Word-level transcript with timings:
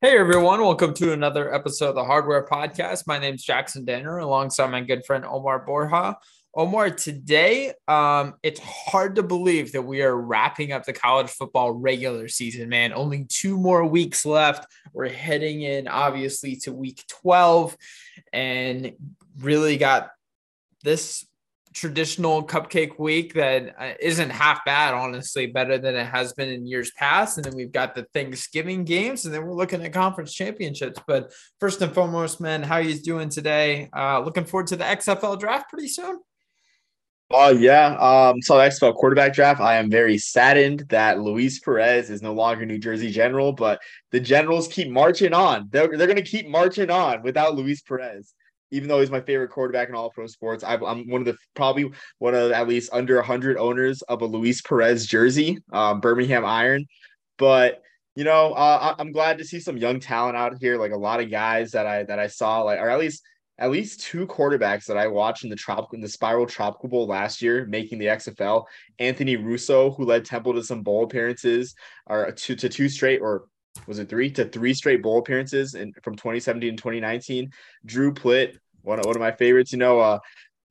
Hey 0.00 0.16
everyone, 0.16 0.60
welcome 0.60 0.94
to 0.94 1.12
another 1.12 1.52
episode 1.52 1.88
of 1.88 1.94
the 1.96 2.04
Hardware 2.04 2.46
Podcast. 2.46 3.08
My 3.08 3.18
name 3.18 3.34
is 3.34 3.42
Jackson 3.42 3.84
Danner 3.84 4.18
alongside 4.18 4.70
my 4.70 4.80
good 4.80 5.04
friend 5.04 5.24
Omar 5.24 5.66
Borja. 5.66 6.16
Omar, 6.54 6.90
today 6.90 7.72
um, 7.88 8.34
it's 8.44 8.60
hard 8.60 9.16
to 9.16 9.24
believe 9.24 9.72
that 9.72 9.82
we 9.82 10.02
are 10.02 10.16
wrapping 10.16 10.70
up 10.70 10.84
the 10.84 10.92
college 10.92 11.30
football 11.30 11.72
regular 11.72 12.28
season, 12.28 12.68
man. 12.68 12.92
Only 12.92 13.24
two 13.24 13.58
more 13.58 13.84
weeks 13.84 14.24
left. 14.24 14.72
We're 14.92 15.08
heading 15.08 15.62
in, 15.62 15.88
obviously, 15.88 16.54
to 16.58 16.72
week 16.72 17.02
12 17.08 17.76
and 18.32 18.92
really 19.40 19.78
got 19.78 20.10
this 20.84 21.26
traditional 21.72 22.46
cupcake 22.46 22.98
week 22.98 23.34
that 23.34 23.74
uh, 23.78 23.92
isn't 24.00 24.30
half 24.30 24.64
bad, 24.64 24.94
honestly, 24.94 25.46
better 25.46 25.78
than 25.78 25.94
it 25.94 26.06
has 26.06 26.32
been 26.32 26.48
in 26.48 26.66
years 26.66 26.90
past. 26.92 27.38
And 27.38 27.44
then 27.44 27.54
we've 27.54 27.72
got 27.72 27.94
the 27.94 28.06
Thanksgiving 28.14 28.84
games, 28.84 29.24
and 29.24 29.34
then 29.34 29.44
we're 29.44 29.54
looking 29.54 29.84
at 29.84 29.92
conference 29.92 30.32
championships. 30.32 31.00
But 31.06 31.32
first 31.60 31.82
and 31.82 31.94
foremost, 31.94 32.40
man, 32.40 32.62
how 32.62 32.78
you 32.78 32.98
doing 32.98 33.28
today? 33.28 33.88
Uh, 33.96 34.20
looking 34.20 34.44
forward 34.44 34.68
to 34.68 34.76
the 34.76 34.84
XFL 34.84 35.38
draft 35.38 35.70
pretty 35.70 35.88
soon. 35.88 36.20
Oh 37.30 37.48
uh, 37.48 37.50
yeah. 37.50 37.88
Um, 37.96 38.40
so 38.40 38.56
the 38.56 38.62
XFL 38.62 38.94
quarterback 38.94 39.34
draft. 39.34 39.60
I 39.60 39.76
am 39.76 39.90
very 39.90 40.16
saddened 40.16 40.84
that 40.88 41.20
Luis 41.20 41.58
Perez 41.58 42.08
is 42.08 42.22
no 42.22 42.32
longer 42.32 42.64
New 42.64 42.78
Jersey 42.78 43.10
General, 43.10 43.52
but 43.52 43.80
the 44.12 44.20
Generals 44.20 44.66
keep 44.66 44.88
marching 44.88 45.34
on. 45.34 45.68
They're, 45.70 45.88
they're 45.88 46.06
going 46.06 46.16
to 46.16 46.22
keep 46.22 46.48
marching 46.48 46.90
on 46.90 47.22
without 47.22 47.54
Luis 47.54 47.82
Perez 47.82 48.32
even 48.70 48.88
though 48.88 49.00
he's 49.00 49.10
my 49.10 49.20
favorite 49.20 49.50
quarterback 49.50 49.88
in 49.88 49.94
all 49.94 50.10
pro 50.10 50.26
sports, 50.26 50.64
i 50.64 50.74
am 50.74 51.08
one 51.08 51.20
of 51.20 51.26
the 51.26 51.36
probably 51.54 51.90
one 52.18 52.34
of 52.34 52.52
at 52.52 52.68
least 52.68 52.90
under 52.92 53.16
100 53.16 53.56
owners 53.56 54.02
of 54.02 54.22
a 54.22 54.26
Luis 54.26 54.60
Perez 54.62 55.06
jersey, 55.06 55.58
um, 55.72 56.00
Birmingham 56.00 56.44
Iron. 56.44 56.86
But 57.38 57.82
you 58.14 58.24
know, 58.24 58.52
uh, 58.52 58.96
I'm 58.98 59.12
glad 59.12 59.38
to 59.38 59.44
see 59.44 59.60
some 59.60 59.76
young 59.76 60.00
talent 60.00 60.36
out 60.36 60.54
here, 60.60 60.76
like 60.76 60.90
a 60.90 60.96
lot 60.96 61.20
of 61.20 61.30
guys 61.30 61.70
that 61.70 61.86
I 61.86 62.02
that 62.04 62.18
I 62.18 62.26
saw, 62.26 62.62
like 62.62 62.80
or 62.80 62.90
at 62.90 62.98
least 62.98 63.22
at 63.58 63.70
least 63.70 64.00
two 64.00 64.26
quarterbacks 64.26 64.86
that 64.86 64.96
I 64.96 65.08
watched 65.08 65.44
in 65.44 65.50
the 65.50 65.56
tropical 65.56 65.96
in 65.96 66.00
the 66.00 66.08
Spiral 66.08 66.46
Tropical 66.46 66.88
Bowl 66.88 67.06
last 67.06 67.42
year, 67.42 67.66
making 67.66 67.98
the 67.98 68.06
XFL. 68.06 68.64
Anthony 68.98 69.36
Russo, 69.36 69.90
who 69.90 70.04
led 70.04 70.24
Temple 70.24 70.54
to 70.54 70.62
some 70.62 70.82
bowl 70.82 71.04
appearances, 71.04 71.74
or 72.06 72.30
to, 72.30 72.56
to 72.56 72.68
two 72.68 72.88
straight 72.88 73.20
or 73.20 73.44
was 73.86 73.98
it 73.98 74.08
three 74.08 74.30
to 74.32 74.44
three 74.44 74.74
straight 74.74 75.02
bowl 75.02 75.18
appearances 75.18 75.74
in 75.74 75.92
from 76.02 76.14
2017 76.14 76.70
and 76.70 76.78
2019. 76.78 77.50
Drew 77.86 78.12
Plitt, 78.12 78.56
one 78.82 78.98
of, 78.98 79.06
one 79.06 79.16
of 79.16 79.20
my 79.20 79.32
favorites, 79.32 79.72
you 79.72 79.78
know, 79.78 80.00
uh, 80.00 80.18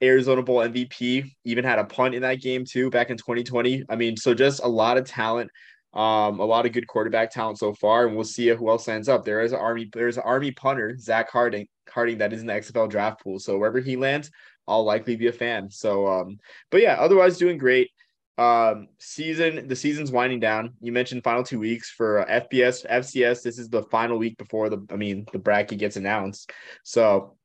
Arizona 0.01 0.43
Bowl 0.43 0.57
MVP, 0.57 1.31
even 1.43 1.63
had 1.63 1.79
a 1.79 1.83
punt 1.83 2.13
in 2.13 2.21
that 2.21 2.41
game 2.41 2.65
too 2.65 2.89
back 2.89 3.09
in 3.09 3.17
2020. 3.17 3.83
I 3.89 3.95
mean, 3.95 4.15
so 4.17 4.33
just 4.33 4.63
a 4.63 4.67
lot 4.67 4.97
of 4.97 5.05
talent, 5.05 5.49
um, 5.93 6.39
a 6.39 6.45
lot 6.45 6.65
of 6.65 6.71
good 6.71 6.87
quarterback 6.87 7.31
talent 7.31 7.57
so 7.57 7.73
far, 7.73 8.05
and 8.05 8.15
we'll 8.15 8.25
see 8.25 8.49
who 8.49 8.69
else 8.69 8.87
lands 8.87 9.09
up. 9.09 9.25
There 9.25 9.41
is 9.41 9.53
an 9.53 9.59
army, 9.59 9.89
there's 9.91 10.17
an 10.17 10.23
army 10.23 10.51
punter, 10.51 10.95
Zach 10.99 11.31
Harding, 11.31 11.67
Harding 11.89 12.19
that 12.19 12.33
is 12.33 12.41
in 12.41 12.47
the 12.47 12.53
XFL 12.53 12.89
draft 12.89 13.23
pool. 13.23 13.39
So 13.39 13.57
wherever 13.57 13.79
he 13.79 13.95
lands, 13.95 14.29
I'll 14.67 14.83
likely 14.83 15.15
be 15.15 15.27
a 15.27 15.31
fan. 15.31 15.71
So, 15.71 16.07
um, 16.07 16.37
but 16.69 16.81
yeah, 16.81 16.97
otherwise 16.99 17.37
doing 17.37 17.57
great. 17.57 17.89
Um, 18.37 18.89
season 18.99 19.67
the 19.67 19.75
season's 19.75 20.11
winding 20.11 20.39
down. 20.39 20.73
You 20.79 20.91
mentioned 20.91 21.23
final 21.23 21.43
two 21.43 21.59
weeks 21.59 21.89
for 21.89 22.19
uh, 22.19 22.41
FBS, 22.41 22.85
FCS. 22.87 23.41
This 23.41 23.57
is 23.57 23.69
the 23.69 23.83
final 23.83 24.17
week 24.17 24.37
before 24.37 24.69
the, 24.69 24.85
I 24.91 24.95
mean, 24.95 25.25
the 25.31 25.39
bracket 25.39 25.79
gets 25.79 25.95
announced. 25.95 26.51
So, 26.83 27.35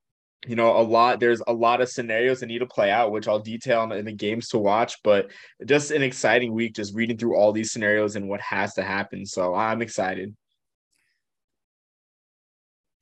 you 0.47 0.57
know, 0.57 0.77
a 0.77 0.83
lot. 0.83 1.19
There's 1.19 1.41
a 1.47 1.53
lot 1.53 1.81
of 1.81 1.89
scenarios 1.89 2.41
that 2.41 2.47
need 2.47 2.59
to 2.59 2.67
play 2.67 2.91
out, 2.91 3.13
which 3.13 3.29
I'll 3.29 3.39
detail 3.39 3.91
in 3.93 4.05
the 4.05 4.13
games 4.13 4.49
to 4.49 4.59
watch. 4.59 4.97
But 5.03 5.31
just 5.65 5.93
an 5.93 6.03
exciting 6.03 6.53
week, 6.53 6.75
just 6.75 6.95
reading 6.95 7.17
through 7.17 7.37
all 7.37 7.53
these 7.53 7.73
scenarios 7.73 8.17
and 8.17 8.29
what 8.29 8.41
has 8.41 8.75
to 8.75 8.83
happen. 8.83 9.25
So 9.25 9.55
I'm 9.55 9.81
excited 9.81 10.35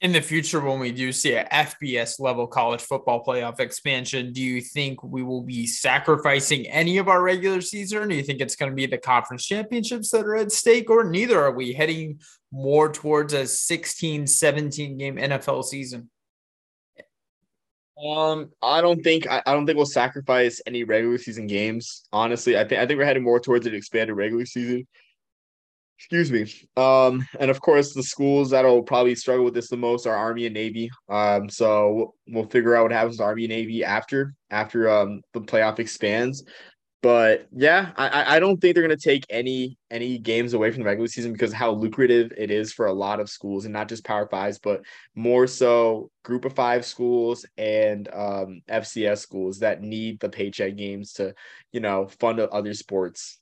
in 0.00 0.12
the 0.12 0.20
future 0.20 0.60
when 0.60 0.78
we 0.78 0.92
do 0.92 1.12
see 1.12 1.34
a 1.34 1.44
FBS 1.46 2.18
level 2.20 2.46
college 2.46 2.80
football 2.80 3.22
playoff 3.22 3.60
expansion, 3.60 4.32
do 4.32 4.40
you 4.40 4.62
think 4.62 5.02
we 5.02 5.22
will 5.22 5.42
be 5.42 5.66
sacrificing 5.66 6.66
any 6.68 6.96
of 6.96 7.08
our 7.08 7.22
regular 7.22 7.60
season? 7.60 8.08
Do 8.08 8.14
you 8.14 8.22
think 8.22 8.40
it's 8.40 8.56
going 8.56 8.72
to 8.72 8.76
be 8.76 8.86
the 8.86 8.96
conference 8.96 9.44
championships 9.44 10.10
that 10.10 10.24
are 10.24 10.36
at 10.36 10.52
stake, 10.52 10.88
or 10.88 11.04
neither? 11.04 11.38
Are 11.42 11.52
we 11.52 11.74
heading 11.74 12.20
more 12.50 12.90
towards 12.90 13.34
a 13.34 13.46
16, 13.46 14.26
17 14.26 14.96
game 14.96 15.16
NFL 15.16 15.64
season? 15.64 16.08
Um, 18.02 18.50
I 18.62 18.80
don't 18.80 19.02
think 19.02 19.28
I, 19.28 19.42
I 19.44 19.52
don't 19.52 19.66
think 19.66 19.76
we'll 19.76 19.84
sacrifice 19.84 20.62
any 20.66 20.84
regular 20.84 21.18
season 21.18 21.46
games. 21.46 22.08
Honestly, 22.10 22.58
I 22.58 22.64
think 22.64 22.80
I 22.80 22.86
think 22.86 22.98
we're 22.98 23.04
heading 23.04 23.22
more 23.22 23.40
towards 23.40 23.66
an 23.66 23.74
expanded 23.74 24.16
regular 24.16 24.46
season. 24.46 24.86
Excuse 26.00 26.32
me. 26.32 26.50
Um, 26.82 27.26
and 27.38 27.50
of 27.50 27.60
course, 27.60 27.92
the 27.92 28.02
schools 28.02 28.50
that'll 28.50 28.82
probably 28.82 29.14
struggle 29.14 29.44
with 29.44 29.52
this 29.52 29.68
the 29.68 29.76
most 29.76 30.06
are 30.06 30.16
Army 30.16 30.46
and 30.46 30.54
Navy. 30.54 30.88
Um, 31.10 31.50
so 31.50 31.92
we'll, 31.92 32.14
we'll 32.28 32.48
figure 32.48 32.74
out 32.74 32.84
what 32.84 32.92
happens 32.92 33.18
to 33.18 33.24
Army 33.24 33.44
and 33.44 33.52
Navy 33.52 33.84
after 33.84 34.34
after 34.50 34.88
um 34.88 35.20
the 35.34 35.42
playoff 35.42 35.78
expands. 35.78 36.42
But 37.02 37.48
yeah, 37.52 37.92
I 37.96 38.36
I 38.36 38.40
don't 38.40 38.58
think 38.58 38.74
they're 38.74 38.82
gonna 38.82 38.96
take 38.96 39.26
any 39.28 39.76
any 39.90 40.16
games 40.18 40.54
away 40.54 40.70
from 40.70 40.80
the 40.82 40.86
regular 40.86 41.06
season 41.06 41.32
because 41.34 41.52
how 41.52 41.72
lucrative 41.72 42.32
it 42.34 42.50
is 42.50 42.72
for 42.72 42.86
a 42.86 42.94
lot 42.94 43.20
of 43.20 43.28
schools 43.28 43.66
and 43.66 43.74
not 43.74 43.88
just 43.88 44.04
Power 44.04 44.26
Fives, 44.26 44.58
but 44.58 44.80
more 45.14 45.46
so 45.46 46.10
Group 46.24 46.46
of 46.46 46.54
Five 46.54 46.86
schools 46.86 47.44
and 47.58 48.08
um, 48.14 48.62
FCS 48.70 49.18
schools 49.18 49.58
that 49.58 49.82
need 49.82 50.18
the 50.20 50.30
paycheck 50.30 50.76
games 50.76 51.12
to 51.14 51.34
you 51.72 51.80
know 51.80 52.08
fund 52.20 52.40
other 52.40 52.72
sports 52.72 53.39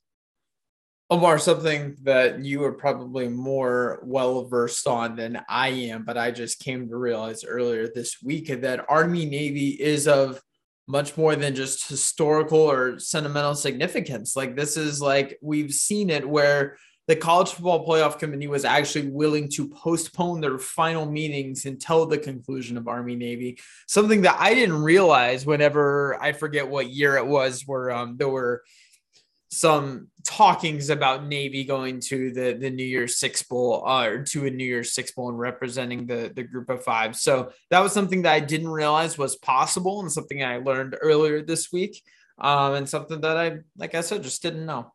Omar, 1.10 1.38
something 1.38 1.96
that 2.02 2.44
you 2.44 2.62
are 2.64 2.72
probably 2.72 3.28
more 3.28 4.00
well 4.02 4.44
versed 4.44 4.86
on 4.86 5.16
than 5.16 5.42
I 5.48 5.68
am, 5.68 6.04
but 6.04 6.18
I 6.18 6.30
just 6.30 6.60
came 6.60 6.86
to 6.86 6.96
realize 6.96 7.44
earlier 7.44 7.88
this 7.88 8.22
week 8.22 8.48
that 8.60 8.84
Army 8.90 9.24
Navy 9.24 9.68
is 9.68 10.06
of 10.06 10.38
much 10.86 11.16
more 11.16 11.34
than 11.34 11.54
just 11.54 11.88
historical 11.88 12.58
or 12.58 12.98
sentimental 12.98 13.54
significance. 13.54 14.36
Like, 14.36 14.54
this 14.54 14.76
is 14.76 15.00
like 15.00 15.38
we've 15.40 15.72
seen 15.72 16.10
it 16.10 16.28
where 16.28 16.76
the 17.06 17.16
college 17.16 17.52
football 17.52 17.86
playoff 17.86 18.18
committee 18.18 18.46
was 18.46 18.66
actually 18.66 19.08
willing 19.08 19.48
to 19.52 19.66
postpone 19.66 20.42
their 20.42 20.58
final 20.58 21.10
meetings 21.10 21.64
until 21.64 22.04
the 22.04 22.18
conclusion 22.18 22.76
of 22.76 22.86
Army 22.86 23.16
Navy. 23.16 23.58
Something 23.86 24.20
that 24.22 24.36
I 24.38 24.52
didn't 24.52 24.82
realize 24.82 25.46
whenever 25.46 26.22
I 26.22 26.32
forget 26.32 26.68
what 26.68 26.90
year 26.90 27.16
it 27.16 27.26
was, 27.26 27.62
where 27.64 27.90
um, 27.90 28.18
there 28.18 28.28
were 28.28 28.62
some 29.50 30.08
talkings 30.24 30.90
about 30.90 31.26
Navy 31.26 31.64
going 31.64 32.00
to 32.00 32.30
the 32.32 32.52
the 32.52 32.70
New 32.70 32.84
Year's 32.84 33.18
Six 33.18 33.42
Bowl 33.42 33.82
uh, 33.86 34.04
or 34.04 34.22
to 34.24 34.46
a 34.46 34.50
New 34.50 34.64
Year's 34.64 34.92
Six 34.92 35.12
Bowl 35.12 35.30
and 35.30 35.38
representing 35.38 36.06
the 36.06 36.30
the 36.34 36.42
group 36.42 36.68
of 36.68 36.84
five. 36.84 37.16
So 37.16 37.52
that 37.70 37.80
was 37.80 37.92
something 37.92 38.22
that 38.22 38.32
I 38.32 38.40
didn't 38.40 38.68
realize 38.68 39.16
was 39.16 39.36
possible 39.36 40.00
and 40.00 40.12
something 40.12 40.44
I 40.44 40.58
learned 40.58 40.96
earlier 41.00 41.42
this 41.42 41.72
week. 41.72 42.02
Um, 42.40 42.74
and 42.74 42.88
something 42.88 43.20
that 43.22 43.36
I, 43.36 43.58
like 43.76 43.94
I 43.94 44.00
said, 44.00 44.22
just 44.22 44.42
didn't 44.42 44.64
know. 44.64 44.92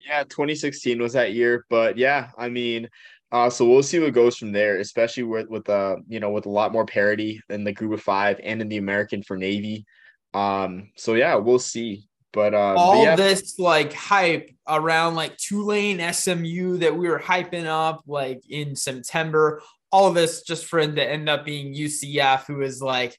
Yeah, 0.00 0.24
2016 0.24 1.00
was 1.00 1.12
that 1.12 1.32
year, 1.32 1.64
but 1.70 1.96
yeah, 1.96 2.30
I 2.36 2.48
mean, 2.48 2.88
uh, 3.32 3.48
so 3.48 3.64
we'll 3.64 3.82
see 3.82 3.98
what 3.98 4.12
goes 4.12 4.36
from 4.36 4.52
there, 4.52 4.78
especially 4.78 5.22
with 5.22 5.48
with 5.48 5.68
uh, 5.68 5.96
you 6.08 6.20
know, 6.20 6.30
with 6.30 6.46
a 6.46 6.50
lot 6.50 6.72
more 6.72 6.84
parity 6.84 7.40
in 7.48 7.64
the 7.64 7.72
group 7.72 7.92
of 7.92 8.02
five 8.02 8.38
and 8.42 8.60
in 8.60 8.68
the 8.68 8.76
American 8.76 9.22
for 9.22 9.36
Navy. 9.36 9.86
Um, 10.34 10.90
so 10.96 11.14
yeah, 11.14 11.36
we'll 11.36 11.58
see. 11.58 12.06
But 12.34 12.52
uh, 12.52 12.74
all 12.76 12.96
but 12.96 13.02
yeah. 13.02 13.16
this 13.16 13.58
like 13.58 13.92
hype 13.92 14.50
around 14.68 15.14
like 15.14 15.36
Tulane 15.36 16.12
SMU 16.12 16.78
that 16.78 16.96
we 16.96 17.08
were 17.08 17.20
hyping 17.20 17.66
up 17.66 18.02
like 18.06 18.42
in 18.50 18.74
September, 18.74 19.62
all 19.92 20.08
of 20.08 20.14
this 20.14 20.42
just 20.42 20.66
for 20.66 20.80
him 20.80 20.96
to 20.96 21.08
end 21.08 21.28
up 21.28 21.44
being 21.44 21.72
UCF, 21.72 22.46
who 22.46 22.62
is 22.62 22.82
like, 22.82 23.16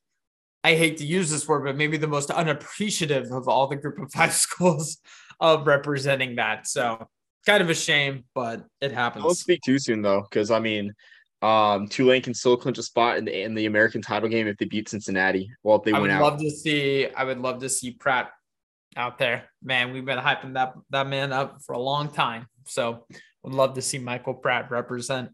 I 0.65 0.75
hate 0.75 0.97
to 0.97 1.05
use 1.05 1.29
this 1.31 1.47
word, 1.47 1.63
but 1.63 1.77
maybe 1.77 1.95
the 1.95 2.07
most 2.07 2.29
unappreciative 2.29 3.31
of 3.31 3.47
all 3.47 3.67
the 3.67 3.77
group 3.77 3.99
of 3.99 4.11
five 4.11 4.33
schools 4.45 4.97
of 5.39 5.65
representing 5.65 6.35
that. 6.35 6.67
So 6.67 7.07
kind 7.45 7.63
of 7.63 7.69
a 7.69 7.75
shame, 7.75 8.25
but 8.33 8.65
it 8.81 8.91
happens. 8.91 9.23
Don't 9.23 9.35
speak 9.35 9.61
too 9.63 9.79
soon 9.79 10.01
though, 10.01 10.25
because 10.29 10.51
I 10.51 10.59
mean, 10.59 10.93
um, 11.41 11.87
Tulane 11.87 12.21
can 12.21 12.33
still 12.33 12.57
clinch 12.57 12.79
a 12.79 12.83
spot 12.83 13.17
in 13.17 13.25
the 13.25 13.43
in 13.43 13.53
the 13.53 13.67
American 13.67 14.01
title 14.01 14.27
game 14.27 14.47
if 14.47 14.57
they 14.57 14.65
beat 14.65 14.89
Cincinnati. 14.89 15.49
Well, 15.63 15.77
if 15.77 15.83
they 15.83 15.91
I 15.91 15.99
win 15.99 16.03
would 16.03 16.11
out. 16.11 16.21
love 16.23 16.39
to 16.39 16.49
see. 16.49 17.07
I 17.15 17.23
would 17.23 17.39
love 17.39 17.59
to 17.59 17.69
see 17.69 17.91
Pratt 17.91 18.31
out 18.95 19.17
there. 19.17 19.45
Man, 19.63 19.93
we've 19.93 20.05
been 20.05 20.19
hyping 20.19 20.53
that 20.53 20.73
that 20.89 21.07
man 21.07 21.33
up 21.33 21.61
for 21.65 21.73
a 21.73 21.79
long 21.79 22.09
time. 22.09 22.47
So 22.65 23.05
would 23.43 23.53
love 23.53 23.75
to 23.75 23.81
see 23.81 23.99
Michael 23.99 24.33
Pratt 24.33 24.71
represent. 24.71 25.29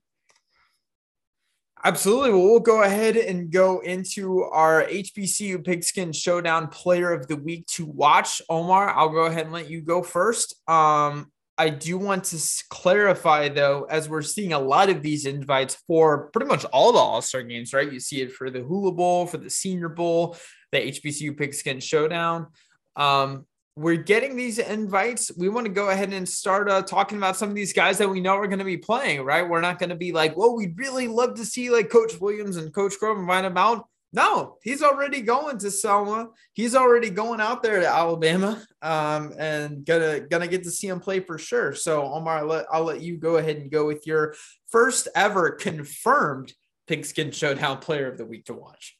Absolutely. 1.83 2.29
Well, 2.31 2.43
we'll 2.43 2.59
go 2.59 2.83
ahead 2.83 3.17
and 3.17 3.51
go 3.51 3.79
into 3.79 4.43
our 4.43 4.83
HBCU 4.83 5.65
Pigskin 5.65 6.11
Showdown 6.11 6.67
Player 6.67 7.11
of 7.11 7.27
the 7.27 7.37
Week 7.37 7.65
to 7.67 7.85
watch. 7.85 8.39
Omar, 8.49 8.91
I'll 8.91 9.09
go 9.09 9.25
ahead 9.25 9.45
and 9.45 9.53
let 9.53 9.69
you 9.69 9.81
go 9.81 10.03
first. 10.03 10.55
Um, 10.69 11.31
I 11.57 11.69
do 11.69 11.97
want 11.97 12.23
to 12.25 12.39
clarify 12.69 13.49
though, 13.49 13.85
as 13.89 14.07
we're 14.07 14.21
seeing 14.21 14.53
a 14.53 14.59
lot 14.59 14.89
of 14.89 15.01
these 15.01 15.25
invites 15.25 15.75
for 15.87 16.29
pretty 16.31 16.47
much 16.47 16.65
all 16.65 16.91
the 16.91 16.99
All 16.99 17.21
Star 17.21 17.41
games, 17.41 17.73
right? 17.73 17.91
You 17.91 17.99
see 17.99 18.21
it 18.21 18.31
for 18.31 18.51
the 18.51 18.61
Hula 18.61 18.91
Bowl, 18.91 19.25
for 19.25 19.37
the 19.37 19.49
Senior 19.49 19.89
Bowl, 19.89 20.37
the 20.71 20.79
HBCU 20.79 21.35
Pigskin 21.35 21.79
Showdown. 21.79 22.47
Um, 22.95 23.47
we're 23.75 23.95
getting 23.95 24.35
these 24.35 24.59
invites. 24.59 25.31
We 25.37 25.49
want 25.49 25.65
to 25.65 25.71
go 25.71 25.89
ahead 25.89 26.11
and 26.11 26.27
start 26.27 26.69
uh, 26.69 26.81
talking 26.81 27.17
about 27.17 27.37
some 27.37 27.49
of 27.49 27.55
these 27.55 27.73
guys 27.73 27.97
that 27.99 28.09
we 28.09 28.19
know 28.19 28.35
are 28.35 28.47
going 28.47 28.59
to 28.59 28.65
be 28.65 28.77
playing, 28.77 29.23
right? 29.23 29.47
We're 29.47 29.61
not 29.61 29.79
going 29.79 29.91
to 29.91 29.95
be 29.95 30.11
like, 30.11 30.35
well, 30.35 30.55
we'd 30.55 30.77
really 30.77 31.07
love 31.07 31.35
to 31.35 31.45
see 31.45 31.69
like 31.69 31.89
Coach 31.89 32.19
Williams 32.19 32.57
and 32.57 32.73
Coach 32.73 32.99
Grove 32.99 33.17
invite 33.17 33.45
him 33.45 33.57
out. 33.57 33.87
No, 34.13 34.57
he's 34.61 34.83
already 34.83 35.21
going 35.21 35.57
to 35.59 35.71
Selma. 35.71 36.27
He's 36.51 36.75
already 36.75 37.09
going 37.09 37.39
out 37.39 37.63
there 37.63 37.79
to 37.79 37.87
Alabama, 37.87 38.61
um, 38.81 39.33
and 39.39 39.85
gonna 39.85 40.19
gonna 40.19 40.49
get 40.49 40.63
to 40.63 40.71
see 40.71 40.87
him 40.87 40.99
play 40.99 41.21
for 41.21 41.37
sure. 41.37 41.73
So 41.73 42.03
Omar, 42.03 42.39
I'll 42.39 42.45
let, 42.45 42.65
I'll 42.69 42.83
let 42.83 43.01
you 43.01 43.15
go 43.15 43.37
ahead 43.37 43.55
and 43.55 43.71
go 43.71 43.87
with 43.87 44.05
your 44.05 44.35
first 44.67 45.07
ever 45.15 45.51
confirmed 45.51 46.53
Pigskin 46.87 47.31
Showdown 47.31 47.77
Player 47.77 48.11
of 48.11 48.17
the 48.17 48.25
Week 48.25 48.43
to 48.47 48.53
watch. 48.53 48.97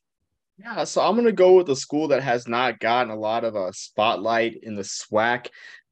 Yeah, 0.64 0.84
so 0.84 1.02
I'm 1.02 1.16
gonna 1.16 1.32
go 1.32 1.54
with 1.54 1.70
a 1.70 1.76
school 1.76 2.10
that 2.10 2.22
has 2.22 2.48
not 2.48 2.80
gotten 2.80 3.12
a 3.12 3.16
lot 3.16 3.44
of 3.44 3.56
a 3.56 3.74
spotlight 3.74 4.60
in 4.62 4.76
the 4.76 4.84
SWAC. 4.84 5.48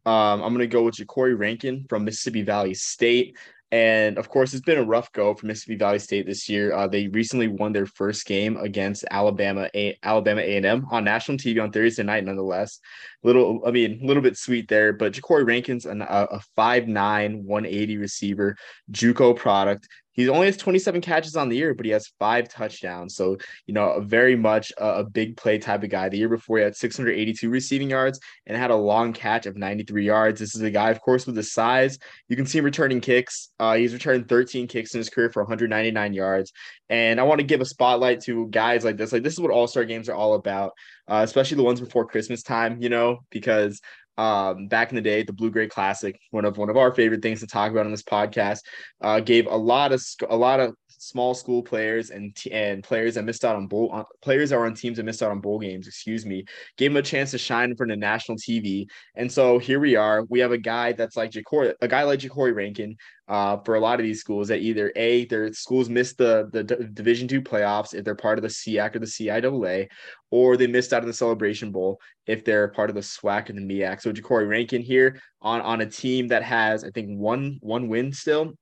Um, 0.06 0.44
I'm 0.44 0.54
gonna 0.54 0.68
go 0.68 0.83
with 0.83 0.95
Ja'Cory 0.95 1.38
Rankin 1.38 1.86
from 1.89 2.06
Mississippi 2.06 2.44
Valley 2.44 2.75
State. 2.75 3.36
And 3.71 4.18
of 4.19 4.30
course, 4.30 4.54
it's 4.54 4.63
been 4.63 4.77
a 4.77 4.83
rough 4.83 5.12
go 5.12 5.33
for 5.33 5.48
Mississippi 5.48 5.75
Valley 5.75 5.98
State 5.98 6.27
this 6.27 6.48
year. 6.50 6.74
Uh, 6.74 6.88
they 6.88 7.07
recently 7.07 7.48
won 7.48 7.71
their 7.74 7.86
first 7.88 8.25
game 8.25 8.57
against 8.57 9.06
Alabama, 9.10 9.69
a- 9.75 9.98
Alabama 10.04 10.42
A&M 10.42 10.86
on 10.92 11.04
national 11.04 11.38
TV 11.38 11.62
on 11.62 11.71
Thursday 11.71 12.04
night. 12.04 12.25
Nonetheless, 12.25 12.80
little, 13.24 13.62
I 13.66 13.71
mean, 13.71 14.00
a 14.04 14.06
little 14.06 14.24
bit 14.24 14.38
sweet 14.38 14.68
there. 14.68 14.94
But 14.94 15.13
Ja'Cory 15.13 15.48
Rankin's 15.48 15.86
an, 15.86 16.01
a, 16.01 16.27
a 16.31 16.42
5'9", 16.57 17.44
180 17.44 17.98
receiver, 17.98 18.56
JUCO 18.92 19.36
product. 19.36 19.88
He 20.19 20.27
only 20.27 20.48
has 20.48 20.57
27 20.57 21.00
catches 21.00 21.38
on 21.38 21.48
the 21.48 21.56
year, 21.56 21.74
but 21.74 21.86
he 21.86 21.94
has 21.94 22.12
five 22.19 22.50
touchdowns. 22.50 23.16
So, 23.16 23.38
you 23.68 23.74
know, 23.74 24.01
very 24.01 24.36
much 24.36 24.74
a, 24.77 24.95
a, 24.95 25.04
big 25.06 25.38
play 25.38 25.57
type 25.57 25.81
of 25.81 25.89
guy. 25.89 26.10
The 26.10 26.18
year 26.18 26.27
before, 26.27 26.57
he 26.57 26.63
had 26.66 26.75
682 26.75 27.50
receiving 27.50 27.89
yards 27.89 28.19
and 28.45 28.57
had 28.57 28.69
a 28.69 28.75
long 28.75 29.13
catch 29.13 29.45
of 29.45 29.56
93 29.56 30.06
yards. 30.06 30.42
This 30.42 30.56
is 30.56 30.62
a 30.62 30.71
guy, 30.71 30.89
of 30.89 31.00
course, 31.00 31.25
with 31.25 31.36
the 31.36 31.44
size. 31.44 31.98
You 32.27 32.36
can 32.36 32.45
see 32.45 32.57
him 32.57 32.66
returning 32.66 33.00
kicks. 33.00 33.51
Uh, 33.62 33.75
he's 33.75 33.94
returned 33.94 34.27
13 34.27 34.68
kicks 34.68 34.94
in 34.94 34.98
his 34.98 35.10
career 35.10 35.31
for 35.31 35.42
199 35.42 36.13
yards. 36.13 36.51
And 36.89 37.18
I 37.18 37.24
want 37.24 37.39
to 37.39 37.45
give 37.45 37.62
a 37.62 37.66
spotlight 37.66 38.19
to 38.24 38.48
guys 38.48 38.83
like 38.83 38.98
this. 38.98 39.13
Like, 39.13 39.24
this 39.24 39.33
is 39.33 39.39
what 39.39 39.51
all 39.51 39.68
star 39.68 39.86
games 39.86 40.10
are 40.10 40.16
all 40.16 40.33
about, 40.33 40.74
uh, 41.07 41.21
especially 41.24 41.56
the 41.56 41.63
ones 41.63 41.80
before 41.80 42.06
Christmas 42.06 42.44
time, 42.44 42.81
you 42.81 42.89
know, 42.89 43.19
because 43.30 43.80
um, 44.19 44.68
back 44.68 44.89
in 44.89 44.98
the 44.98 45.01
day, 45.01 45.24
the 45.24 45.31
Blue 45.31 45.50
Gray 45.50 45.69
Classic, 45.69 46.19
one 46.31 46.44
of 46.44 46.57
one 46.57 46.69
of 46.69 46.75
our 46.75 46.94
favorite 46.94 47.21
things 47.21 47.39
to 47.39 47.48
talk 47.48 47.71
about 47.71 47.86
on 47.86 47.92
this 47.92 48.04
podcast, 48.04 48.60
uh, 49.01 49.21
gave 49.21 49.48
a 49.48 49.56
lot 49.56 49.94
of 49.94 50.04
a 50.30 50.36
lot 50.36 50.60
of 50.60 50.75
small 51.00 51.34
school 51.34 51.63
players 51.63 52.10
and 52.10 52.36
and 52.51 52.84
players 52.84 53.16
that 53.16 53.24
missed 53.24 53.46
out 53.46 53.56
on 53.56 53.68
bowl 53.68 53.90
uh, 53.94 54.04
players 54.22 54.50
that 54.50 54.60
were 54.60 54.66
on 54.66 54.75
teams 54.75 54.98
that 54.98 55.04
missed 55.04 55.24
out 55.24 55.31
on 55.31 55.40
bowl 55.40 55.60
games. 55.60 55.88
Excuse 55.88 56.25
me, 56.25 56.46
gave 56.78 56.92
them 56.92 56.98
a 56.98 57.01
chance 57.01 57.31
to 57.31 57.38
shine 57.38 57.72
in 57.72 57.75
front 57.75 57.92
of 57.92 57.98
national 57.98 58.38
TV. 58.38 58.86
And 59.16 59.31
so 59.31 59.57
here 59.57 59.80
we 59.80 59.96
are. 59.96 60.24
We 60.30 60.40
have 60.40 60.51
a 60.51 60.57
guy 60.57 60.92
that's 60.92 61.18
like 61.18 61.31
Ja'Cory, 61.31 61.74
a 61.81 61.88
guy 61.88 62.04
like 62.04 62.19
Ja'Cory 62.19 62.54
Rankin, 62.54 62.96
uh, 63.30 63.57
for 63.63 63.75
a 63.75 63.80
lot 63.80 64.00
of 64.00 64.04
these 64.04 64.19
schools 64.19 64.48
that 64.48 64.60
either 64.60 64.92
a 64.96 65.25
their 65.25 65.54
schools 65.54 65.88
missed 65.88 66.18
the 66.18 66.50
the 66.51 66.63
D- 66.63 66.75
Division 66.94 67.28
two 67.28 67.42
playoffs 67.42 67.94
if 67.94 68.04
they're 68.04 68.16
part 68.16 68.40
of 68.40 68.42
the 68.42 68.50
SEAC 68.50 68.95
or 68.95 69.00
the 69.00 69.06
CIAA, 69.06 69.88
or 70.31 70.57
they 70.57 70.68
missed 70.68 70.94
out 70.94 71.04
of 71.04 71.07
the 71.07 71.13
Celebration 71.13 71.72
Bowl 71.72 72.02
if 72.25 72.44
they're 72.44 72.68
part 72.69 72.90
of 72.90 72.95
the 72.95 73.02
SWAC 73.02 73.50
and 73.50 73.57
the 73.57 73.62
MEAC. 73.62 74.02
So 74.02 74.12
Ja'Cory 74.12 74.50
Rankin 74.50 74.81
here 74.81 75.22
on 75.42 75.62
on 75.62 75.81
a 75.81 75.86
team 75.86 76.28
that 76.30 76.44
has 76.44 76.84
I 76.84 76.90
think 76.90 77.10
one 77.18 77.57
one 77.62 77.88
win 77.88 78.12
still. 78.12 78.54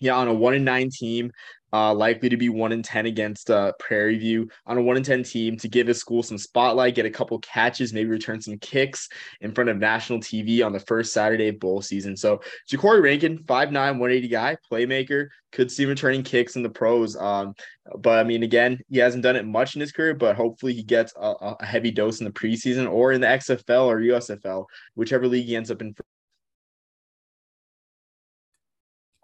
Yeah, 0.00 0.16
on 0.16 0.28
a 0.28 0.34
one 0.34 0.54
in 0.54 0.64
nine 0.64 0.90
team, 0.90 1.30
uh, 1.74 1.92
likely 1.92 2.28
to 2.28 2.36
be 2.36 2.48
one 2.48 2.70
in 2.70 2.84
10 2.84 3.06
against 3.06 3.50
uh, 3.50 3.72
Prairie 3.80 4.16
View 4.16 4.48
on 4.64 4.78
a 4.78 4.82
one 4.82 4.96
in 4.96 5.02
10 5.02 5.24
team 5.24 5.56
to 5.56 5.66
give 5.66 5.88
his 5.88 5.98
school 5.98 6.22
some 6.22 6.38
spotlight, 6.38 6.94
get 6.94 7.04
a 7.04 7.10
couple 7.10 7.36
catches, 7.40 7.92
maybe 7.92 8.08
return 8.08 8.40
some 8.40 8.56
kicks 8.58 9.08
in 9.40 9.52
front 9.52 9.68
of 9.68 9.78
national 9.78 10.20
TV 10.20 10.64
on 10.64 10.72
the 10.72 10.78
first 10.78 11.12
Saturday 11.12 11.48
of 11.48 11.58
bowl 11.58 11.82
season. 11.82 12.16
So 12.16 12.40
Ja'Cory 12.70 13.02
Rankin, 13.02 13.38
5'9, 13.38 13.72
180 13.72 14.28
guy, 14.28 14.56
playmaker, 14.70 15.26
could 15.50 15.68
see 15.68 15.84
returning 15.84 16.22
kicks 16.22 16.54
in 16.54 16.62
the 16.62 16.70
pros. 16.70 17.16
Um, 17.16 17.54
but 17.98 18.20
I 18.20 18.22
mean, 18.22 18.44
again, 18.44 18.78
he 18.88 18.98
hasn't 18.98 19.24
done 19.24 19.34
it 19.34 19.44
much 19.44 19.74
in 19.74 19.80
his 19.80 19.90
career, 19.90 20.14
but 20.14 20.36
hopefully 20.36 20.74
he 20.74 20.84
gets 20.84 21.12
a, 21.16 21.56
a 21.60 21.66
heavy 21.66 21.90
dose 21.90 22.20
in 22.20 22.24
the 22.24 22.30
preseason 22.30 22.88
or 22.88 23.10
in 23.10 23.20
the 23.20 23.26
XFL 23.26 23.86
or 23.86 23.98
USFL, 23.98 24.66
whichever 24.94 25.26
league 25.26 25.46
he 25.46 25.56
ends 25.56 25.72
up 25.72 25.80
in 25.80 25.92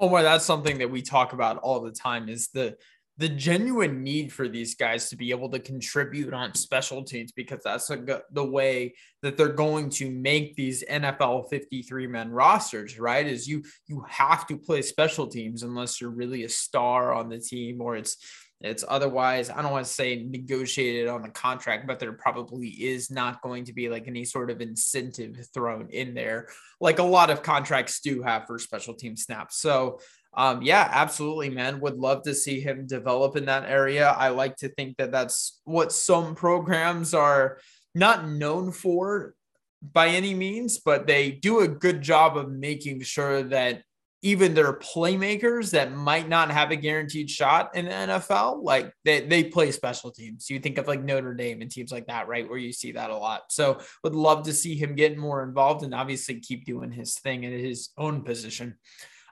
Oh, 0.01 0.07
Omar, 0.07 0.23
that's 0.23 0.47
something 0.47 0.79
that 0.79 0.91
we 0.91 1.03
talk 1.03 1.35
about 1.35 1.59
all 1.59 1.81
the 1.81 1.91
time 1.91 2.29
is 2.29 2.49
the 2.49 2.77
the 3.19 3.29
genuine 3.29 4.03
need 4.03 4.33
for 4.33 4.49
these 4.49 4.75
guys 4.75 5.11
to 5.11 5.17
be 5.17 5.31
able 5.31 5.51
to 5.51 5.59
contribute 5.59 6.33
on 6.33 6.55
special 6.55 7.05
teams 7.05 7.33
because 7.33 7.61
that's 7.63 7.91
a, 7.91 8.23
the 8.33 8.45
way 8.45 8.95
that 9.21 9.37
they're 9.37 9.49
going 9.53 9.91
to 9.91 10.11
make 10.11 10.57
these 10.57 10.83
NFL 10.91 11.51
53 11.51 12.07
men 12.07 12.31
rosters, 12.31 12.99
right? 12.99 13.27
Is 13.27 13.47
you 13.47 13.63
you 13.89 14.03
have 14.09 14.47
to 14.47 14.57
play 14.57 14.81
special 14.81 15.27
teams 15.27 15.63
unless 15.63 16.01
you're 16.01 16.09
really 16.09 16.45
a 16.45 16.49
star 16.49 17.13
on 17.13 17.29
the 17.29 17.39
team 17.39 17.83
or 17.83 17.95
it's 17.95 18.17
it's 18.61 18.85
otherwise, 18.87 19.49
I 19.49 19.63
don't 19.63 19.73
want 19.73 19.87
to 19.87 19.93
say 19.93 20.23
negotiated 20.23 21.09
on 21.09 21.23
the 21.23 21.31
contract, 21.31 21.87
but 21.87 21.99
there 21.99 22.13
probably 22.13 22.69
is 22.69 23.11
not 23.11 23.41
going 23.41 23.65
to 23.65 23.73
be 23.73 23.89
like 23.89 24.07
any 24.07 24.25
sort 24.25 24.51
of 24.51 24.61
incentive 24.61 25.47
thrown 25.55 25.89
in 25.91 26.13
there, 26.13 26.49
like 26.79 26.99
a 26.99 27.05
lot 27.05 27.31
of 27.31 27.43
contracts 27.43 28.01
do 28.01 28.23
have 28.23 28.47
for 28.47 28.59
special 28.59 28.93
team 28.93 29.17
snaps. 29.17 29.57
So, 29.57 30.01
um, 30.35 30.61
yeah, 30.61 30.89
absolutely, 30.93 31.49
man. 31.49 31.81
Would 31.81 31.97
love 31.97 32.23
to 32.25 32.35
see 32.35 32.61
him 32.61 32.87
develop 32.87 33.35
in 33.37 33.47
that 33.47 33.65
area. 33.65 34.11
I 34.11 34.29
like 34.29 34.57
to 34.57 34.69
think 34.69 34.99
that 34.99 35.11
that's 35.11 35.61
what 35.65 35.91
some 35.91 36.35
programs 36.35 37.15
are 37.15 37.59
not 37.95 38.29
known 38.29 38.73
for 38.73 39.35
by 39.83 40.09
any 40.09 40.35
means, 40.35 40.79
but 40.79 41.07
they 41.07 41.31
do 41.31 41.61
a 41.61 41.69
good 41.69 42.03
job 42.03 42.37
of 42.37 42.51
making 42.51 43.01
sure 43.03 43.43
that 43.45 43.83
even 44.23 44.53
their 44.53 44.75
playmakers 44.75 45.71
that 45.71 45.95
might 45.95 46.29
not 46.29 46.51
have 46.51 46.71
a 46.71 46.77
guaranteed 46.77 47.31
shot 47.31 47.75
in 47.75 47.87
the 47.87 47.91
NFL, 47.91 48.63
like 48.63 48.93
they, 49.05 49.21
they 49.27 49.45
play 49.45 49.71
special 49.71 50.11
teams. 50.11 50.51
You 50.51 50.59
think 50.59 50.77
of 50.77 50.87
like 50.87 51.03
Notre 51.03 51.35
Dame 51.35 51.63
and 51.63 51.71
teams 51.71 51.91
like 51.91 52.07
that, 52.09 52.29
right? 52.29 52.49
Where 52.49 52.59
you 52.59 52.73
see 52.73 52.93
that 52.93 53.11
a 53.11 53.17
lot. 53.17 53.45
So 53.49 53.81
would 54.05 54.15
love 54.15 54.45
to 54.45 54.53
see 54.53 54.75
him 54.75 54.95
get 54.95 55.17
more 55.17 55.43
involved 55.43 55.85
and 55.85 55.95
obviously 55.95 56.41
keep 56.41 56.67
doing 56.67 56.93
his 56.93 57.15
thing 57.15 57.45
in 57.45 57.53
his 57.53 57.91
own 57.97 58.23
position. 58.23 58.77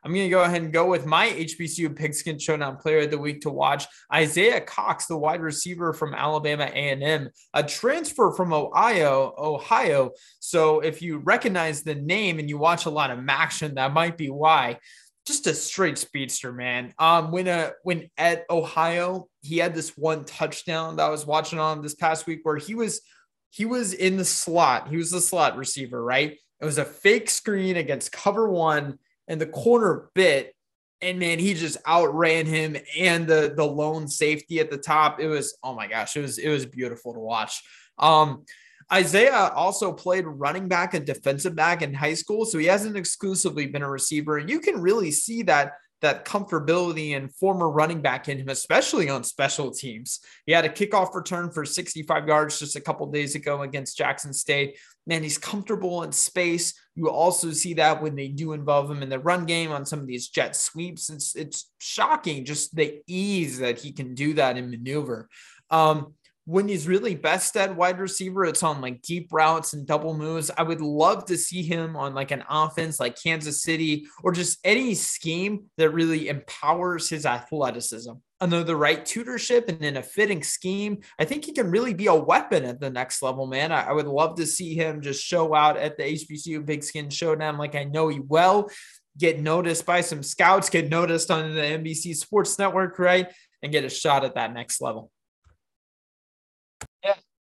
I'm 0.04 0.12
going 0.12 0.26
to 0.26 0.30
go 0.30 0.42
ahead 0.42 0.62
and 0.62 0.72
go 0.72 0.86
with 0.86 1.06
my 1.06 1.28
HBCU 1.28 1.94
Pigskin 1.94 2.38
Showdown 2.38 2.76
Player 2.76 3.00
of 3.00 3.10
the 3.10 3.18
Week 3.18 3.40
to 3.42 3.50
watch. 3.50 3.86
Isaiah 4.12 4.60
Cox, 4.60 5.06
the 5.06 5.16
wide 5.16 5.40
receiver 5.40 5.92
from 5.92 6.14
Alabama 6.14 6.64
A&M, 6.64 7.30
a 7.54 7.62
transfer 7.62 8.32
from 8.32 8.52
Ohio, 8.52 9.34
Ohio. 9.36 10.12
So 10.40 10.80
if 10.80 11.02
you 11.02 11.18
recognize 11.18 11.82
the 11.82 11.94
name 11.94 12.38
and 12.38 12.48
you 12.48 12.58
watch 12.58 12.86
a 12.86 12.90
lot 12.90 13.10
of 13.10 13.18
action, 13.28 13.74
that 13.74 13.92
might 13.92 14.16
be 14.16 14.30
why. 14.30 14.78
Just 15.26 15.46
a 15.46 15.54
straight 15.54 15.98
speedster, 15.98 16.52
man. 16.52 16.94
Um, 16.98 17.30
when 17.30 17.48
uh 17.48 17.72
when 17.82 18.08
at 18.16 18.44
Ohio, 18.48 19.28
he 19.42 19.58
had 19.58 19.74
this 19.74 19.90
one 19.96 20.24
touchdown 20.24 20.96
that 20.96 21.04
I 21.06 21.10
was 21.10 21.26
watching 21.26 21.58
on 21.58 21.82
this 21.82 21.94
past 21.94 22.26
week 22.26 22.40
where 22.44 22.56
he 22.56 22.74
was 22.74 23.02
he 23.50 23.66
was 23.66 23.92
in 23.92 24.16
the 24.16 24.24
slot. 24.24 24.88
He 24.88 24.96
was 24.96 25.10
the 25.10 25.20
slot 25.20 25.56
receiver, 25.56 26.02
right? 26.02 26.38
It 26.60 26.64
was 26.64 26.78
a 26.78 26.84
fake 26.84 27.30
screen 27.30 27.76
against 27.76 28.12
cover 28.12 28.48
one 28.48 28.98
and 29.28 29.40
the 29.40 29.46
corner 29.46 30.10
bit 30.14 30.54
and 31.00 31.18
man 31.18 31.38
he 31.38 31.54
just 31.54 31.76
outran 31.86 32.46
him 32.46 32.76
and 32.98 33.26
the 33.26 33.52
the 33.56 33.64
lone 33.64 34.08
safety 34.08 34.58
at 34.58 34.70
the 34.70 34.78
top. 34.78 35.20
It 35.20 35.28
was 35.28 35.56
oh 35.62 35.74
my 35.74 35.86
gosh 35.86 36.16
it 36.16 36.22
was 36.22 36.38
it 36.38 36.48
was 36.48 36.66
beautiful 36.66 37.14
to 37.14 37.20
watch. 37.20 37.62
Um 37.98 38.44
Isaiah 38.90 39.52
also 39.54 39.92
played 39.92 40.24
running 40.26 40.66
back 40.66 40.94
and 40.94 41.04
defensive 41.04 41.54
back 41.54 41.82
in 41.82 41.92
high 41.92 42.14
school 42.14 42.46
so 42.46 42.58
he 42.58 42.66
hasn't 42.66 42.96
exclusively 42.96 43.66
been 43.66 43.82
a 43.82 43.90
receiver 43.90 44.38
and 44.38 44.48
you 44.48 44.60
can 44.60 44.80
really 44.80 45.10
see 45.10 45.42
that 45.42 45.74
that 46.00 46.24
comfortability 46.24 47.16
and 47.16 47.34
former 47.34 47.68
running 47.68 48.00
back 48.00 48.28
in 48.28 48.38
him, 48.38 48.48
especially 48.48 49.08
on 49.08 49.24
special 49.24 49.70
teams. 49.70 50.20
He 50.46 50.52
had 50.52 50.64
a 50.64 50.68
kickoff 50.68 51.14
return 51.14 51.50
for 51.50 51.64
65 51.64 52.28
yards 52.28 52.58
just 52.58 52.76
a 52.76 52.80
couple 52.80 53.06
days 53.10 53.34
ago 53.34 53.62
against 53.62 53.98
Jackson 53.98 54.32
State. 54.32 54.78
Man, 55.06 55.22
he's 55.22 55.38
comfortable 55.38 56.02
in 56.02 56.12
space. 56.12 56.74
You 56.94 57.10
also 57.10 57.50
see 57.52 57.74
that 57.74 58.02
when 58.02 58.14
they 58.14 58.28
do 58.28 58.52
involve 58.52 58.90
him 58.90 59.02
in 59.02 59.08
the 59.08 59.18
run 59.18 59.46
game 59.46 59.72
on 59.72 59.86
some 59.86 60.00
of 60.00 60.06
these 60.06 60.28
jet 60.28 60.54
sweeps. 60.54 61.10
It's 61.10 61.34
it's 61.34 61.70
shocking 61.78 62.44
just 62.44 62.74
the 62.76 63.00
ease 63.06 63.58
that 63.58 63.80
he 63.80 63.92
can 63.92 64.14
do 64.14 64.34
that 64.34 64.56
and 64.56 64.70
maneuver. 64.70 65.28
Um, 65.70 66.14
when 66.48 66.66
he's 66.66 66.88
really 66.88 67.14
best 67.14 67.54
at 67.58 67.76
wide 67.76 68.00
receiver, 68.00 68.46
it's 68.46 68.62
on 68.62 68.80
like 68.80 69.02
deep 69.02 69.28
routes 69.30 69.74
and 69.74 69.86
double 69.86 70.14
moves. 70.14 70.50
I 70.56 70.62
would 70.62 70.80
love 70.80 71.26
to 71.26 71.36
see 71.36 71.62
him 71.62 71.94
on 71.94 72.14
like 72.14 72.30
an 72.30 72.42
offense 72.48 72.98
like 72.98 73.22
Kansas 73.22 73.62
City 73.62 74.06
or 74.22 74.32
just 74.32 74.58
any 74.64 74.94
scheme 74.94 75.66
that 75.76 75.90
really 75.90 76.30
empowers 76.30 77.10
his 77.10 77.26
athleticism. 77.26 78.12
Under 78.40 78.64
the 78.64 78.76
right 78.76 79.04
tutorship 79.04 79.68
and 79.68 79.84
in 79.84 79.98
a 79.98 80.02
fitting 80.02 80.42
scheme, 80.42 81.00
I 81.18 81.26
think 81.26 81.44
he 81.44 81.52
can 81.52 81.70
really 81.70 81.92
be 81.92 82.06
a 82.06 82.14
weapon 82.14 82.64
at 82.64 82.80
the 82.80 82.88
next 82.88 83.20
level, 83.20 83.46
man. 83.46 83.70
I, 83.70 83.92
would 83.92 84.06
love 84.06 84.36
to 84.36 84.46
see 84.46 84.74
him 84.74 85.02
just 85.02 85.22
show 85.22 85.54
out 85.54 85.76
at 85.76 85.98
the 85.98 86.04
HBCU 86.04 86.66
Pigskin 86.66 87.10
Showdown 87.10 87.58
like 87.58 87.74
I 87.74 87.84
know 87.84 88.08
he 88.08 88.20
will. 88.20 88.70
Get 89.18 89.38
noticed 89.38 89.84
by 89.84 90.00
some 90.00 90.22
scouts, 90.22 90.70
get 90.70 90.88
noticed 90.88 91.30
on 91.30 91.54
the 91.54 91.60
NBC 91.60 92.16
Sports 92.16 92.58
Network, 92.58 92.98
right? 92.98 93.30
And 93.62 93.70
get 93.70 93.84
a 93.84 93.90
shot 93.90 94.24
at 94.24 94.36
that 94.36 94.54
next 94.54 94.80
level. 94.80 95.10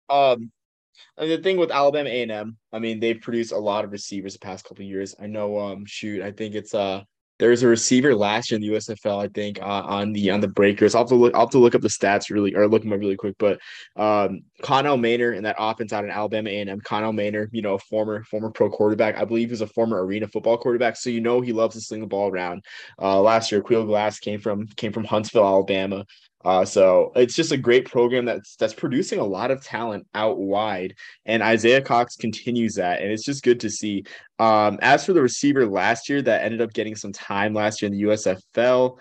Um, 0.08 0.50
And 1.16 1.30
the 1.30 1.38
thing 1.38 1.56
with 1.58 1.70
Alabama 1.70 2.10
A&M, 2.10 2.56
I 2.72 2.78
mean, 2.78 3.00
they've 3.00 3.20
produced 3.20 3.52
a 3.52 3.58
lot 3.58 3.84
of 3.84 3.92
receivers 3.92 4.34
the 4.34 4.40
past 4.40 4.64
couple 4.64 4.84
years. 4.84 5.14
I 5.20 5.26
know, 5.26 5.58
um, 5.58 5.84
shoot, 5.86 6.22
I 6.22 6.32
think 6.32 6.54
it's 6.54 6.74
uh 6.74 7.02
there's 7.38 7.62
a 7.62 7.68
receiver 7.68 8.14
last 8.14 8.50
year 8.50 8.56
in 8.56 8.62
the 8.62 8.68
USFL, 8.76 9.22
I 9.22 9.28
think, 9.28 9.60
uh, 9.62 9.64
on 9.64 10.12
the 10.12 10.30
on 10.30 10.40
the 10.40 10.48
breakers. 10.48 10.94
I'll 10.94 11.02
have 11.02 11.08
to 11.10 11.14
look. 11.14 11.34
I'll 11.34 11.42
have 11.42 11.50
to 11.50 11.58
look 11.58 11.74
up 11.74 11.82
the 11.82 11.88
stats 11.88 12.30
really, 12.30 12.54
or 12.54 12.66
look 12.66 12.82
them 12.82 12.92
up 12.92 12.98
really 12.98 13.16
quick. 13.16 13.36
But 13.38 13.60
um, 13.96 14.40
Connell 14.62 14.98
Maynor 14.98 15.36
and 15.36 15.46
that 15.46 15.56
offense 15.58 15.92
out 15.92 16.04
in 16.04 16.10
Alabama 16.10 16.50
A 16.50 16.60
and 16.60 16.70
M. 16.70 16.80
Connell 16.80 17.12
Maynor, 17.12 17.48
you 17.52 17.62
know, 17.62 17.78
former 17.78 18.24
former 18.24 18.50
pro 18.50 18.68
quarterback. 18.70 19.16
I 19.16 19.24
believe 19.24 19.50
he's 19.50 19.60
a 19.60 19.68
former 19.68 20.04
arena 20.04 20.26
football 20.26 20.58
quarterback. 20.58 20.96
So 20.96 21.10
you 21.10 21.20
know 21.20 21.40
he 21.40 21.52
loves 21.52 21.76
to 21.76 21.80
sling 21.80 22.00
the 22.00 22.06
ball 22.06 22.28
around. 22.28 22.64
Uh, 23.00 23.20
last 23.20 23.52
year, 23.52 23.62
Aqeel 23.62 23.86
Glass 23.86 24.18
came 24.18 24.40
from 24.40 24.66
came 24.66 24.92
from 24.92 25.04
Huntsville, 25.04 25.46
Alabama. 25.46 26.04
Uh, 26.44 26.64
so 26.64 27.10
it's 27.16 27.34
just 27.34 27.50
a 27.50 27.56
great 27.56 27.84
program 27.84 28.24
that's 28.24 28.54
that's 28.56 28.74
producing 28.74 29.18
a 29.18 29.24
lot 29.24 29.50
of 29.50 29.62
talent 29.62 30.06
out 30.14 30.38
wide, 30.38 30.94
and 31.26 31.42
Isaiah 31.42 31.82
Cox 31.82 32.14
continues 32.16 32.74
that, 32.74 33.02
and 33.02 33.10
it's 33.10 33.24
just 33.24 33.42
good 33.42 33.60
to 33.60 33.70
see. 33.70 34.04
Um, 34.38 34.78
as 34.80 35.04
for 35.04 35.12
the 35.12 35.22
receiver 35.22 35.66
last 35.66 36.08
year 36.08 36.22
that 36.22 36.44
ended 36.44 36.60
up 36.60 36.72
getting 36.72 36.94
some 36.94 37.12
time 37.12 37.54
last 37.54 37.82
year 37.82 37.90
in 37.90 37.98
the 37.98 38.04
USFL, 38.04 38.98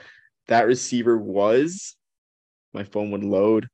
that 0.47 0.65
receiver 0.65 1.17
was 1.17 1.95
my 2.73 2.83
phone 2.83 3.11
would 3.11 3.23
load. 3.23 3.67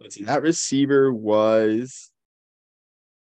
Let's 0.00 0.14
see. 0.14 0.24
That 0.24 0.42
receiver 0.42 1.12
was. 1.12 2.10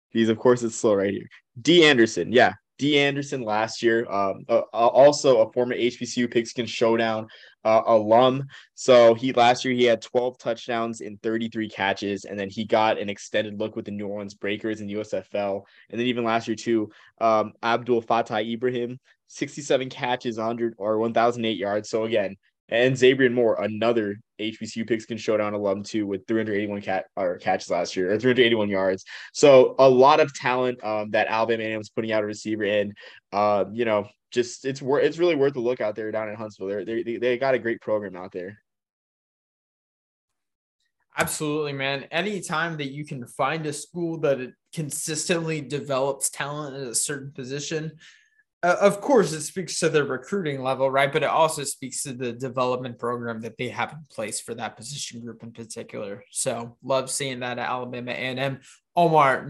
He's 0.09 0.29
of 0.29 0.37
course 0.37 0.61
it's 0.63 0.75
slow 0.75 0.95
right 0.95 1.11
here. 1.11 1.27
D 1.59 1.83
Anderson, 1.85 2.31
yeah, 2.31 2.53
D. 2.77 2.97
Anderson 2.97 3.41
last 3.41 3.83
year, 3.83 4.09
um, 4.11 4.45
uh, 4.49 4.61
also 4.71 5.41
a 5.41 5.51
former 5.51 5.75
HBCU 5.75 6.29
Pigskin 6.29 6.65
Showdown 6.65 7.27
uh, 7.63 7.81
alum. 7.85 8.45
So 8.75 9.13
he 9.13 9.31
last 9.33 9.63
year 9.63 9.73
he 9.73 9.83
had 9.83 10.01
12 10.01 10.37
touchdowns 10.37 11.01
in 11.01 11.17
33 11.17 11.69
catches, 11.69 12.25
and 12.25 12.37
then 12.37 12.49
he 12.49 12.65
got 12.65 12.99
an 12.99 13.09
extended 13.09 13.59
look 13.59 13.75
with 13.75 13.85
the 13.85 13.91
New 13.91 14.07
Orleans 14.07 14.33
Breakers 14.33 14.81
in 14.81 14.87
USFL. 14.87 15.61
And 15.89 15.99
then 15.99 16.07
even 16.07 16.23
last 16.23 16.47
year 16.47 16.55
too, 16.55 16.91
um, 17.21 17.53
Abdul 17.61 18.01
Fatah 18.01 18.41
Ibrahim, 18.41 18.99
67 19.27 19.89
catches, 19.89 20.37
100 20.37 20.75
or 20.77 20.97
1,008 20.99 21.57
yards. 21.57 21.89
So 21.89 22.03
again, 22.05 22.37
and 22.73 22.95
Zabrian 22.95 23.33
Moore, 23.33 23.61
another 23.61 24.19
HBCU 24.41 24.87
Pigskin 24.87 25.17
Showdown 25.17 25.53
alum 25.53 25.83
too, 25.83 26.07
with 26.07 26.25
381 26.27 26.81
cat 26.81 27.05
or 27.15 27.37
catches 27.37 27.69
last 27.69 27.95
year 27.95 28.11
or 28.11 28.19
381 28.19 28.67
yards. 28.67 29.05
So 29.31 29.75
a 29.77 29.87
lot 29.87 30.19
of 30.19 30.33
talent 30.33 30.83
um, 30.83 31.11
that 31.11 31.27
Alabama 31.27 31.63
A&M 31.63 31.79
is 31.79 31.89
putting 31.89 32.11
out 32.11 32.23
a 32.23 32.25
receiver 32.25 32.63
in. 32.63 32.95
Uh, 33.31 33.65
you 33.71 33.85
know, 33.85 34.07
just 34.31 34.65
it's 34.65 34.81
worth 34.81 35.03
it's 35.03 35.19
really 35.19 35.35
worth 35.35 35.53
the 35.53 35.59
look 35.59 35.81
out 35.81 35.95
there 35.95 36.11
down 36.11 36.29
in 36.29 36.35
Huntsville. 36.35 36.67
They're, 36.67 36.83
they 36.83 37.03
they 37.03 37.37
got 37.37 37.53
a 37.53 37.59
great 37.59 37.79
program 37.79 38.15
out 38.15 38.31
there. 38.31 38.57
Absolutely, 41.15 41.73
man. 41.73 42.05
Anytime 42.05 42.77
that 42.77 42.91
you 42.91 43.05
can 43.05 43.27
find 43.27 43.67
a 43.67 43.73
school 43.73 44.17
that 44.21 44.51
consistently 44.73 45.61
develops 45.61 46.31
talent 46.31 46.75
at 46.75 46.87
a 46.87 46.95
certain 46.95 47.31
position, 47.31 47.91
uh, 48.63 48.77
of 48.79 49.01
course, 49.01 49.33
it 49.33 49.41
speaks 49.41 49.77
to 49.79 49.89
the 49.89 50.03
recruiting 50.03 50.63
level, 50.63 50.89
right? 50.89 51.11
But 51.11 51.23
it 51.23 51.29
also 51.29 51.65
speaks 51.65 52.01
to 52.03 52.13
the 52.13 52.31
development 52.31 52.97
program 52.97 53.41
that 53.41 53.57
they 53.57 53.67
have 53.67 53.91
in 53.91 54.05
place 54.09 54.39
for 54.39 54.55
that 54.55 54.77
position 54.77 55.19
group 55.19 55.43
in 55.43 55.51
particular. 55.51 56.23
So, 56.31 56.77
love 56.81 57.11
seeing 57.11 57.41
that 57.41 57.59
at 57.59 57.69
Alabama 57.69 58.11
A&M. 58.11 58.61
Omar, 58.95 59.49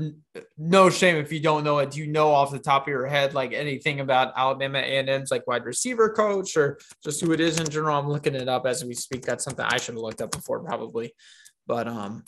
no 0.58 0.90
shame 0.90 1.18
if 1.18 1.32
you 1.32 1.42
don't 1.42 1.64
know 1.64 1.80
it. 1.80 1.92
Do 1.92 2.00
you 2.00 2.08
know 2.08 2.32
off 2.32 2.52
the 2.52 2.60
top 2.60 2.84
of 2.84 2.88
your 2.88 3.06
head 3.06 3.34
like 3.34 3.54
anything 3.54 4.00
about 4.00 4.34
Alabama 4.36 4.80
A&M's 4.80 5.32
like 5.32 5.46
wide 5.46 5.66
receiver 5.66 6.10
coach 6.10 6.58
or 6.58 6.80
just 7.04 7.22
who 7.22 7.34
it 7.34 7.40
is 7.40 7.60
in 7.60 7.70
general? 7.70 8.00
I'm 8.00 8.10
looking 8.10 8.36
it 8.36 8.50
up 8.50 8.66
as 8.66 8.84
we 8.84 8.96
speak. 8.96 9.24
That's 9.24 9.44
something 9.44 9.66
I 9.66 9.78
should 9.78 9.96
have 9.96 10.02
looked 10.02 10.22
up 10.22 10.32
before, 10.32 10.62
probably. 10.62 11.14
But 11.68 11.88
um, 11.88 12.24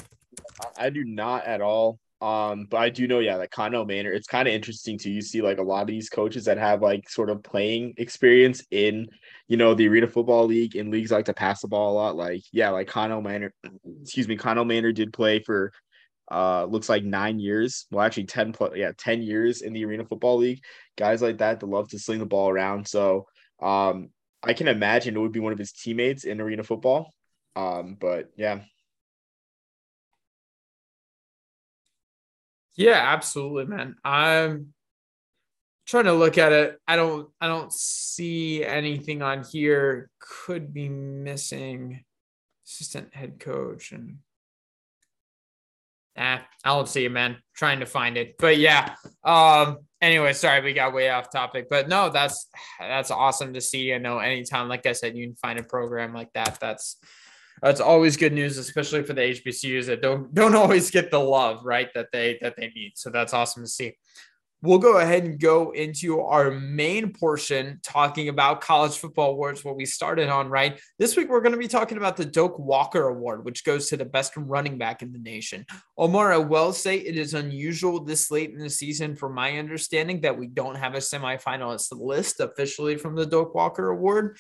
I 0.78 0.90
do 0.90 1.04
not 1.04 1.46
at 1.46 1.62
all. 1.62 2.00
Um, 2.26 2.66
but 2.72 2.78
I 2.78 2.90
do 2.90 3.08
know, 3.08 3.20
yeah, 3.20 3.36
like 3.36 3.52
Connell 3.52 3.86
Maynor, 3.86 4.16
it's 4.16 4.26
kind 4.26 4.48
of 4.48 4.54
interesting 4.56 4.98
to 5.00 5.12
you 5.12 5.22
see 5.22 5.44
like 5.44 5.60
a 5.60 5.64
lot 5.64 5.82
of 5.82 5.88
these 5.88 6.10
coaches 6.10 6.46
that 6.46 6.58
have 6.58 6.82
like 6.82 7.08
sort 7.08 7.30
of 7.30 7.44
playing 7.44 7.94
experience 7.98 8.64
in, 8.72 9.08
you 9.48 9.58
know, 9.58 9.76
the 9.76 9.88
arena 9.88 10.08
football 10.08 10.48
league 10.48 10.76
in 10.76 10.90
leagues 10.90 11.12
like 11.12 11.26
to 11.26 11.36
pass 11.36 11.62
the 11.62 11.68
ball 11.68 11.92
a 11.92 11.94
lot. 11.94 12.16
Like, 12.16 12.42
yeah, 12.52 12.72
like 12.72 12.88
Connell 12.88 13.22
Maynor, 13.22 13.52
excuse 14.02 14.28
me, 14.28 14.38
Connell 14.38 14.66
Maynor 14.66 14.92
did 14.92 15.14
play 15.14 15.38
for 15.40 15.72
uh 16.32 16.66
looks 16.66 16.90
like 16.90 17.04
nine 17.04 17.40
years. 17.40 17.86
Well, 17.92 18.04
actually 18.04 18.26
10 18.26 18.54
plus 18.54 18.72
yeah, 18.76 18.94
10 18.98 19.22
years 19.22 19.62
in 19.62 19.74
the 19.74 19.86
arena 19.86 20.04
football 20.04 20.38
league. 20.38 20.64
Guys 20.98 21.22
like 21.22 21.38
that 21.38 21.60
that 21.60 21.68
love 21.68 21.90
to 21.90 22.00
sling 22.00 22.18
the 22.18 22.26
ball 22.26 22.50
around. 22.50 22.88
So 22.88 23.28
um 23.62 24.10
I 24.42 24.54
can 24.54 24.68
imagine 24.68 25.16
it 25.16 25.20
would 25.20 25.32
be 25.32 25.40
one 25.40 25.54
of 25.54 25.60
his 25.60 25.74
teammates 25.74 26.24
in 26.24 26.42
arena 26.42 26.64
football. 26.64 27.12
Um, 27.56 27.98
but 28.00 28.32
yeah, 28.36 28.62
Yeah, 32.76 33.02
absolutely, 33.14 33.66
man. 33.66 33.96
I'm 34.04 34.74
trying 35.86 36.06
to 36.06 36.14
look 36.14 36.38
at 36.38 36.52
it. 36.52 36.78
I 36.88 36.96
don't 36.96 37.30
I 37.40 37.48
don't 37.48 37.72
see 37.72 38.64
anything 38.64 39.22
on 39.22 39.44
here. 39.44 40.10
Could 40.20 40.74
be 40.74 40.90
missing 40.90 42.04
assistant 42.66 43.14
head 43.14 43.40
coach 43.40 43.92
and 43.92 44.18
Ah, 46.18 46.46
I 46.64 46.70
don't 46.70 46.88
see 46.88 47.04
it, 47.04 47.12
man. 47.12 47.38
Trying 47.56 47.82
to 47.82 47.86
find 47.86 48.18
it. 48.18 48.36
But 48.38 48.58
yeah. 48.58 48.96
Um, 49.24 49.80
anyway, 50.02 50.32
sorry, 50.32 50.62
we 50.62 50.74
got 50.74 50.94
way 50.94 51.10
off 51.10 51.30
topic. 51.30 51.68
But 51.70 51.90
no, 51.90 52.10
that's 52.10 52.48
that's 52.80 53.12
awesome 53.12 53.54
to 53.54 53.62
see. 53.62 53.94
I 53.94 53.98
know 53.98 54.20
anytime, 54.20 54.70
like 54.70 54.86
I 54.86 54.94
said, 54.94 55.18
you 55.18 55.28
can 55.28 55.36
find 55.36 55.60
a 55.60 55.64
program 55.64 56.14
like 56.14 56.32
that. 56.34 56.58
That's 56.62 56.98
that's 57.62 57.82
always 57.82 58.18
good 58.18 58.34
news, 58.34 58.58
especially 58.58 59.04
for 59.04 59.14
the 59.14 59.22
HBCUs 59.22 59.86
that 59.88 60.02
don't 60.02 60.34
don't 60.34 60.56
always 60.64 60.92
get 60.92 61.12
the 61.12 61.20
love 61.20 61.66
right 61.66 61.90
that 61.94 62.12
they 62.12 62.38
that 62.42 62.56
they 62.58 62.72
need. 62.76 62.94
So 62.96 63.10
that's 63.10 63.34
awesome 63.34 63.64
to 63.64 63.70
see. 63.70 63.94
We'll 64.62 64.80
go 64.80 64.98
ahead 64.98 65.26
and 65.26 65.40
go 65.40 65.72
into 65.72 66.22
our 66.22 66.50
main 66.50 67.14
portion 67.14 67.80
talking 67.84 68.30
about 68.30 68.62
college 68.62 68.98
football 68.98 69.32
awards, 69.32 69.64
what 69.64 69.76
we 69.76 69.86
started 69.86 70.28
on, 70.28 70.50
right? 70.50 70.80
This 70.98 71.16
week, 71.16 71.30
we're 71.30 71.42
going 71.42 71.52
to 71.52 71.60
be 71.60 71.68
talking 71.68 71.98
about 71.98 72.18
the 72.18 72.26
Doak 72.26 72.58
Walker 72.58 73.10
Award, 73.10 73.46
which 73.46 73.64
goes 73.64 73.90
to 73.90 73.98
the 73.98 74.06
best 74.06 74.34
running 74.36 74.80
back 74.80 75.04
in 75.04 75.12
the 75.12 75.20
nation. 75.20 75.68
Omar, 76.00 76.34
I 76.34 76.38
will 76.38 76.74
say 76.74 76.98
it 76.98 77.16
is 77.16 77.36
unusual 77.36 78.04
this 78.04 78.32
late 78.32 78.52
in 78.52 78.58
the 78.58 78.70
season, 78.70 79.16
from 79.16 79.36
my 79.36 79.60
understanding, 79.60 80.22
that 80.22 80.38
we 80.38 80.48
don't 80.48 80.76
have 80.76 80.96
a 80.96 81.00
semifinalist 81.00 81.92
list 81.92 82.40
officially 82.40 82.96
from 82.96 83.16
the 83.16 83.26
Doak 83.26 83.54
Walker 83.54 83.90
Award. 83.90 84.40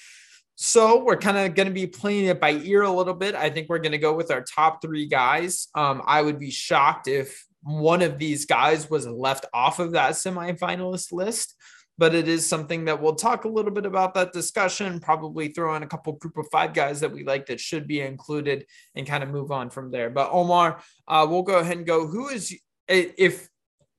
So 0.55 1.03
we're 1.03 1.17
kind 1.17 1.37
of 1.37 1.53
going 1.53 1.67
to 1.67 1.73
be 1.73 1.85
playing 1.85 2.25
it 2.25 2.39
by 2.39 2.51
ear 2.51 2.83
a 2.83 2.91
little 2.91 3.13
bit. 3.13 3.35
I 3.35 3.49
think 3.49 3.67
we're 3.67 3.79
going 3.79 3.91
to 3.91 3.97
go 3.97 4.13
with 4.13 4.31
our 4.31 4.41
top 4.41 4.81
three 4.81 5.05
guys. 5.05 5.67
Um, 5.75 6.01
I 6.05 6.21
would 6.21 6.39
be 6.39 6.49
shocked 6.49 7.09
if 7.09 7.45
one 7.61 8.01
of 8.01 8.17
these 8.19 8.45
guys 8.45 8.89
was 8.89 9.05
left 9.05 9.45
off 9.53 9.79
of 9.79 9.91
that 9.91 10.13
semifinalist 10.13 11.11
list, 11.11 11.55
but 11.97 12.15
it 12.15 12.29
is 12.29 12.47
something 12.47 12.85
that 12.85 13.01
we'll 13.01 13.15
talk 13.15 13.43
a 13.43 13.49
little 13.49 13.71
bit 13.71 13.85
about 13.85 14.13
that 14.13 14.31
discussion, 14.31 15.01
probably 15.01 15.49
throw 15.49 15.75
in 15.75 15.83
a 15.83 15.87
couple 15.87 16.13
group 16.13 16.37
of 16.37 16.47
five 16.51 16.73
guys 16.73 17.01
that 17.01 17.11
we 17.11 17.25
like 17.25 17.47
that 17.47 17.59
should 17.59 17.85
be 17.85 17.99
included 17.99 18.65
and 18.95 19.05
kind 19.05 19.23
of 19.23 19.29
move 19.29 19.51
on 19.51 19.69
from 19.69 19.91
there. 19.91 20.09
But 20.09 20.31
Omar, 20.31 20.79
uh, 21.07 21.27
we'll 21.29 21.41
go 21.41 21.59
ahead 21.59 21.77
and 21.77 21.85
go. 21.85 22.07
Who 22.07 22.29
is, 22.29 22.55
if 22.87 23.49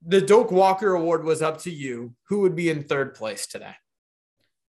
the 0.05 0.21
Doak 0.21 0.51
Walker 0.51 0.95
Award 0.95 1.23
was 1.23 1.43
up 1.43 1.59
to 1.63 1.71
you, 1.71 2.15
who 2.29 2.39
would 2.41 2.55
be 2.55 2.69
in 2.69 2.83
third 2.83 3.13
place 3.13 3.45
today? 3.45 3.75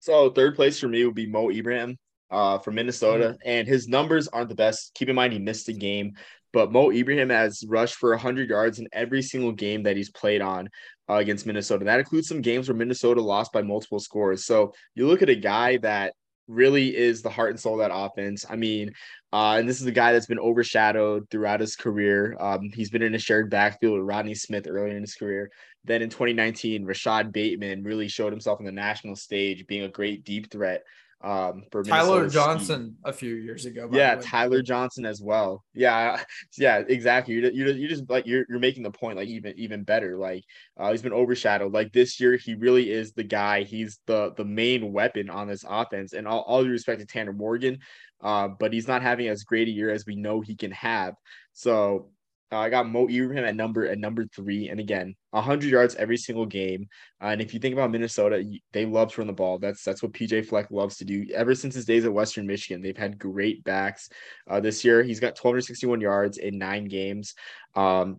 So 0.02 0.30
third 0.30 0.56
place 0.56 0.80
for 0.80 0.88
me 0.88 1.04
would 1.04 1.14
be 1.14 1.26
Mo 1.26 1.48
Ibrahim 1.48 1.96
uh, 2.28 2.58
from 2.58 2.74
Minnesota, 2.74 3.28
mm-hmm. 3.28 3.48
and 3.48 3.68
his 3.68 3.86
numbers 3.86 4.26
aren't 4.26 4.48
the 4.48 4.56
best. 4.56 4.90
Keep 4.96 5.10
in 5.10 5.14
mind 5.14 5.32
he 5.32 5.38
missed 5.38 5.68
a 5.68 5.72
game, 5.72 6.14
but 6.52 6.72
Mo 6.72 6.90
Ibrahim 6.90 7.30
has 7.30 7.64
rushed 7.68 7.94
for 7.94 8.10
100 8.10 8.50
yards 8.50 8.80
in 8.80 8.88
every 8.92 9.22
single 9.22 9.52
game 9.52 9.84
that 9.84 9.96
he's 9.96 10.10
played 10.10 10.40
on 10.42 10.68
uh, 11.08 11.14
against 11.14 11.46
Minnesota. 11.46 11.84
That 11.84 12.00
includes 12.00 12.26
some 12.26 12.40
games 12.40 12.68
where 12.68 12.76
Minnesota 12.76 13.20
lost 13.20 13.52
by 13.52 13.62
multiple 13.62 14.00
scores. 14.00 14.44
So 14.44 14.72
you 14.96 15.06
look 15.06 15.22
at 15.22 15.30
a 15.30 15.36
guy 15.36 15.76
that 15.78 16.14
really 16.48 16.96
is 16.96 17.22
the 17.22 17.30
heart 17.30 17.50
and 17.50 17.60
soul 17.60 17.80
of 17.80 17.88
that 17.88 17.94
offense. 17.94 18.44
I 18.50 18.56
mean, 18.56 18.92
uh, 19.32 19.56
and 19.60 19.68
this 19.68 19.80
is 19.80 19.86
a 19.86 19.92
guy 19.92 20.12
that's 20.12 20.26
been 20.26 20.40
overshadowed 20.40 21.30
throughout 21.30 21.60
his 21.60 21.76
career. 21.76 22.36
Um, 22.40 22.70
he's 22.74 22.90
been 22.90 23.02
in 23.02 23.14
a 23.14 23.20
shared 23.20 23.50
backfield 23.50 23.98
with 23.98 24.08
Rodney 24.08 24.34
Smith 24.34 24.66
earlier 24.68 24.96
in 24.96 25.02
his 25.02 25.14
career. 25.14 25.48
Then 25.84 26.02
in 26.02 26.10
2019, 26.10 26.84
Rashod 26.84 27.32
Bateman 27.32 27.82
really 27.82 28.08
showed 28.08 28.32
himself 28.32 28.60
on 28.60 28.66
the 28.66 28.72
national 28.72 29.16
stage, 29.16 29.66
being 29.66 29.82
a 29.82 29.88
great 29.88 30.24
deep 30.24 30.50
threat 30.50 30.82
um 31.22 31.62
for 31.70 31.84
Tyler 31.84 32.28
Johnson 32.28 32.96
a 33.04 33.12
few 33.12 33.34
years 33.34 33.64
ago. 33.64 33.88
Yeah, 33.92 34.16
Tyler 34.16 34.60
Johnson 34.60 35.06
as 35.06 35.22
well. 35.22 35.62
Yeah, 35.72 36.20
yeah, 36.58 36.78
exactly. 36.78 37.34
You 37.34 37.48
you 37.52 37.70
you 37.72 37.88
just 37.88 38.10
like 38.10 38.26
you're 38.26 38.44
you're 38.48 38.58
making 38.58 38.82
the 38.82 38.90
point 38.90 39.16
like 39.16 39.28
even 39.28 39.54
even 39.56 39.84
better. 39.84 40.16
Like 40.16 40.44
uh, 40.76 40.90
he's 40.90 41.02
been 41.02 41.12
overshadowed. 41.12 41.72
Like 41.72 41.92
this 41.92 42.18
year, 42.18 42.36
he 42.36 42.54
really 42.54 42.90
is 42.90 43.12
the 43.12 43.22
guy. 43.22 43.62
He's 43.62 44.00
the 44.06 44.32
the 44.36 44.44
main 44.44 44.92
weapon 44.92 45.30
on 45.30 45.46
this 45.46 45.64
offense. 45.68 46.12
And 46.12 46.26
all 46.26 46.40
all 46.40 46.64
due 46.64 46.70
respect 46.70 47.00
to 47.00 47.06
Tanner 47.06 47.32
Morgan, 47.32 47.78
uh, 48.20 48.48
but 48.48 48.72
he's 48.72 48.88
not 48.88 49.02
having 49.02 49.28
as 49.28 49.44
great 49.44 49.68
a 49.68 49.72
year 49.72 49.90
as 49.90 50.04
we 50.04 50.16
know 50.16 50.40
he 50.40 50.56
can 50.56 50.72
have. 50.72 51.14
So 51.52 52.10
Uh, 52.52 52.58
I 52.58 52.68
got 52.68 52.86
Mo 52.86 53.08
Ibrahim 53.08 53.44
at 53.44 53.56
number 53.56 53.86
at 53.86 53.98
number 53.98 54.26
three, 54.26 54.68
and 54.68 54.78
again, 54.78 55.16
hundred 55.32 55.70
yards 55.70 55.94
every 55.94 56.18
single 56.18 56.44
game. 56.44 56.86
Uh, 57.22 57.28
and 57.28 57.40
if 57.40 57.54
you 57.54 57.60
think 57.60 57.72
about 57.72 57.90
Minnesota, 57.90 58.44
they 58.72 58.84
love 58.84 59.10
to 59.12 59.22
run 59.22 59.26
the 59.26 59.32
ball. 59.32 59.58
That's 59.58 59.82
that's 59.82 60.02
what 60.02 60.12
PJ 60.12 60.46
Fleck 60.46 60.70
loves 60.70 60.98
to 60.98 61.06
do. 61.06 61.26
Ever 61.34 61.54
since 61.54 61.74
his 61.74 61.86
days 61.86 62.04
at 62.04 62.12
Western 62.12 62.46
Michigan, 62.46 62.82
they've 62.82 62.96
had 62.96 63.18
great 63.18 63.64
backs. 63.64 64.10
Uh, 64.46 64.60
this 64.60 64.84
year, 64.84 65.02
he's 65.02 65.18
got 65.18 65.28
1261 65.28 66.02
yards 66.02 66.36
in 66.36 66.58
nine 66.58 66.84
games. 66.84 67.34
Um, 67.74 68.18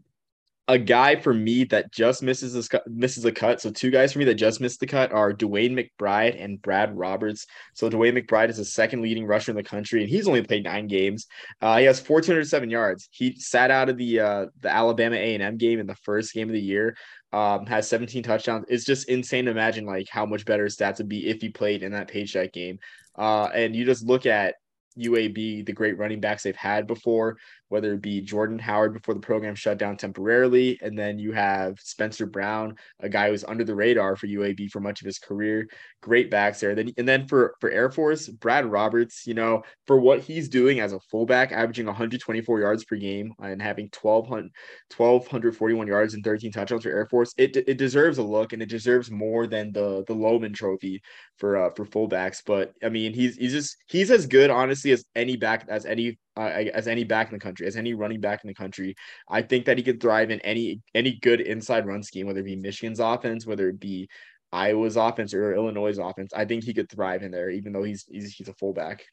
a 0.69 0.77
guy 0.79 1.17
for 1.17 1.33
me 1.33 1.65
that 1.65 1.91
just 1.91 2.23
misses 2.23 2.53
this 2.53 2.69
misses 2.87 3.25
a 3.25 3.31
cut. 3.31 3.59
So 3.59 3.69
two 3.69 3.91
guys 3.91 4.13
for 4.13 4.19
me 4.19 4.25
that 4.25 4.35
just 4.35 4.61
missed 4.61 4.79
the 4.79 4.87
cut 4.87 5.11
are 5.11 5.33
DeWayne 5.33 5.77
McBride 5.77 6.41
and 6.41 6.61
Brad 6.61 6.97
Roberts. 6.97 7.45
So 7.73 7.89
DeWayne 7.89 8.17
McBride 8.17 8.49
is 8.49 8.57
the 8.57 8.65
second 8.65 9.01
leading 9.01 9.25
rusher 9.25 9.51
in 9.51 9.57
the 9.57 9.63
country, 9.63 10.01
and 10.01 10.09
he's 10.09 10.27
only 10.27 10.41
played 10.41 10.63
nine 10.63 10.87
games. 10.87 11.27
Uh, 11.61 11.79
he 11.79 11.85
has 11.85 11.99
1,407 11.99 12.69
yards. 12.69 13.09
He 13.11 13.35
sat 13.35 13.71
out 13.71 13.89
of 13.89 13.97
the 13.97 14.21
uh, 14.21 14.45
the 14.61 14.69
Alabama 14.69 15.17
A 15.17 15.33
and 15.33 15.43
M 15.43 15.57
game 15.57 15.79
in 15.79 15.87
the 15.87 15.95
first 15.95 16.33
game 16.33 16.47
of 16.47 16.53
the 16.53 16.61
year. 16.61 16.95
Um, 17.33 17.65
has 17.65 17.89
17 17.89 18.21
touchdowns. 18.21 18.65
It's 18.69 18.85
just 18.85 19.09
insane 19.09 19.45
to 19.45 19.51
imagine 19.51 19.85
like 19.85 20.07
how 20.07 20.25
much 20.25 20.45
better 20.45 20.67
stats 20.67 20.99
would 20.99 21.09
be 21.09 21.27
if 21.27 21.41
he 21.41 21.49
played 21.49 21.81
in 21.81 21.91
that 21.93 22.07
paycheck 22.07 22.53
game. 22.53 22.77
Uh, 23.17 23.49
and 23.53 23.75
you 23.75 23.85
just 23.85 24.05
look 24.05 24.27
at 24.27 24.55
UAB, 24.97 25.65
the 25.65 25.73
great 25.73 25.97
running 25.97 26.19
backs 26.19 26.43
they've 26.43 26.55
had 26.55 26.87
before 26.87 27.37
whether 27.73 27.95
it 27.95 28.03
be 28.03 28.21
Jordan 28.21 28.59
Howard 28.59 28.93
before 28.93 29.15
the 29.15 29.19
program 29.19 29.55
shut 29.55 29.79
down 29.79 29.97
temporarily, 29.97 30.77
and 30.83 30.95
then 30.95 31.17
you 31.17 31.31
have 31.31 31.79
Spencer 31.79 32.27
Brown, 32.27 32.75
a 32.99 33.09
guy 33.09 33.29
who's 33.29 33.43
under 33.43 33.63
the 33.63 33.73
radar 33.73 34.15
for 34.15 34.27
UAB 34.27 34.69
for 34.69 34.79
much 34.79 35.01
of 35.01 35.07
his 35.07 35.17
career. 35.17 35.67
Great 35.99 36.29
backs 36.29 36.59
there. 36.59 36.75
Then 36.75 36.93
and 36.99 37.07
then 37.07 37.27
for 37.27 37.55
for 37.59 37.71
Air 37.71 37.89
Force, 37.89 38.27
Brad 38.27 38.67
Roberts, 38.67 39.25
you 39.25 39.33
know, 39.33 39.63
for 39.87 39.99
what 39.99 40.19
he's 40.19 40.49
doing 40.49 40.81
as 40.81 40.93
a 40.93 40.99
fullback, 40.99 41.51
averaging 41.51 41.87
124 41.87 42.59
yards 42.59 42.85
per 42.85 42.95
game 42.95 43.33
and 43.39 43.59
having 43.59 43.89
1200 43.99 44.51
1241 44.95 45.87
yards 45.87 46.13
and 46.13 46.23
13 46.23 46.51
touchdowns 46.51 46.83
for 46.83 46.91
Air 46.91 47.07
Force, 47.07 47.33
it 47.39 47.57
it 47.57 47.79
deserves 47.79 48.19
a 48.19 48.23
look 48.23 48.53
and 48.53 48.61
it 48.61 48.69
deserves 48.69 49.09
more 49.09 49.47
than 49.47 49.71
the 49.71 50.03
the 50.05 50.13
Loman 50.13 50.53
Trophy 50.53 51.01
for 51.39 51.57
uh, 51.57 51.69
for 51.71 51.87
fullbacks. 51.87 52.43
But 52.45 52.73
I 52.83 52.89
mean, 52.89 53.15
he's 53.15 53.35
he's 53.35 53.51
just 53.51 53.77
he's 53.87 54.11
as 54.11 54.27
good 54.27 54.51
honestly 54.51 54.91
as 54.91 55.03
any 55.15 55.37
back 55.37 55.65
as 55.69 55.87
any 55.87 56.19
uh, 56.37 56.41
as 56.73 56.87
any 56.87 57.03
back 57.03 57.27
in 57.31 57.33
the 57.33 57.43
country, 57.43 57.67
as 57.67 57.75
any 57.75 57.93
running 57.93 58.21
back 58.21 58.43
in 58.43 58.47
the 58.47 58.53
country. 58.53 58.95
I 59.29 59.41
think 59.41 59.65
that 59.65 59.77
he 59.77 59.83
could 59.83 60.01
thrive 60.01 60.31
in 60.31 60.39
any 60.41 60.81
any 60.93 61.19
good 61.21 61.41
inside 61.41 61.85
run 61.85 62.03
scheme, 62.03 62.27
whether 62.27 62.39
it 62.39 62.45
be 62.45 62.55
Michigan's 62.55 62.99
offense, 62.99 63.45
whether 63.45 63.69
it 63.69 63.79
be 63.79 64.09
Iowa's 64.51 64.97
offense 64.97 65.33
or 65.33 65.53
Illinois' 65.55 65.97
offense. 65.99 66.33
I 66.33 66.45
think 66.45 66.63
he 66.63 66.73
could 66.73 66.89
thrive 66.89 67.23
in 67.23 67.31
there, 67.31 67.49
even 67.49 67.73
though 67.73 67.83
he's 67.83 68.05
he's, 68.09 68.33
he's 68.33 68.47
a 68.49 68.53
fullback. 68.53 69.05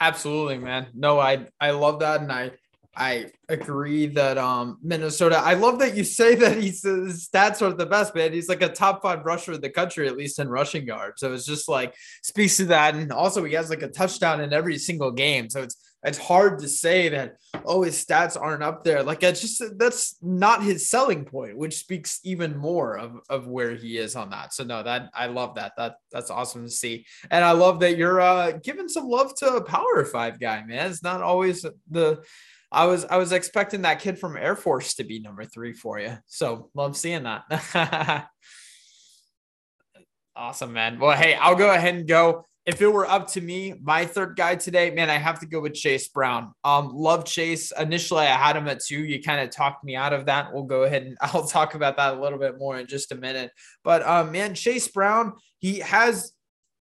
Absolutely, 0.00 0.58
man. 0.58 0.88
No, 0.94 1.20
I 1.20 1.46
I 1.60 1.70
love 1.70 2.00
that, 2.00 2.20
and 2.20 2.32
I 2.32 2.52
I 2.96 3.30
agree 3.48 4.06
that 4.06 4.38
um 4.38 4.78
Minnesota. 4.82 5.36
I 5.36 5.54
love 5.54 5.78
that 5.80 5.96
you 5.96 6.04
say 6.04 6.34
that 6.36 6.58
he's 6.62 6.82
his 6.82 7.28
stats 7.28 7.60
are 7.62 7.72
the 7.72 7.86
best, 7.86 8.14
man. 8.14 8.32
He's 8.32 8.48
like 8.48 8.62
a 8.62 8.68
top 8.68 9.02
five 9.02 9.24
rusher 9.24 9.52
in 9.52 9.60
the 9.60 9.70
country, 9.70 10.06
at 10.06 10.16
least 10.16 10.38
in 10.38 10.48
rushing 10.48 10.86
yards. 10.86 11.20
So 11.20 11.32
it's 11.32 11.46
just 11.46 11.68
like 11.68 11.94
speaks 12.22 12.56
to 12.58 12.66
that, 12.66 12.94
and 12.94 13.12
also 13.12 13.42
he 13.44 13.54
has 13.54 13.70
like 13.70 13.82
a 13.82 13.88
touchdown 13.88 14.40
in 14.40 14.52
every 14.52 14.78
single 14.78 15.10
game. 15.10 15.50
So 15.50 15.62
it's 15.62 15.76
it's 16.04 16.18
hard 16.18 16.58
to 16.58 16.68
say 16.68 17.08
that 17.08 17.36
oh 17.64 17.82
his 17.82 18.04
stats 18.04 18.40
aren't 18.40 18.62
up 18.62 18.84
there. 18.84 19.02
Like 19.02 19.22
it's 19.22 19.40
just 19.40 19.62
that's 19.78 20.16
not 20.22 20.62
his 20.62 20.88
selling 20.88 21.24
point, 21.24 21.56
which 21.56 21.78
speaks 21.78 22.20
even 22.22 22.56
more 22.56 22.96
of 22.96 23.18
of 23.28 23.48
where 23.48 23.74
he 23.74 23.98
is 23.98 24.14
on 24.14 24.30
that. 24.30 24.54
So 24.54 24.64
no, 24.64 24.82
that 24.82 25.10
I 25.14 25.26
love 25.26 25.56
that. 25.56 25.72
That 25.76 25.96
that's 26.12 26.30
awesome 26.30 26.64
to 26.64 26.70
see, 26.70 27.06
and 27.30 27.44
I 27.44 27.52
love 27.52 27.80
that 27.80 27.96
you're 27.96 28.20
uh 28.20 28.52
giving 28.52 28.88
some 28.88 29.08
love 29.08 29.34
to 29.36 29.56
a 29.56 29.64
Power 29.64 30.04
Five 30.04 30.38
guy, 30.38 30.62
man. 30.64 30.90
It's 30.90 31.02
not 31.02 31.22
always 31.22 31.66
the 31.90 32.22
I 32.74 32.86
was 32.86 33.04
I 33.04 33.16
was 33.16 33.32
expecting 33.32 33.82
that 33.82 34.00
kid 34.00 34.18
from 34.18 34.36
Air 34.36 34.56
Force 34.56 34.94
to 34.94 35.04
be 35.04 35.20
number 35.20 35.44
three 35.44 35.72
for 35.72 35.98
you. 36.00 36.18
So 36.26 36.70
love 36.74 36.96
seeing 36.96 37.22
that. 37.22 38.28
awesome, 40.36 40.72
man. 40.72 40.98
Well, 40.98 41.16
hey, 41.16 41.34
I'll 41.34 41.54
go 41.54 41.72
ahead 41.72 41.94
and 41.94 42.08
go. 42.08 42.44
If 42.66 42.80
it 42.80 42.88
were 42.88 43.08
up 43.08 43.28
to 43.32 43.42
me, 43.42 43.74
my 43.82 44.06
third 44.06 44.36
guy 44.36 44.56
today, 44.56 44.90
man, 44.90 45.10
I 45.10 45.18
have 45.18 45.38
to 45.40 45.46
go 45.46 45.60
with 45.60 45.74
Chase 45.74 46.08
Brown. 46.08 46.52
Um, 46.64 46.90
love 46.94 47.26
Chase. 47.26 47.72
Initially, 47.78 48.22
I 48.22 48.36
had 48.36 48.56
him 48.56 48.66
at 48.68 48.82
two. 48.82 49.04
You 49.04 49.22
kind 49.22 49.40
of 49.40 49.50
talked 49.50 49.84
me 49.84 49.96
out 49.96 50.14
of 50.14 50.26
that. 50.26 50.52
We'll 50.52 50.64
go 50.64 50.82
ahead 50.82 51.02
and 51.02 51.16
I'll 51.20 51.46
talk 51.46 51.74
about 51.74 51.96
that 51.98 52.14
a 52.14 52.20
little 52.20 52.38
bit 52.38 52.58
more 52.58 52.78
in 52.78 52.86
just 52.86 53.12
a 53.12 53.16
minute. 53.16 53.52
But 53.84 54.02
um, 54.02 54.32
man, 54.32 54.54
Chase 54.54 54.88
Brown, 54.88 55.34
he 55.58 55.78
has 55.80 56.32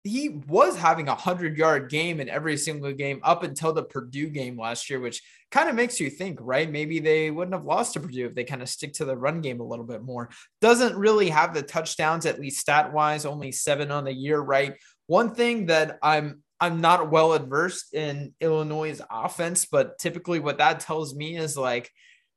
he 0.02 0.40
was 0.48 0.76
having 0.76 1.08
a 1.08 1.14
hundred 1.14 1.58
yard 1.58 1.90
game 1.90 2.20
in 2.20 2.28
every 2.28 2.56
single 2.56 2.92
game 2.92 3.20
up 3.22 3.42
until 3.42 3.72
the 3.72 3.82
Purdue 3.82 4.30
game 4.30 4.58
last 4.58 4.88
year, 4.88 4.98
which 4.98 5.22
kind 5.50 5.68
of 5.68 5.74
makes 5.74 6.00
you 6.00 6.08
think, 6.08 6.38
right? 6.40 6.70
Maybe 6.70 7.00
they 7.00 7.30
wouldn't 7.30 7.54
have 7.54 7.66
lost 7.66 7.92
to 7.94 8.00
Purdue 8.00 8.26
if 8.26 8.34
they 8.34 8.44
kind 8.44 8.62
of 8.62 8.68
stick 8.68 8.94
to 8.94 9.04
the 9.04 9.16
run 9.16 9.42
game 9.42 9.60
a 9.60 9.66
little 9.66 9.84
bit 9.84 10.02
more. 10.02 10.30
Doesn't 10.62 10.96
really 10.96 11.28
have 11.28 11.52
the 11.52 11.62
touchdowns, 11.62 12.24
at 12.24 12.40
least 12.40 12.60
stat 12.60 12.92
wise, 12.92 13.26
only 13.26 13.52
seven 13.52 13.90
on 13.90 14.04
the 14.04 14.14
year, 14.14 14.40
right? 14.40 14.76
One 15.06 15.34
thing 15.34 15.66
that 15.66 15.98
I'm 16.02 16.42
I'm 16.60 16.80
not 16.80 17.10
well 17.10 17.34
adversed 17.34 17.94
in 17.94 18.34
Illinois' 18.40 19.00
offense, 19.10 19.64
but 19.64 19.98
typically 19.98 20.40
what 20.40 20.58
that 20.58 20.80
tells 20.80 21.14
me 21.14 21.36
is 21.36 21.56
like 21.56 21.90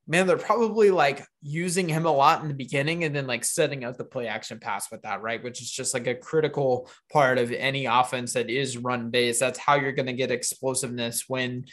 man, 0.06 0.28
they're 0.28 0.38
probably 0.38 0.92
like 0.92 1.26
using 1.42 1.88
him 1.88 2.06
a 2.06 2.12
lot 2.12 2.42
in 2.42 2.50
the 2.50 2.54
beginning 2.54 3.04
and 3.04 3.16
then 3.16 3.26
like 3.26 3.46
setting 3.46 3.84
up 3.86 3.98
the 3.98 4.04
play 4.04 4.28
action 4.28 4.60
pass 4.60 4.92
with 4.92 5.02
that, 5.04 5.22
right? 5.22 5.44
Which 5.44 5.62
is 5.62 5.72
just 5.72 5.94
like 5.94 6.08
a 6.08 6.16
critical 6.16 6.90
part 7.12 7.38
of 7.38 7.52
any 7.52 7.86
offense 7.86 8.34
that 8.34 8.50
is 8.50 8.78
run 8.78 9.12
based. 9.12 9.40
That's 9.40 9.60
how 9.60 9.76
you're 9.76 9.94
going 9.94 10.08
to 10.08 10.14
get 10.14 10.32
explosiveness 10.32 11.26
when 11.28 11.66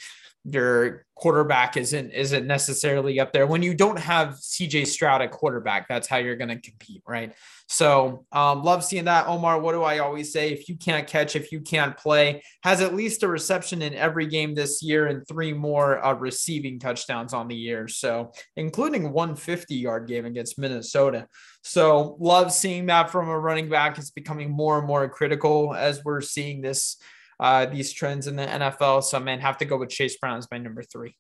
your 0.44 1.04
quarterback 1.16 1.76
isn't 1.76 2.10
isn't 2.12 2.46
necessarily 2.46 3.20
up 3.20 3.30
there. 3.30 3.46
When 3.46 3.62
you 3.62 3.74
don't 3.74 3.98
have 3.98 4.36
CJ 4.36 4.86
Stroud 4.86 5.20
at 5.20 5.30
quarterback 5.30 5.86
that's 5.86 6.08
how 6.08 6.16
you're 6.16 6.36
going 6.36 6.48
to 6.48 6.58
compete 6.60 7.02
right? 7.06 7.34
So 7.68 8.24
um, 8.32 8.62
love 8.62 8.82
seeing 8.82 9.04
that. 9.04 9.26
Omar 9.26 9.60
what 9.60 9.72
do 9.72 9.82
I 9.82 9.98
always 9.98 10.32
say? 10.32 10.50
If 10.50 10.68
you 10.68 10.76
can't 10.76 11.06
catch 11.06 11.36
if 11.36 11.52
you 11.52 11.60
can't 11.60 11.94
play 11.94 12.42
has 12.62 12.80
at 12.80 12.94
least 12.94 13.22
a 13.22 13.28
reception 13.28 13.82
in 13.82 13.92
every 13.92 14.26
game 14.26 14.54
this 14.54 14.82
year 14.82 15.08
and 15.08 15.26
three 15.28 15.52
more 15.52 16.02
uh, 16.02 16.14
receiving 16.14 16.78
touchdowns 16.78 17.34
on 17.34 17.46
the 17.46 17.56
year. 17.56 17.86
So 17.86 18.32
including 18.56 19.12
150 19.12 19.74
yard 19.74 20.08
game 20.08 20.24
against 20.24 20.58
Minnesota. 20.58 21.26
So 21.62 22.16
love 22.18 22.50
seeing 22.50 22.86
that 22.86 23.10
from 23.10 23.28
a 23.28 23.38
running 23.38 23.68
back. 23.68 23.98
It's 23.98 24.10
becoming 24.10 24.50
more 24.50 24.78
and 24.78 24.86
more 24.86 25.06
critical 25.10 25.74
as 25.74 26.02
we're 26.02 26.22
seeing 26.22 26.62
this 26.62 26.96
uh, 27.40 27.64
these 27.66 27.92
trends 27.92 28.26
in 28.26 28.36
the 28.36 28.44
NFL. 28.44 29.02
So, 29.02 29.18
man, 29.18 29.40
have 29.40 29.56
to 29.58 29.64
go 29.64 29.78
with 29.78 29.88
Chase 29.88 30.18
Brown 30.18 30.36
as 30.36 30.46
my 30.50 30.58
number 30.58 30.82
three. 30.82 31.16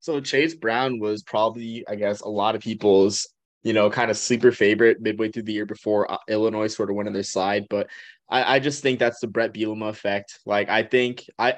So 0.00 0.20
Chase 0.20 0.54
Brown 0.54 0.98
was 0.98 1.22
probably, 1.22 1.84
I 1.88 1.94
guess, 1.94 2.20
a 2.20 2.28
lot 2.28 2.56
of 2.56 2.60
people's, 2.60 3.26
you 3.62 3.72
know, 3.72 3.88
kind 3.88 4.10
of 4.10 4.18
sleeper 4.18 4.52
favorite 4.52 5.00
midway 5.00 5.30
through 5.30 5.44
the 5.44 5.52
year 5.52 5.64
before 5.64 6.10
uh, 6.12 6.18
Illinois 6.28 6.66
sort 6.66 6.90
of 6.90 6.96
went 6.96 7.06
on 7.06 7.14
their 7.14 7.22
side. 7.22 7.66
But 7.70 7.88
I, 8.28 8.56
I 8.56 8.58
just 8.58 8.82
think 8.82 8.98
that's 8.98 9.20
the 9.20 9.28
Bret 9.28 9.54
Bielema 9.54 9.88
effect. 9.88 10.40
Like, 10.44 10.68
I 10.68 10.82
think 10.82 11.24
I, 11.38 11.54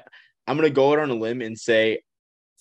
I'm 0.47 0.57
gonna 0.57 0.71
go 0.71 0.93
out 0.93 1.01
on 1.01 1.11
a 1.11 1.15
limb 1.15 1.41
and 1.41 1.59
say, 1.59 2.03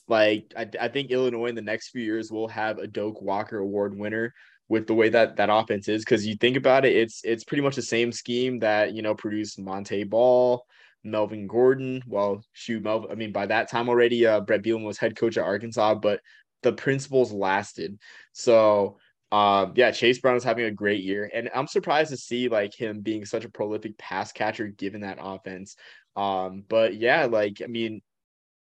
like, 0.08 0.54
I, 0.58 0.68
I 0.80 0.88
think 0.88 1.12
Illinois 1.12 1.48
in 1.48 1.56
the 1.56 1.62
next 1.62 1.90
few 1.90 2.02
years 2.02 2.32
will 2.32 2.48
have 2.48 2.80
a 2.80 2.88
Doak 2.88 3.22
Walker 3.22 3.60
Award 3.60 3.96
winner 3.96 4.34
with 4.70 4.88
the 4.88 4.94
way 4.94 5.10
that 5.10 5.36
that 5.36 5.50
offense 5.52 5.88
is. 5.88 6.04
Because 6.04 6.26
you 6.26 6.36
think 6.36 6.58
about 6.58 6.86
it, 6.86 6.96
it's 6.96 7.22
it's 7.24 7.44
pretty 7.44 7.62
much 7.62 7.76
the 7.76 7.82
same 7.82 8.12
scheme 8.12 8.60
that 8.60 8.94
you 8.94 9.02
know 9.02 9.14
produced 9.14 9.60
Montee 9.60 10.04
Ball, 10.10 10.66
Melvin 11.06 11.48
Gordon. 11.48 12.02
Well, 12.08 12.44
shoot, 12.52 12.84
Melvin. 12.84 13.12
I 13.12 13.16
mean, 13.16 13.32
by 13.32 13.46
that 13.46 13.70
time 13.70 13.88
already, 13.88 14.26
uh, 14.26 14.42
Bret 14.42 14.64
Bielema 14.64 14.86
was 14.86 14.98
head 14.98 15.16
coach 15.16 15.38
at 15.38 15.46
Arkansas, 15.46 15.96
but 15.96 16.22
the 16.64 16.74
principles 16.74 17.32
lasted. 17.32 18.00
So, 18.34 18.98
um, 19.32 19.74
yeah, 19.76 19.92
Chase 19.92 20.20
Brown 20.20 20.36
is 20.36 20.44
having 20.44 20.66
a 20.66 20.72
great 20.72 21.04
year, 21.04 21.30
and 21.34 21.50
I'm 21.54 21.68
surprised 21.68 22.10
to 22.12 22.18
see 22.18 22.50
like 22.50 22.74
him 22.74 23.02
being 23.02 23.26
such 23.26 23.46
a 23.46 23.50
prolific 23.50 23.98
pass 23.98 24.32
catcher 24.32 24.68
given 24.68 25.02
that 25.02 25.20
offense. 25.22 25.76
Um, 26.16 26.64
but 26.68 26.96
yeah, 26.96 27.26
like 27.26 27.62
I 27.64 27.68
mean, 27.68 28.02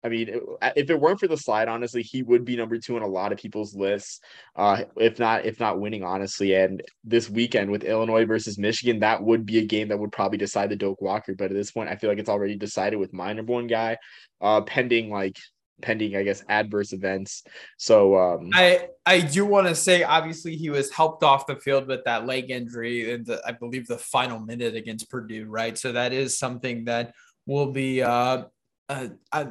I 0.04 0.10
mean, 0.10 0.42
if 0.76 0.90
it 0.90 1.00
weren't 1.00 1.20
for 1.20 1.28
the 1.28 1.38
slide, 1.38 1.70
honestly, 1.70 2.02
he 2.02 2.24
would 2.24 2.44
be 2.44 2.58
number 2.58 2.78
two 2.78 2.98
on 2.98 3.04
a 3.04 3.08
lot 3.08 3.32
of 3.32 3.38
people's 3.38 3.74
lists, 3.74 4.20
uh, 4.56 4.84
if 4.98 5.18
not 5.18 5.46
if 5.46 5.60
not 5.60 5.80
winning, 5.80 6.04
honestly. 6.04 6.54
And 6.56 6.84
this 7.06 7.30
weekend 7.30 7.72
with 7.72 7.86
Illinois 7.86 8.26
versus 8.26 8.58
Michigan, 8.58 9.00
that 9.00 9.24
would 9.24 9.46
be 9.46 9.60
a 9.60 9.66
game 9.66 9.88
that 9.88 10.00
would 10.00 10.12
probably 10.12 10.38
decide 10.38 10.70
the 10.70 10.76
Doak 10.76 11.02
Walker. 11.02 11.34
But 11.36 11.46
at 11.46 11.54
this 11.54 11.72
point, 11.72 11.90
I 11.90 11.96
feel 11.96 12.10
like 12.10 12.20
it's 12.20 12.30
already 12.30 12.56
decided 12.56 12.98
with 12.98 13.14
my 13.14 13.32
number 13.32 13.54
one 13.54 13.68
guy, 13.68 13.98
uh, 14.42 14.62
pending 14.62 15.10
like 15.10 15.38
pending, 15.82 16.16
I 16.16 16.24
guess, 16.24 16.44
adverse 16.50 16.94
events. 16.94 17.44
So 17.78 18.18
um, 18.18 18.50
I 18.54 18.88
I 19.06 19.22
do 19.22 19.46
want 19.46 19.68
to 19.68 19.76
say, 19.76 20.04
obviously, 20.04 20.56
he 20.56 20.70
was 20.70 20.92
helped 20.92 21.24
off 21.24 21.48
the 21.48 21.56
field 21.56 21.88
with 21.88 22.04
that 22.06 22.26
leg 22.26 22.52
injury 22.52 23.12
in 23.12 23.24
the, 23.24 23.42
I 23.46 23.52
believe 23.52 23.88
the 23.88 23.98
final 23.98 24.40
minute 24.40 24.76
against 24.76 25.10
Purdue, 25.10 25.46
right? 25.46 25.78
So 25.78 25.92
that 25.94 26.14
is 26.14 26.38
something 26.38 26.86
that 26.86 27.14
will 27.46 27.72
be 27.72 28.02
uh, 28.02 28.44
uh, 28.90 29.08
uh 29.32 29.46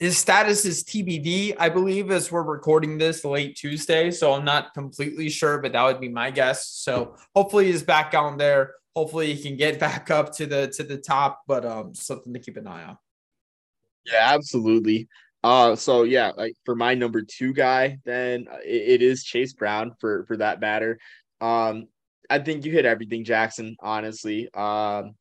his 0.00 0.16
status 0.16 0.64
is 0.64 0.82
TBD, 0.82 1.54
I 1.58 1.68
believe, 1.68 2.10
as 2.10 2.32
we're 2.32 2.42
recording 2.42 2.96
this 2.96 3.22
late 3.22 3.54
Tuesday. 3.54 4.10
So 4.10 4.32
I'm 4.32 4.46
not 4.46 4.72
completely 4.72 5.28
sure, 5.28 5.58
but 5.58 5.72
that 5.72 5.84
would 5.84 6.00
be 6.00 6.08
my 6.08 6.30
guess. 6.30 6.68
So 6.68 7.16
hopefully 7.36 7.66
he's 7.66 7.82
back 7.82 8.14
on 8.14 8.38
there. 8.38 8.72
Hopefully 8.96 9.34
he 9.34 9.42
can 9.42 9.58
get 9.58 9.78
back 9.86 10.10
up 10.10 10.34
to 10.36 10.46
the 10.46 10.68
to 10.68 10.82
the 10.82 10.96
top, 10.96 11.42
but 11.46 11.66
um 11.66 11.94
something 11.94 12.32
to 12.32 12.38
keep 12.38 12.56
an 12.56 12.66
eye 12.66 12.84
on. 12.84 12.98
Yeah, 14.06 14.32
absolutely. 14.34 15.06
Uh, 15.44 15.76
so 15.76 16.02
yeah, 16.02 16.32
like 16.36 16.54
for 16.64 16.74
my 16.74 16.94
number 16.94 17.22
two 17.22 17.52
guy, 17.52 17.98
then 18.04 18.46
uh, 18.50 18.58
it, 18.64 19.00
it 19.00 19.02
is 19.02 19.22
Chase 19.22 19.52
Brown 19.52 19.92
for 20.00 20.24
for 20.24 20.36
that 20.38 20.60
matter. 20.60 20.98
Um, 21.42 21.88
I 22.30 22.38
think 22.38 22.64
you 22.64 22.72
hit 22.72 22.86
everything, 22.86 23.24
Jackson. 23.24 23.76
Honestly, 23.80 24.48
um, 24.54 25.14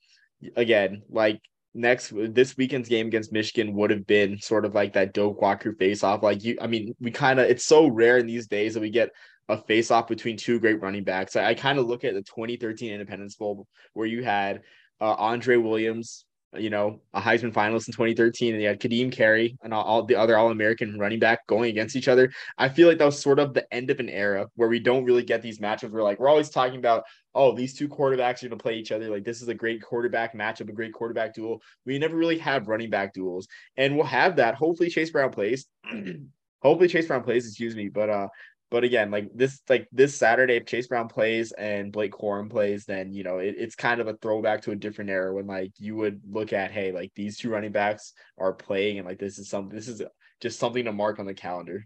again, 0.56 1.04
like 1.10 1.42
next 1.74 2.12
this 2.16 2.58
weekend's 2.58 2.90
game 2.90 3.08
against 3.08 3.32
Michigan 3.32 3.74
would 3.76 3.92
have 3.92 4.06
been 4.08 4.40
sort 4.40 4.66
of 4.66 4.74
like 4.74 4.94
that 4.94 5.14
Doak 5.14 5.42
Walker 5.42 5.74
face 5.74 6.04
off. 6.04 6.24
Like 6.24 6.44
you, 6.44 6.58
I 6.62 6.68
mean, 6.68 6.96
we 7.00 7.12
kind 7.12 7.40
of 7.40 7.50
it's 7.50 7.66
so 7.66 7.88
rare 7.88 8.18
in 8.18 8.28
these 8.28 8.48
days 8.48 8.74
that 8.74 8.82
we 8.82 8.90
get 8.90 9.12
a 9.48 9.58
face 9.58 9.92
off 9.92 10.08
between 10.08 10.38
two 10.38 10.60
great 10.60 10.82
running 10.82 11.04
backs. 11.04 11.36
I, 11.36 11.46
I 11.46 11.54
kind 11.54 11.80
of 11.80 11.88
look 11.88 12.04
at 12.04 12.14
the 12.14 12.22
2013 12.22 12.92
Independence 12.92 13.36
Bowl 13.36 13.68
where 13.94 14.08
you 14.08 14.24
had 14.24 14.62
uh, 15.02 15.14
Andre 15.14 15.58
Williams, 15.58 16.26
you 16.58 16.70
know, 16.70 17.00
a 17.14 17.22
Heisman 17.22 17.54
finalist 17.54 17.88
in 17.88 17.94
2013, 17.94 18.54
and 18.54 18.62
you 18.62 18.68
had 18.68 18.80
Ka'Deem 18.80 19.12
Carey 19.12 19.58
and 19.62 19.74
all, 19.74 19.84
all 19.84 20.04
the 20.04 20.16
other 20.16 20.38
All 20.38 20.50
American 20.50 20.98
running 20.98 21.20
back 21.20 21.46
going 21.46 21.70
against 21.70 21.96
each 21.96 22.08
other. 22.08 22.32
I 22.58 22.70
feel 22.70 22.88
like 22.88 22.98
that 22.98 23.06
was 23.06 23.22
sort 23.22 23.40
of 23.40 23.54
the 23.54 23.72
end 23.74 23.92
of 23.92 24.00
an 24.00 24.10
era 24.10 24.48
where 24.56 24.70
we 24.70 24.80
don't 24.80 25.06
really 25.06 25.24
get 25.24 25.42
these 25.42 25.60
matchups. 25.60 25.92
We're 25.92 26.02
like, 26.02 26.20
we're 26.20 26.30
always 26.30 26.50
talking 26.50 26.80
about, 26.80 27.04
oh, 27.36 27.56
these 27.56 27.76
two 27.76 27.88
quarterbacks 27.88 28.44
are 28.44 28.50
going 28.50 28.58
to 28.58 28.64
play 28.64 28.78
each 28.78 28.92
other. 28.92 29.10
Like, 29.10 29.24
this 29.24 29.42
is 29.42 29.48
a 29.48 29.54
great 29.54 29.82
quarterback 29.82 30.34
matchup, 30.34 30.70
a 30.70 30.74
great 30.74 30.94
quarterback 30.94 31.36
duel. 31.36 31.62
We 31.86 32.00
never 32.00 32.18
really 32.18 32.40
have 32.40 32.68
running 32.68 32.90
back 32.90 33.14
duels, 33.14 33.48
and 33.78 33.96
we'll 33.96 34.06
have 34.06 34.38
that. 34.38 34.56
Hopefully, 34.56 34.90
Chase 34.90 35.12
Brown 35.12 35.32
plays. 35.32 35.68
hopefully, 36.62 36.90
Chase 36.90 37.08
Brown 37.08 37.24
plays, 37.24 37.46
excuse 37.46 37.76
me. 37.76 37.90
But 37.90 38.10
uh, 38.10 38.28
but 38.72 38.84
again, 38.84 39.10
like 39.12 39.30
this, 39.34 39.62
like 39.68 39.88
this 39.92 40.16
Saturday, 40.16 40.56
if 40.56 40.66
Chase 40.66 40.88
Brown 40.88 41.08
plays 41.08 41.52
and 41.54 41.92
Blake 41.92 42.12
Corum 42.12 42.50
plays, 42.50 42.86
then 42.86 43.14
you 43.14 43.24
know 43.24 43.40
it, 43.40 43.56
it's 43.58 43.76
kind 43.76 44.00
of 44.00 44.08
a 44.08 44.16
throwback 44.16 44.62
to 44.64 44.72
a 44.72 44.76
different 44.76 45.10
era 45.10 45.34
when 45.34 45.48
like 45.48 45.72
you 45.80 45.96
would 45.96 46.22
look 46.30 46.54
at, 46.54 46.72
hey, 46.72 46.92
like 46.92 47.12
these 47.16 47.38
two 47.38 47.50
running 47.50 47.72
backs 47.72 48.14
are 48.38 48.54
playing, 48.54 49.00
and 49.00 49.08
like 49.08 49.20
this 49.20 49.40
is 49.40 49.50
some, 49.50 49.70
this 49.70 49.88
is 49.88 50.02
just 50.42 50.60
something 50.60 50.86
to 50.86 50.92
mark 50.94 51.20
on 51.20 51.26
the 51.26 51.34
calendar. 51.34 51.86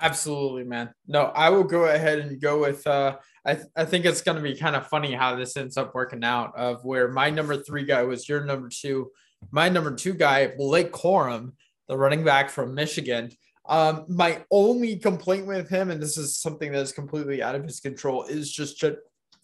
Absolutely, 0.00 0.64
man. 0.64 0.90
No, 1.06 1.24
I 1.24 1.50
will 1.50 1.64
go 1.64 1.84
ahead 1.84 2.20
and 2.20 2.40
go 2.40 2.60
with. 2.60 2.86
uh 2.86 3.18
I 3.44 3.54
th- 3.54 3.66
I 3.76 3.84
think 3.84 4.04
it's 4.04 4.22
going 4.22 4.36
to 4.36 4.42
be 4.42 4.56
kind 4.56 4.76
of 4.76 4.86
funny 4.86 5.12
how 5.12 5.36
this 5.36 5.56
ends 5.56 5.76
up 5.76 5.94
working 5.94 6.24
out. 6.24 6.56
Of 6.56 6.84
where 6.84 7.08
my 7.08 7.30
number 7.30 7.56
three 7.56 7.84
guy 7.84 8.02
was 8.02 8.28
your 8.28 8.44
number 8.44 8.68
two, 8.70 9.10
my 9.50 9.68
number 9.68 9.94
two 9.94 10.14
guy 10.14 10.48
Blake 10.56 10.92
Corum 10.92 11.52
the 11.90 11.98
running 11.98 12.22
back 12.22 12.50
from 12.50 12.72
Michigan. 12.72 13.32
Um, 13.68 14.04
my 14.08 14.44
only 14.52 14.96
complaint 14.96 15.46
with 15.46 15.68
him, 15.68 15.90
and 15.90 16.00
this 16.00 16.16
is 16.16 16.38
something 16.38 16.70
that 16.70 16.78
is 16.78 16.92
completely 16.92 17.42
out 17.42 17.56
of 17.56 17.64
his 17.64 17.80
control, 17.80 18.22
is 18.22 18.50
just, 18.50 18.84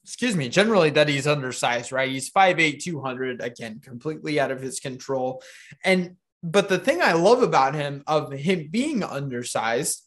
excuse 0.04 0.36
me, 0.36 0.48
generally 0.48 0.90
that 0.90 1.08
he's 1.08 1.26
undersized, 1.26 1.90
right? 1.90 2.08
He's 2.08 2.30
5'8, 2.30 2.80
200, 2.80 3.42
again, 3.42 3.80
completely 3.80 4.38
out 4.38 4.52
of 4.52 4.62
his 4.62 4.78
control. 4.78 5.42
And, 5.84 6.16
but 6.40 6.68
the 6.68 6.78
thing 6.78 7.02
I 7.02 7.14
love 7.14 7.42
about 7.42 7.74
him, 7.74 8.04
of 8.06 8.30
him 8.30 8.68
being 8.70 9.02
undersized, 9.02 10.05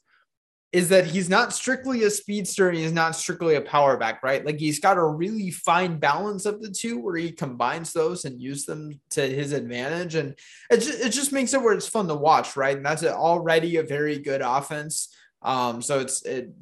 is 0.72 0.90
that 0.90 1.06
he's 1.06 1.30
not 1.30 1.52
strictly 1.52 2.04
a 2.04 2.10
speedster 2.12 2.70
and 2.70 2.78
he's 2.78 2.92
not 2.92 3.16
strictly 3.16 3.56
a 3.56 3.62
power 3.62 3.98
back, 3.98 4.22
right? 4.22 4.46
Like 4.46 4.60
he's 4.60 4.80
got 4.80 4.98
a 4.98 5.04
really 5.04 5.50
fine 5.50 5.98
balance 5.98 6.46
of 6.46 6.62
the 6.62 6.70
two 6.70 7.00
where 7.00 7.16
he 7.16 7.32
combines 7.32 7.92
those 7.92 8.26
and 8.26 8.40
use 8.40 8.66
them 8.66 9.00
to 9.12 9.28
his 9.28 9.52
advantage. 9.52 10.14
And 10.14 10.36
it 10.70 10.78
just, 10.78 11.00
it 11.00 11.10
just 11.10 11.32
makes 11.32 11.56
it 11.56 11.62
where 11.62 11.74
it's 11.74 11.88
fun 11.88 12.08
to 12.08 12.16
watch, 12.16 12.56
right? 12.56 12.78
And 12.78 12.86
that's 12.86 13.04
already 13.04 13.78
a 13.78 13.84
very 13.84 14.20
good 14.20 14.42
offense. 14.42 15.10
Um, 15.42 15.82
so 15.82 16.00
it's 16.00 16.22
it, 16.24 16.54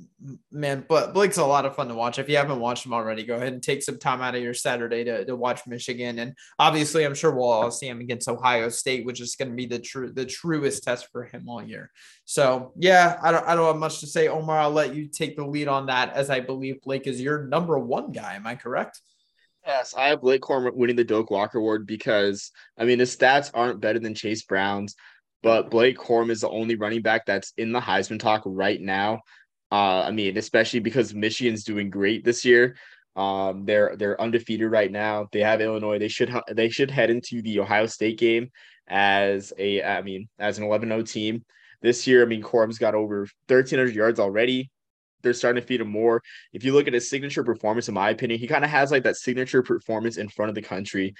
man, 0.51 0.85
but 0.87 1.13
Blake's 1.13 1.37
a 1.37 1.45
lot 1.45 1.65
of 1.65 1.75
fun 1.75 1.87
to 1.87 1.95
watch. 1.95 2.19
If 2.19 2.29
you 2.29 2.37
haven't 2.37 2.59
watched 2.59 2.85
him 2.85 2.93
already, 2.93 3.23
go 3.23 3.35
ahead 3.35 3.53
and 3.53 3.63
take 3.63 3.81
some 3.81 3.97
time 3.97 4.21
out 4.21 4.35
of 4.35 4.43
your 4.43 4.53
Saturday 4.53 5.03
to, 5.03 5.25
to 5.25 5.35
watch 5.35 5.61
Michigan. 5.65 6.19
And 6.19 6.35
obviously, 6.59 7.03
I'm 7.03 7.15
sure 7.15 7.31
we'll 7.31 7.49
all 7.49 7.71
see 7.71 7.87
him 7.87 8.01
against 8.01 8.29
Ohio 8.29 8.69
State, 8.69 9.05
which 9.05 9.19
is 9.19 9.35
going 9.35 9.49
to 9.49 9.55
be 9.55 9.65
the 9.65 9.79
true 9.79 10.11
the 10.11 10.25
truest 10.25 10.83
test 10.83 11.07
for 11.11 11.23
him 11.23 11.49
all 11.49 11.63
year. 11.63 11.91
So 12.25 12.73
yeah, 12.77 13.19
I 13.23 13.31
don't 13.31 13.47
I 13.47 13.55
don't 13.55 13.65
have 13.65 13.77
much 13.77 13.99
to 14.01 14.07
say. 14.07 14.27
Omar, 14.27 14.59
I'll 14.59 14.71
let 14.71 14.93
you 14.93 15.07
take 15.07 15.35
the 15.37 15.45
lead 15.45 15.67
on 15.67 15.87
that, 15.87 16.13
as 16.13 16.29
I 16.29 16.39
believe 16.39 16.81
Blake 16.81 17.07
is 17.07 17.19
your 17.19 17.47
number 17.47 17.79
one 17.79 18.11
guy. 18.11 18.35
Am 18.35 18.45
I 18.45 18.55
correct? 18.55 19.01
Yes, 19.65 19.93
I 19.97 20.07
have 20.09 20.21
Blake 20.21 20.41
Corum 20.41 20.73
winning 20.75 20.95
the 20.95 21.03
Doak 21.03 21.29
Walker 21.29 21.57
Award 21.57 21.85
because 21.85 22.51
I 22.77 22.85
mean 22.85 22.99
his 22.99 23.15
stats 23.15 23.51
aren't 23.53 23.81
better 23.81 23.99
than 23.99 24.13
Chase 24.13 24.43
Brown's 24.43 24.95
but 25.43 25.69
Blake 25.69 25.97
Corum 25.97 26.29
is 26.29 26.41
the 26.41 26.49
only 26.49 26.75
running 26.75 27.01
back 27.01 27.25
that's 27.25 27.53
in 27.57 27.71
the 27.71 27.79
Heisman 27.79 28.19
talk 28.19 28.43
right 28.45 28.81
now. 28.81 29.21
Uh, 29.71 30.01
I 30.01 30.11
mean, 30.11 30.37
especially 30.37 30.79
because 30.79 31.13
Michigan's 31.13 31.63
doing 31.63 31.89
great 31.89 32.23
this 32.23 32.45
year. 32.45 32.77
Um, 33.15 33.65
they're 33.65 33.95
they're 33.97 34.21
undefeated 34.21 34.71
right 34.71 34.91
now. 34.91 35.27
They 35.31 35.39
have 35.41 35.59
Illinois. 35.59 35.99
They 35.99 36.07
should 36.07 36.33
they 36.51 36.69
should 36.69 36.91
head 36.91 37.09
into 37.09 37.41
the 37.41 37.59
Ohio 37.59 37.87
State 37.87 38.19
game 38.19 38.51
as 38.87 39.51
a 39.57 39.83
I 39.83 40.01
mean 40.01 40.29
as 40.39 40.59
an 40.59 40.65
11-0 40.65 41.09
team 41.11 41.43
this 41.81 42.07
year. 42.07 42.23
I 42.23 42.25
mean, 42.25 42.43
Corum's 42.43 42.77
got 42.77 42.95
over 42.95 43.21
1,300 43.47 43.95
yards 43.95 44.19
already. 44.19 44.71
They're 45.23 45.33
starting 45.33 45.61
to 45.61 45.67
feed 45.67 45.81
him 45.81 45.89
more. 45.89 46.21
If 46.53 46.63
you 46.63 46.73
look 46.73 46.87
at 46.87 46.93
his 46.93 47.09
signature 47.09 47.43
performance, 47.43 47.87
in 47.87 47.95
my 47.95 48.11
opinion, 48.11 48.39
he 48.39 48.47
kind 48.47 48.63
of 48.63 48.69
has 48.69 48.91
like 48.91 49.03
that 49.03 49.17
signature 49.17 49.63
performance 49.63 50.17
in 50.17 50.29
front 50.29 50.49
of 50.49 50.55
the 50.55 50.61
country 50.61 51.15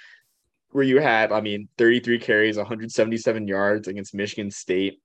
where 0.72 0.84
you 0.84 1.00
had, 1.00 1.32
I 1.32 1.42
mean, 1.42 1.70
33 1.78 2.20
carries, 2.20 2.58
177 2.58 3.48
yards 3.48 3.88
against 3.88 4.14
Michigan 4.14 4.52
State. 4.52 5.00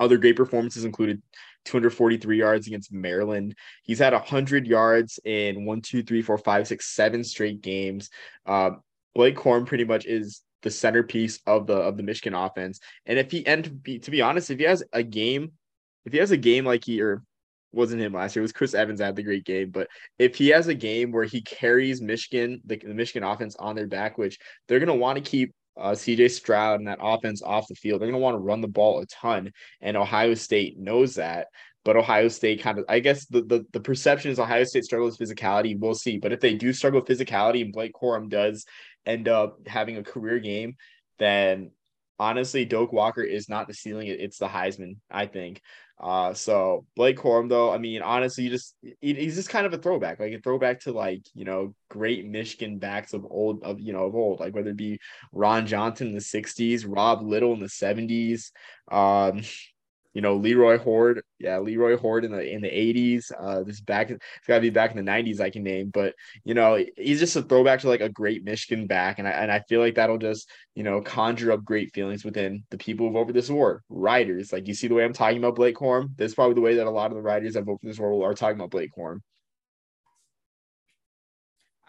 Other 0.00 0.18
great 0.18 0.36
performances 0.36 0.84
included 0.84 1.22
243 1.64 2.38
yards 2.38 2.66
against 2.66 2.92
Maryland. 2.92 3.54
He's 3.82 3.98
had 3.98 4.12
100 4.12 4.66
yards 4.66 5.18
in 5.24 5.64
one, 5.64 5.80
two, 5.80 6.02
three, 6.02 6.22
four, 6.22 6.38
five, 6.38 6.66
six, 6.66 6.86
seven 6.86 7.24
straight 7.24 7.60
games. 7.60 8.10
Uh, 8.46 8.72
Blake 9.14 9.36
Corum 9.36 9.66
pretty 9.66 9.84
much 9.84 10.06
is 10.06 10.42
the 10.62 10.70
centerpiece 10.70 11.40
of 11.46 11.66
the 11.66 11.74
of 11.74 11.96
the 11.96 12.02
Michigan 12.02 12.34
offense. 12.34 12.80
And 13.06 13.18
if 13.18 13.30
he 13.30 13.46
and 13.46 13.64
to 13.64 13.70
be, 13.70 13.98
to 14.00 14.10
be 14.10 14.22
honest, 14.22 14.50
if 14.50 14.58
he 14.58 14.64
has 14.64 14.82
a 14.92 15.02
game, 15.02 15.52
if 16.04 16.12
he 16.12 16.18
has 16.18 16.30
a 16.30 16.36
game 16.36 16.64
like 16.64 16.84
he 16.84 17.00
or 17.00 17.22
wasn't 17.72 18.02
him 18.02 18.12
last 18.12 18.34
year. 18.34 18.42
It 18.42 18.44
was 18.44 18.52
Chris 18.52 18.74
Evans 18.74 19.00
had 19.00 19.16
the 19.16 19.22
great 19.22 19.44
game. 19.44 19.70
But 19.70 19.88
if 20.18 20.36
he 20.36 20.48
has 20.48 20.68
a 20.68 20.74
game 20.74 21.12
where 21.12 21.24
he 21.24 21.42
carries 21.42 22.00
Michigan, 22.00 22.60
the, 22.64 22.76
the 22.76 22.94
Michigan 22.94 23.28
offense 23.28 23.56
on 23.56 23.76
their 23.76 23.86
back, 23.86 24.18
which 24.18 24.38
they're 24.66 24.78
going 24.78 24.88
to 24.88 24.94
want 24.94 25.16
to 25.16 25.30
keep 25.30 25.54
uh, 25.78 25.92
CJ 25.92 26.30
Stroud 26.30 26.80
and 26.80 26.88
that 26.88 26.98
offense 27.00 27.42
off 27.42 27.68
the 27.68 27.74
field, 27.74 28.00
they're 28.00 28.10
going 28.10 28.20
to 28.20 28.24
want 28.24 28.34
to 28.34 28.40
run 28.40 28.60
the 28.60 28.68
ball 28.68 29.00
a 29.00 29.06
ton. 29.06 29.52
And 29.80 29.96
Ohio 29.96 30.34
State 30.34 30.78
knows 30.78 31.16
that. 31.16 31.48
But 31.84 31.96
Ohio 31.96 32.28
State 32.28 32.60
kind 32.60 32.78
of, 32.78 32.84
I 32.88 33.00
guess 33.00 33.26
the, 33.26 33.42
the, 33.42 33.64
the 33.72 33.80
perception 33.80 34.30
is 34.30 34.38
Ohio 34.38 34.64
State 34.64 34.84
struggles 34.84 35.18
with 35.18 35.28
physicality. 35.28 35.78
We'll 35.78 35.94
see. 35.94 36.18
But 36.18 36.32
if 36.32 36.40
they 36.40 36.54
do 36.54 36.72
struggle 36.72 37.00
with 37.00 37.08
physicality 37.08 37.62
and 37.62 37.72
Blake 37.72 37.92
Corum 37.94 38.28
does 38.28 38.66
end 39.06 39.28
up 39.28 39.66
having 39.66 39.96
a 39.96 40.02
career 40.02 40.38
game, 40.38 40.76
then 41.18 41.70
honestly, 42.18 42.64
Doak 42.64 42.92
Walker 42.92 43.22
is 43.22 43.48
not 43.48 43.68
the 43.68 43.74
ceiling. 43.74 44.08
It's 44.08 44.38
the 44.38 44.48
Heisman, 44.48 44.96
I 45.10 45.26
think. 45.26 45.62
Uh, 46.00 46.32
so 46.32 46.86
Blake 46.94 47.18
Corum, 47.18 47.48
though, 47.48 47.72
I 47.72 47.78
mean, 47.78 48.02
honestly, 48.02 48.44
you 48.44 48.50
just 48.50 48.76
he's 49.00 49.34
just 49.34 49.48
kind 49.48 49.66
of 49.66 49.74
a 49.74 49.78
throwback, 49.78 50.20
like 50.20 50.32
a 50.32 50.40
throwback 50.40 50.80
to 50.80 50.92
like 50.92 51.22
you 51.34 51.44
know 51.44 51.74
great 51.88 52.24
Michigan 52.24 52.78
backs 52.78 53.14
of 53.14 53.26
old 53.28 53.64
of 53.64 53.80
you 53.80 53.92
know 53.92 54.04
of 54.04 54.14
old, 54.14 54.38
like 54.38 54.54
whether 54.54 54.70
it 54.70 54.76
be 54.76 55.00
Ron 55.32 55.66
Johnson 55.66 56.08
in 56.08 56.14
the 56.14 56.20
'60s, 56.20 56.84
Rob 56.86 57.22
Lytle 57.22 57.52
in 57.52 57.58
the 57.58 57.66
'70s, 57.66 58.52
um, 58.92 59.42
you 60.18 60.22
know, 60.22 60.34
Leroy 60.34 60.78
Hoard, 60.78 61.22
yeah, 61.38 61.60
Leroy 61.60 61.96
Hoard 61.96 62.24
in 62.24 62.32
the 62.32 62.42
in 62.42 62.60
the 62.60 62.68
80s. 62.68 63.30
Uh 63.38 63.62
this 63.62 63.80
back 63.80 64.10
it's 64.10 64.20
gotta 64.48 64.60
be 64.60 64.68
back 64.68 64.90
in 64.90 64.96
the 64.96 65.08
90s 65.08 65.38
I 65.38 65.48
can 65.48 65.62
name, 65.62 65.90
but 65.90 66.16
you 66.42 66.54
know, 66.54 66.84
he's 66.96 67.20
just 67.20 67.36
a 67.36 67.42
throwback 67.42 67.78
to 67.82 67.88
like 67.88 68.00
a 68.00 68.08
great 68.08 68.42
Michigan 68.42 68.88
back. 68.88 69.20
And 69.20 69.28
I 69.28 69.30
and 69.30 69.52
I 69.52 69.60
feel 69.68 69.78
like 69.78 69.94
that'll 69.94 70.18
just, 70.18 70.50
you 70.74 70.82
know, 70.82 71.00
conjure 71.00 71.52
up 71.52 71.62
great 71.62 71.94
feelings 71.94 72.24
within 72.24 72.64
the 72.70 72.78
people 72.78 73.06
who've 73.06 73.14
over 73.14 73.32
this 73.32 73.48
war. 73.48 73.84
Writers. 73.88 74.52
Like 74.52 74.66
you 74.66 74.74
see 74.74 74.88
the 74.88 74.94
way 74.94 75.04
I'm 75.04 75.12
talking 75.12 75.38
about 75.38 75.54
Blake 75.54 75.78
Horn. 75.78 76.12
That's 76.16 76.34
probably 76.34 76.54
the 76.54 76.62
way 76.62 76.74
that 76.74 76.88
a 76.88 76.90
lot 76.90 77.12
of 77.12 77.16
the 77.16 77.22
writers 77.22 77.54
that 77.54 77.62
vote 77.62 77.80
for 77.80 77.86
this 77.86 78.00
war 78.00 78.28
are 78.28 78.34
talking 78.34 78.56
about 78.56 78.72
Blake 78.72 78.90
Corum. 78.98 79.20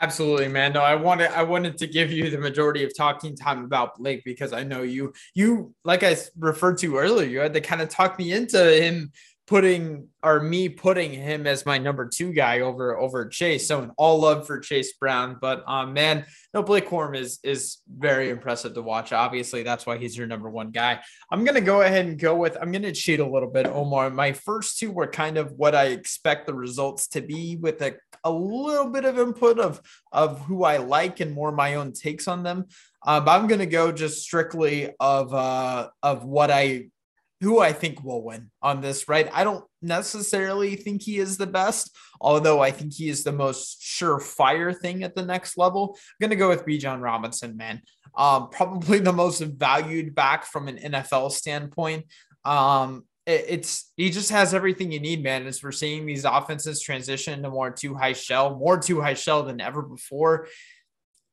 Absolutely, 0.02 0.48
man. 0.48 0.74
No, 0.74 0.82
I 0.82 0.96
wanted 0.96 1.32
I 1.32 1.44
wanted 1.44 1.78
to 1.80 1.88
give 1.88 2.10
you 2.12 2.30
the 2.30 2.38
majority 2.38 2.86
of 2.86 2.96
talking 2.96 3.36
time 3.36 3.66
about 3.66 3.98
Blake 3.98 4.24
because 4.24 4.54
I 4.54 4.64
know 4.64 4.82
you 4.82 5.14
you 5.36 5.74
like 5.84 6.04
I 6.04 6.16
referred 6.38 6.78
to 6.80 6.98
earlier, 6.98 7.28
you 7.28 7.40
had 7.40 7.54
to 7.54 7.62
kind 7.62 7.82
of 7.82 7.90
talk 7.90 8.18
me 8.18 8.32
into 8.32 8.58
him 8.82 9.12
putting 9.50 10.08
or 10.22 10.40
me 10.40 10.70
putting 10.70 11.12
him 11.12 11.48
as 11.48 11.66
my 11.66 11.80
number 11.80 12.08
two 12.08 12.32
guy 12.32 12.60
over 12.60 12.96
over 12.96 13.28
Chase. 13.28 13.68
So 13.68 13.92
all 13.98 14.20
love 14.20 14.46
for 14.46 14.60
Chase 14.60 14.94
Brown, 14.94 15.38
but 15.42 15.64
um 15.68 15.94
man, 15.94 16.28
no 16.54 16.62
Blake 16.62 16.88
Corum 16.88 17.18
is 17.18 17.40
is 17.42 17.78
very 17.92 18.30
impressive 18.30 18.76
to 18.76 18.84
watch. 18.84 19.12
Obviously, 19.12 19.64
that's 19.64 19.88
why 19.88 19.98
he's 19.98 20.16
your 20.16 20.28
number 20.28 20.52
one 20.52 20.70
guy. 20.70 21.00
I'm 21.32 21.46
gonna 21.46 21.62
go 21.62 21.82
ahead 21.82 22.06
and 22.06 22.20
go 22.20 22.36
with 22.36 22.58
I'm 22.62 22.72
gonna 22.72 22.92
cheat 22.92 23.20
a 23.20 23.26
little 23.26 23.50
bit, 23.50 23.66
Omar. 23.66 24.12
My 24.12 24.34
first 24.34 24.78
two 24.78 24.92
were 24.92 25.08
kind 25.08 25.40
of 25.40 25.52
what 25.54 25.74
I 25.74 25.86
expect 25.86 26.46
the 26.46 26.54
results 26.54 27.08
to 27.10 27.22
be 27.22 27.56
with 27.56 27.82
a, 27.82 27.96
a 28.24 28.32
little 28.32 28.92
bit 28.92 29.04
of 29.04 29.18
input 29.18 29.58
of 29.58 29.82
of 30.12 30.42
who 30.46 30.64
I 30.64 30.78
like 30.78 31.22
and 31.22 31.34
more 31.34 31.52
my 31.52 31.74
own 31.74 31.94
takes 31.94 32.28
on 32.28 32.44
them. 32.44 32.68
But 33.04 33.28
I'm 33.28 33.48
gonna 33.48 33.66
go 33.66 33.92
just 33.92 34.22
strictly 34.22 34.92
of 35.00 35.34
uh 35.34 35.90
of 36.04 36.24
what 36.24 36.52
I 36.52 36.92
who 37.42 37.60
I 37.60 37.72
think 37.72 38.04
will 38.04 38.24
win 38.24 38.52
on 38.62 38.82
this, 38.82 39.08
right? 39.08 39.30
I 39.34 39.44
don't 39.44 39.64
necessarily 39.82 40.76
think 40.76 41.02
he 41.02 41.20
is 41.20 41.38
the 41.38 41.48
best, 41.48 41.96
although 42.20 42.62
I 42.62 42.72
think 42.72 42.94
he 42.94 43.08
is 43.08 43.24
the 43.24 43.32
most 43.32 43.82
surefire 43.82 44.78
thing 44.78 45.04
at 45.04 45.16
the 45.16 45.26
next 45.26 45.58
level. 45.58 45.96
I'm 45.96 46.28
going 46.28 46.32
to 46.32 46.36
go 46.36 46.50
with 46.50 46.66
Bijan 46.66 47.02
Robinson, 47.02 47.56
man. 47.56 47.82
Um, 48.18 48.50
probably 48.50 49.00
the 49.00 49.14
most 49.14 49.42
valued 49.42 50.16
back 50.16 50.46
from 50.46 50.68
an 50.68 50.78
NFL 50.78 51.32
standpoint. 51.32 52.06
Um, 52.44 53.06
it, 53.26 53.46
it's 53.48 53.94
he 53.96 54.10
just 54.10 54.32
has 54.32 54.54
everything 54.54 54.92
you 54.92 55.00
need, 55.00 55.24
man. 55.24 55.48
As 55.48 55.64
we're 55.64 55.72
seeing 55.72 56.06
these 56.06 56.26
offenses 56.26 56.82
transition 56.82 57.42
to 57.44 57.50
more 57.50 57.72
two 57.72 57.96
high 57.96 58.14
shell, 58.14 58.58
more 58.58 58.78
two 58.78 59.00
high 59.00 59.14
shell 59.14 59.44
than 59.44 59.62
ever 59.62 59.82
before 59.82 60.48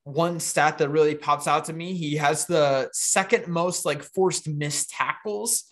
one 0.04 0.38
stat 0.38 0.78
that 0.78 0.88
really 0.88 1.16
pops 1.16 1.48
out 1.48 1.64
to 1.64 1.72
me 1.72 1.92
he 1.92 2.14
has 2.14 2.46
the 2.46 2.88
second 2.92 3.48
most 3.48 3.84
like 3.84 4.04
forced 4.04 4.48
missed 4.48 4.88
tackles 4.90 5.64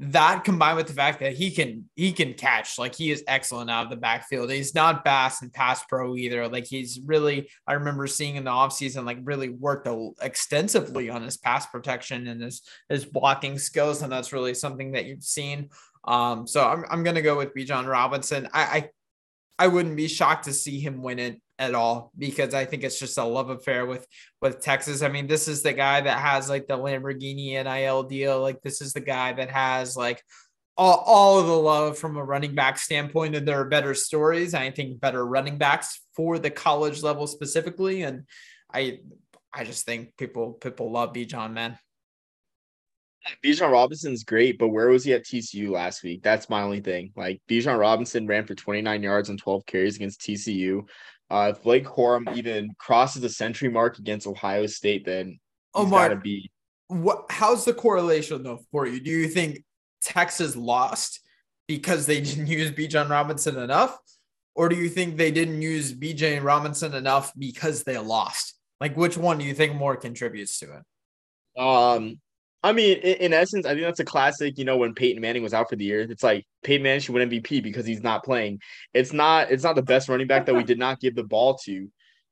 that 0.00 0.44
combined 0.44 0.76
with 0.76 0.86
the 0.86 0.92
fact 0.92 1.18
that 1.20 1.32
he 1.32 1.50
can 1.50 1.88
he 1.96 2.12
can 2.12 2.32
catch 2.34 2.78
like 2.78 2.94
he 2.94 3.10
is 3.10 3.24
excellent 3.26 3.68
out 3.68 3.84
of 3.84 3.90
the 3.90 3.96
backfield. 3.96 4.50
He's 4.50 4.74
not 4.74 5.04
bass 5.04 5.42
and 5.42 5.52
pass 5.52 5.84
pro 5.84 6.14
either. 6.14 6.46
Like 6.48 6.66
he's 6.66 7.00
really 7.04 7.50
i 7.66 7.72
remember 7.72 8.06
seeing 8.06 8.36
in 8.36 8.44
the 8.44 8.50
offseason 8.50 9.04
like 9.04 9.18
really 9.22 9.48
worked 9.48 9.88
extensively 10.22 11.10
on 11.10 11.22
his 11.22 11.36
pass 11.36 11.66
protection 11.66 12.28
and 12.28 12.40
his 12.40 12.62
his 12.88 13.04
blocking 13.04 13.58
skills 13.58 14.02
and 14.02 14.12
that's 14.12 14.32
really 14.32 14.54
something 14.54 14.92
that 14.92 15.06
you've 15.06 15.24
seen. 15.24 15.70
Um 16.04 16.46
so 16.46 16.64
i'm, 16.64 16.84
I'm 16.90 17.02
gonna 17.02 17.22
go 17.22 17.36
with 17.36 17.54
Bijan 17.54 17.88
Robinson. 17.88 18.48
I, 18.52 18.62
I 18.62 18.88
I 19.58 19.66
wouldn't 19.66 19.96
be 19.96 20.06
shocked 20.06 20.44
to 20.44 20.52
see 20.52 20.78
him 20.78 21.02
win 21.02 21.18
it 21.18 21.40
at 21.58 21.74
all 21.74 22.12
because 22.16 22.54
I 22.54 22.64
think 22.64 22.84
it's 22.84 22.98
just 22.98 23.18
a 23.18 23.24
love 23.24 23.50
affair 23.50 23.84
with 23.84 24.06
with 24.40 24.60
Texas. 24.60 25.02
I 25.02 25.08
mean, 25.08 25.26
this 25.26 25.48
is 25.48 25.62
the 25.62 25.72
guy 25.72 26.00
that 26.00 26.18
has 26.18 26.48
like 26.48 26.66
the 26.66 26.78
Lamborghini 26.78 27.62
NIL 27.62 28.04
deal. 28.04 28.40
Like 28.40 28.62
this 28.62 28.80
is 28.80 28.92
the 28.92 29.00
guy 29.00 29.32
that 29.32 29.50
has 29.50 29.96
like 29.96 30.22
all, 30.76 31.02
all 31.04 31.40
of 31.40 31.46
the 31.46 31.58
love 31.58 31.98
from 31.98 32.16
a 32.16 32.24
running 32.24 32.54
back 32.54 32.78
standpoint. 32.78 33.34
And 33.34 33.46
there 33.46 33.60
are 33.60 33.64
better 33.64 33.94
stories. 33.94 34.54
I 34.54 34.70
think 34.70 35.00
better 35.00 35.26
running 35.26 35.58
backs 35.58 36.00
for 36.14 36.38
the 36.38 36.50
college 36.50 37.02
level 37.02 37.26
specifically. 37.26 38.02
And 38.02 38.24
I 38.72 39.00
I 39.52 39.64
just 39.64 39.84
think 39.84 40.16
people 40.16 40.52
people 40.52 40.92
love 40.92 41.12
Bijan, 41.12 41.52
man. 41.52 41.78
Bijan 43.44 43.70
Robinson's 43.70 44.24
great, 44.24 44.58
but 44.58 44.68
where 44.68 44.88
was 44.88 45.04
he 45.04 45.12
at 45.12 45.24
TCU 45.24 45.70
last 45.70 46.02
week? 46.02 46.22
That's 46.22 46.48
my 46.48 46.62
only 46.62 46.80
thing. 46.80 47.12
Like 47.16 47.42
Bijan 47.48 47.78
Robinson 47.78 48.26
ran 48.26 48.46
for 48.46 48.54
29 48.54 49.02
yards 49.02 49.28
and 49.28 49.38
12 49.38 49.66
carries 49.66 49.96
against 49.96 50.20
TCU. 50.20 50.86
Uh, 51.30 51.52
if 51.54 51.62
Blake 51.62 51.84
Corum 51.84 52.34
even 52.36 52.74
crosses 52.78 53.22
the 53.22 53.28
century 53.28 53.68
mark 53.68 53.98
against 53.98 54.26
Ohio 54.26 54.66
State, 54.66 55.04
then 55.04 55.38
oh 55.74 55.84
my, 55.84 56.14
be. 56.14 56.50
What? 56.88 57.26
How's 57.28 57.64
the 57.64 57.74
correlation 57.74 58.42
though 58.42 58.60
for 58.72 58.86
you? 58.86 59.00
Do 59.00 59.10
you 59.10 59.28
think 59.28 59.62
Texas 60.00 60.56
lost 60.56 61.20
because 61.66 62.06
they 62.06 62.20
didn't 62.22 62.46
use 62.46 62.70
Bijan 62.70 63.10
Robinson 63.10 63.58
enough, 63.58 63.98
or 64.54 64.68
do 64.68 64.76
you 64.76 64.88
think 64.88 65.16
they 65.16 65.30
didn't 65.30 65.62
use 65.62 65.94
BJ 65.94 66.42
Robinson 66.42 66.94
enough 66.94 67.32
because 67.38 67.84
they 67.84 67.98
lost? 67.98 68.54
Like, 68.80 68.96
which 68.96 69.16
one 69.16 69.38
do 69.38 69.44
you 69.44 69.54
think 69.54 69.74
more 69.74 69.96
contributes 69.96 70.58
to 70.60 70.66
it? 70.76 71.60
Um, 71.60 72.20
I 72.62 72.72
mean, 72.72 72.98
in, 72.98 73.16
in, 73.16 73.32
essence, 73.32 73.66
I 73.66 73.70
think 73.70 73.82
that's 73.82 74.00
a 74.00 74.04
classic. 74.04 74.58
You 74.58 74.64
know, 74.64 74.76
when 74.76 74.94
Peyton 74.94 75.20
Manning 75.20 75.42
was 75.42 75.54
out 75.54 75.70
for 75.70 75.76
the 75.76 75.84
year, 75.84 76.00
it's 76.00 76.22
like 76.22 76.44
Peyton 76.64 76.82
Manning 76.82 77.00
should 77.00 77.14
win 77.14 77.28
MVP 77.28 77.62
because 77.62 77.86
he's 77.86 78.02
not 78.02 78.24
playing. 78.24 78.60
It's 78.94 79.12
not. 79.12 79.50
It's 79.50 79.62
not 79.62 79.76
the 79.76 79.82
best 79.82 80.08
running 80.08 80.26
back 80.26 80.46
that 80.46 80.54
we 80.54 80.64
did 80.64 80.78
not 80.78 81.00
give 81.00 81.14
the 81.14 81.22
ball 81.22 81.56
to. 81.64 81.88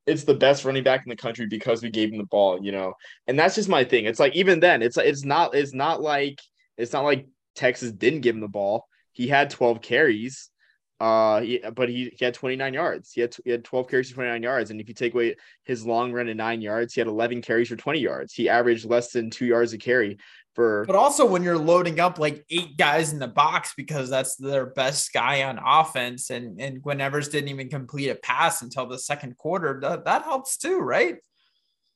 It's 0.07 0.25
the 0.25 0.35
best 0.35 0.65
running 0.65 0.83
back 0.83 1.05
in 1.05 1.11
the 1.11 1.17
country 1.17 1.47
because 1.47 1.83
we 1.83 1.91
gave 1.91 2.13
him 2.13 2.19
the 2.19 2.25
ball. 2.25 2.63
You 2.63 2.73
know, 2.73 2.95
and 3.27 3.39
that's 3.39 3.55
just 3.55 3.69
my 3.69 3.85
thing. 3.85 4.07
It's 4.07 4.21
like 4.21 4.35
even 4.35 4.61
then, 4.61 4.83
it's 4.83 4.97
it's 4.97 5.25
not. 5.25 5.55
It's 5.55 5.75
not 5.75 6.03
like 6.03 6.41
it's 6.77 6.93
not 6.93 7.05
like 7.05 7.27
Texas 7.55 7.93
didn't 7.93 8.21
give 8.21 8.35
him 8.35 8.41
the 8.41 8.49
ball. 8.49 8.87
He 9.13 9.29
had 9.29 9.51
12 9.51 9.81
carries. 9.81 10.51
Uh, 10.99 11.43
he, 11.43 11.63
but 11.75 11.91
he, 11.91 12.11
he 12.17 12.25
had 12.25 12.33
29 12.33 12.73
yards. 12.73 13.13
He 13.13 13.21
had 13.21 13.37
he 13.45 13.51
had 13.51 13.65
12 13.65 13.89
carries 13.89 14.09
for 14.09 14.15
29 14.17 14.43
yards, 14.43 14.71
and 14.71 14.81
if 14.81 14.89
you 14.89 14.95
take 14.95 15.13
away 15.13 15.37
his 15.65 15.85
long 15.85 16.13
run 16.13 16.29
of 16.29 16.37
nine 16.37 16.63
yards, 16.63 16.95
he 16.95 17.01
had 17.01 17.09
11 17.09 17.43
carries 17.43 17.69
for 17.69 17.77
20 17.77 18.01
yards. 18.01 18.33
He 18.33 18.49
averaged 18.49 18.87
less 18.87 19.13
than 19.13 19.29
two 19.29 19.45
yards 19.45 19.75
a 19.75 19.79
carry 19.79 20.17
for. 20.55 20.85
But 20.87 20.97
also, 20.97 21.27
when 21.27 21.43
you're 21.43 21.59
loading 21.59 22.01
up 22.01 22.19
like 22.19 22.47
eight 22.49 22.79
guys 22.79 23.13
in 23.13 23.19
the 23.19 23.29
box 23.29 23.75
because 23.77 24.09
that's 24.09 24.37
their 24.37 24.67
best 24.67 25.13
guy 25.13 25.43
on 25.43 25.61
offense, 25.65 26.31
and 26.31 26.59
and 26.61 26.83
Quinn 26.83 27.01
Ewers 27.01 27.29
didn't 27.29 27.51
even 27.51 27.69
complete 27.69 28.09
a 28.09 28.15
pass 28.15 28.63
until 28.63 28.87
the 28.87 28.99
second 28.99 29.37
quarter, 29.37 29.79
that, 29.83 30.07
that 30.07 30.23
helps 30.23 30.57
too, 30.57 30.79
right? 30.79 31.17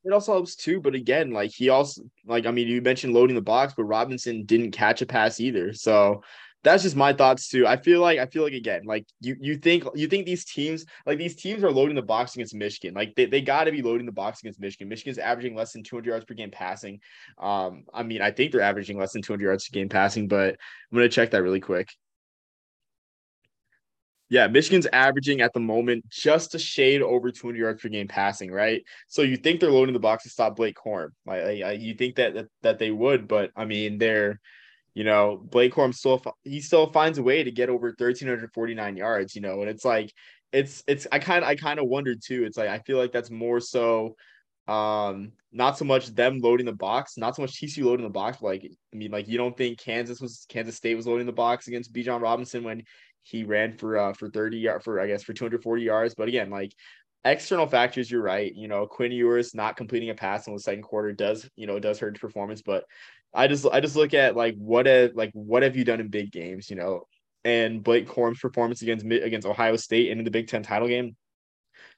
It 0.04 0.12
also 0.12 0.32
helps 0.32 0.56
too, 0.56 0.80
but 0.80 0.94
again, 0.94 1.30
like 1.30 1.52
he 1.52 1.70
also 1.70 2.02
like 2.26 2.46
I 2.46 2.50
mean, 2.50 2.68
you 2.68 2.82
mentioned 2.82 3.14
loading 3.14 3.34
the 3.34 3.42
box, 3.42 3.72
but 3.74 3.84
Robinson 3.84 4.44
didn't 4.44 4.72
catch 4.72 5.02
a 5.02 5.06
pass 5.06 5.40
either. 5.40 5.72
So 5.72 6.22
that's 6.62 6.83
just 6.83 6.96
my 6.96 7.12
thoughts 7.12 7.49
too. 7.49 7.66
I 7.66 7.77
feel 7.77 8.01
like 8.01 8.18
I 8.18 8.27
feel 8.27 8.42
like 8.42 8.53
again, 8.53 8.83
like 8.85 9.07
you 9.20 9.37
you 9.40 9.57
think 9.57 9.85
you 9.94 10.07
think 10.09 10.27
these 10.27 10.44
teams 10.44 10.85
like 11.07 11.18
these 11.18 11.37
teams 11.37 11.64
are 11.64 11.70
loading 11.70 11.94
the 11.94 12.03
box 12.03 12.35
against 12.35 12.55
Michigan. 12.55 12.94
Like 12.94 13.14
they, 13.14 13.27
they 13.27 13.40
got 13.40 13.64
to 13.64 13.73
be 13.73 13.83
loading 13.83 14.07
the 14.07 14.12
box 14.12 14.40
against 14.40 14.61
Michigan. 14.61 14.88
Michigan's 14.88 15.18
averaging 15.18 15.55
less 15.55 15.73
than 15.73 15.83
200 15.83 16.09
yards 16.09 16.25
per 16.27 16.35
game 16.35 16.51
passing. 16.51 17.01
Um, 17.38 17.85
I 17.94 18.03
mean, 18.03 18.20
I 18.20 18.31
think 18.31 18.53
they're 18.53 18.61
averaging 18.61 18.99
less 18.99 19.12
than 19.12 19.23
200 19.23 19.42
yards 19.44 19.68
per 19.68 19.73
game 19.73 19.88
passing, 19.88 20.29
but 20.29 20.51
I'm 20.51 20.99
gonna 20.99 21.09
check 21.09 21.31
that 21.31 21.42
really 21.42 21.61
quick. 21.61 21.88
Yeah, 24.29 24.46
Michigan's 24.46 24.87
averaging 24.92 25.40
at 25.40 25.53
the 25.55 25.61
moment 25.61 26.09
just 26.09 26.55
a 26.55 26.59
shade 26.59 27.03
over 27.03 27.33
200 27.33 27.59
yards 27.59 27.83
per 27.83 27.88
game 27.88 28.07
passing, 28.07 28.53
right? 28.53 28.85
So 29.09 29.23
you 29.23 29.37
think 29.37 29.59
they're 29.59 29.73
loading 29.73 29.92
the 29.92 29.99
box 29.99 30.23
to 30.23 30.29
stop 30.29 30.55
Blake 30.55 30.79
Horn? 30.79 31.11
Like, 31.27 31.42
like 31.62 31.81
you 31.81 31.94
think 31.94 32.16
that, 32.16 32.35
that 32.35 32.46
that 32.62 32.79
they 32.79 32.90
would, 32.90 33.27
but 33.27 33.51
I 33.57 33.64
mean 33.64 33.99
they're 33.99 34.38
you 35.00 35.04
know, 35.04 35.40
Blake 35.42 35.72
Corum 35.72 35.94
still 35.94 36.22
he 36.44 36.60
still 36.60 36.92
finds 36.92 37.16
a 37.16 37.22
way 37.22 37.42
to 37.42 37.50
get 37.50 37.70
over 37.70 37.86
1349 37.86 38.98
yards, 38.98 39.34
you 39.34 39.40
know, 39.40 39.62
and 39.62 39.70
it's 39.70 39.82
like 39.82 40.12
it's 40.52 40.84
it's 40.86 41.06
I 41.10 41.18
kind 41.18 41.42
of 41.42 41.48
I 41.48 41.54
kind 41.56 41.80
of 41.80 41.88
wondered 41.88 42.20
too. 42.22 42.44
It's 42.44 42.58
like 42.58 42.68
I 42.68 42.80
feel 42.80 42.98
like 42.98 43.10
that's 43.10 43.30
more 43.30 43.60
so 43.60 44.14
um 44.68 45.32
not 45.52 45.78
so 45.78 45.86
much 45.86 46.08
them 46.08 46.40
loading 46.40 46.66
the 46.66 46.74
box, 46.74 47.16
not 47.16 47.34
so 47.34 47.40
much 47.40 47.58
TCU 47.58 47.86
loading 47.86 48.04
the 48.04 48.10
box, 48.10 48.42
like 48.42 48.70
I 48.92 48.96
mean 48.98 49.10
like 49.10 49.26
you 49.26 49.38
don't 49.38 49.56
think 49.56 49.78
Kansas 49.78 50.20
was 50.20 50.44
Kansas 50.50 50.76
State 50.76 50.96
was 50.96 51.06
loading 51.06 51.24
the 51.24 51.32
box 51.32 51.66
against 51.66 51.94
Bijan 51.94 52.20
Robinson 52.20 52.62
when 52.62 52.82
he 53.22 53.44
ran 53.44 53.72
for 53.72 53.96
uh 53.96 54.12
for 54.12 54.28
30 54.28 54.58
yard 54.58 54.82
for 54.82 55.00
I 55.00 55.06
guess 55.06 55.22
for 55.22 55.32
240 55.32 55.82
yards, 55.82 56.14
but 56.14 56.28
again, 56.28 56.50
like 56.50 56.74
external 57.24 57.66
factors, 57.66 58.10
you're 58.10 58.22
right. 58.22 58.54
You 58.54 58.68
know, 58.68 58.86
Quinn 58.86 59.12
Ewers 59.12 59.54
not 59.54 59.78
completing 59.78 60.10
a 60.10 60.14
pass 60.14 60.46
in 60.46 60.52
the 60.52 60.60
second 60.60 60.82
quarter 60.82 61.12
does, 61.12 61.48
you 61.56 61.66
know, 61.66 61.76
it 61.76 61.80
does 61.80 61.98
hurt 61.98 62.20
performance, 62.20 62.60
but 62.60 62.84
I 63.32 63.46
just 63.46 63.66
I 63.66 63.80
just 63.80 63.96
look 63.96 64.14
at 64.14 64.36
like 64.36 64.56
what 64.56 64.86
have 64.86 65.14
like 65.14 65.30
what 65.32 65.62
have 65.62 65.76
you 65.76 65.84
done 65.84 66.00
in 66.00 66.08
big 66.08 66.32
games, 66.32 66.68
you 66.68 66.76
know, 66.76 67.06
and 67.44 67.82
Blake 67.82 68.08
Corum's 68.08 68.40
performance 68.40 68.82
against 68.82 69.04
against 69.04 69.46
Ohio 69.46 69.76
State 69.76 70.10
and 70.10 70.20
in 70.20 70.24
the 70.24 70.30
Big 70.30 70.48
Ten 70.48 70.62
title 70.62 70.88
game 70.88 71.16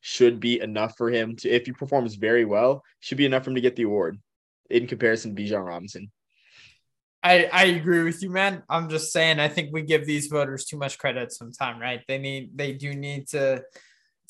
should 0.01 0.41
be 0.41 0.61
enough 0.61 0.97
for 0.97 1.11
him 1.11 1.37
to 1.37 1.49
if 1.49 1.67
he 1.67 1.73
performs 1.73 2.17
very 2.17 2.45
well, 2.45 2.83
should 3.01 3.19
be 3.19 3.27
enough 3.27 3.45
for 3.45 3.51
him 3.51 3.57
to 3.57 3.63
get 3.63 3.77
the 3.77 3.85
award 3.85 4.19
in 4.69 4.87
comparison 4.87 5.35
to 5.35 5.43
Bijan 5.43 5.65
Robinson. 5.65 6.11
I, 7.23 7.49
I 7.53 7.65
agree 7.67 8.03
with 8.03 8.21
you, 8.23 8.31
man. 8.31 8.65
I'm 8.69 8.89
just 8.89 9.13
saying 9.13 9.39
I 9.39 9.49
think 9.49 9.73
we 9.73 9.83
give 9.83 10.07
these 10.07 10.27
voters 10.27 10.65
too 10.65 10.77
much 10.77 10.99
credit 10.99 11.33
sometimes, 11.33 11.81
right? 11.81 12.03
They 12.09 12.19
need 12.19 12.51
they 12.57 12.73
do 12.73 12.95
need 12.95 13.29
to 13.29 13.63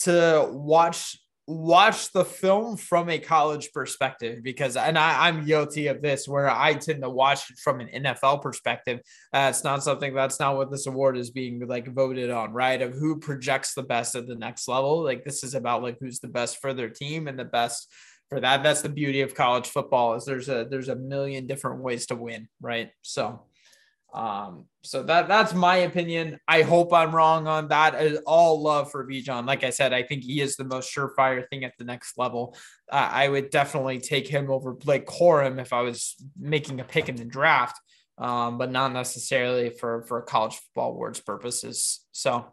to 0.01 0.49
watch 0.51 1.19
watch 1.53 2.13
the 2.13 2.25
film 2.25 2.77
from 2.77 3.09
a 3.09 3.19
college 3.19 3.71
perspective 3.73 4.43
because 4.43 4.77
and 4.77 4.99
I, 4.99 5.29
I'm 5.29 5.45
guilty 5.45 5.87
of 5.89 6.03
this 6.03 6.27
where 6.27 6.51
I 6.51 6.75
tend 6.75 7.03
to 7.03 7.11
watch 7.11 7.51
it 7.51 7.59
from 7.59 7.81
an 7.81 7.89
NFL 7.89 8.43
perspective. 8.43 9.01
Uh, 9.33 9.49
it's 9.51 9.65
not 9.65 9.83
something 9.83 10.15
that's 10.15 10.41
not 10.41 10.57
what 10.57 10.71
this 10.71 10.87
award 10.87 11.17
is 11.17 11.31
being 11.31 11.67
like 11.67 11.87
voted 11.93 12.31
on, 12.31 12.53
right? 12.53 12.81
Of 12.81 12.95
who 12.95 13.19
projects 13.19 13.75
the 13.75 13.83
best 13.83 14.15
at 14.15 14.27
the 14.27 14.35
next 14.35 14.69
level. 14.69 15.03
Like 15.03 15.25
this 15.25 15.45
is 15.45 15.55
about 15.55 15.83
like 15.83 15.99
who's 16.01 16.21
the 16.21 16.29
best 16.29 16.59
for 16.59 16.73
their 16.75 16.91
team 16.91 17.29
and 17.29 17.39
the 17.39 17.45
best 17.45 17.89
for 18.29 18.41
that. 18.41 18.63
That's 18.63 18.83
the 18.83 18.89
beauty 18.89 19.21
of 19.21 19.35
college 19.35 19.69
football 19.69 20.15
is 20.15 20.25
there's 20.25 20.49
a 20.49 20.67
there's 20.69 20.89
a 20.89 20.97
million 20.97 21.47
different 21.47 21.83
ways 21.83 22.07
to 22.07 22.17
win, 22.17 22.49
right? 22.61 22.91
So 23.03 23.43
um, 24.13 24.67
so 24.83 25.03
that 25.05 25.27
that's 25.29 25.55
my 25.55 25.77
opinion. 25.77 26.39
I 26.47 26.63
hope 26.63 26.93
I'm 26.93 27.15
wrong 27.15 27.47
on 27.47 27.69
that. 27.69 27.95
All 28.27 28.63
love 28.63 28.91
for 28.91 29.07
Bijan. 29.07 29.47
Like 29.47 29.65
I 29.65 29.71
said, 29.71 29.93
I 29.93 30.03
think 30.03 30.23
he 30.25 30.41
is 30.41 30.57
the 30.57 30.65
most 30.65 30.95
surefire 30.95 31.49
thing 31.49 31.65
at 31.65 31.73
the 31.79 31.85
next 31.85 32.19
level. 32.19 32.57
Uh, 32.91 33.09
I 33.11 33.29
would 33.29 33.51
definitely 33.51 34.01
take 34.01 34.29
him 34.29 34.51
over 34.51 34.73
Blake 34.75 35.07
Corum 35.07 35.61
if 35.61 35.73
I 35.73 35.81
was 35.81 36.17
making 36.39 36.81
a 36.81 36.85
pick 36.85 37.09
in 37.09 37.17
the 37.17 37.25
draft, 37.25 37.81
um, 38.19 38.59
but 38.59 38.71
not 38.71 38.93
necessarily 38.93 39.71
for 39.71 40.03
for 40.03 40.21
college 40.21 40.57
football 40.57 40.91
awards 40.91 41.21
purposes. 41.21 42.01
So. 42.13 42.53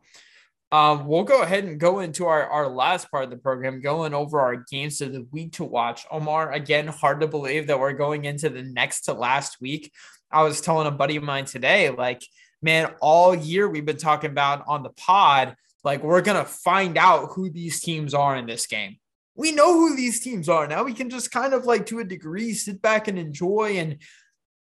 Um, 0.71 1.07
we'll 1.07 1.23
go 1.23 1.41
ahead 1.41 1.63
and 1.63 1.79
go 1.79 1.97
into 1.97 2.27
our, 2.27 2.47
our 2.47 2.67
last 2.67 3.09
part 3.09 3.23
of 3.23 3.31
the 3.31 3.37
program, 3.37 3.81
going 3.81 4.13
over 4.13 4.39
our 4.39 4.65
games 4.69 5.01
of 5.01 5.13
the 5.13 5.25
week 5.31 5.53
to 5.53 5.63
watch. 5.63 6.05
Omar, 6.11 6.51
again, 6.51 6.85
hard 6.85 7.21
to 7.21 7.27
believe 7.27 7.65
that 7.65 7.79
we're 7.79 7.93
going 7.93 8.25
into 8.25 8.49
the 8.49 8.61
next 8.61 9.05
to 9.05 9.13
last 9.13 9.59
week 9.59 9.91
I 10.31 10.43
was 10.43 10.61
telling 10.61 10.87
a 10.87 10.91
buddy 10.91 11.15
of 11.15 11.23
mine 11.23 11.45
today, 11.45 11.89
like, 11.89 12.21
man, 12.61 12.93
all 13.01 13.35
year 13.35 13.67
we've 13.67 13.85
been 13.85 13.97
talking 13.97 14.29
about 14.29 14.63
on 14.67 14.83
the 14.83 14.89
pod, 14.89 15.55
like, 15.83 16.03
we're 16.03 16.21
going 16.21 16.37
to 16.37 16.49
find 16.49 16.97
out 16.97 17.29
who 17.33 17.49
these 17.49 17.79
teams 17.79 18.13
are 18.13 18.35
in 18.35 18.45
this 18.45 18.67
game. 18.67 18.97
We 19.35 19.51
know 19.53 19.73
who 19.73 19.95
these 19.95 20.19
teams 20.19 20.49
are. 20.49 20.67
Now 20.67 20.83
we 20.83 20.93
can 20.93 21.09
just 21.09 21.31
kind 21.31 21.53
of 21.53 21.65
like 21.65 21.85
to 21.87 21.99
a 21.99 22.03
degree 22.03 22.53
sit 22.53 22.81
back 22.81 23.07
and 23.07 23.17
enjoy 23.17 23.77
and 23.77 23.97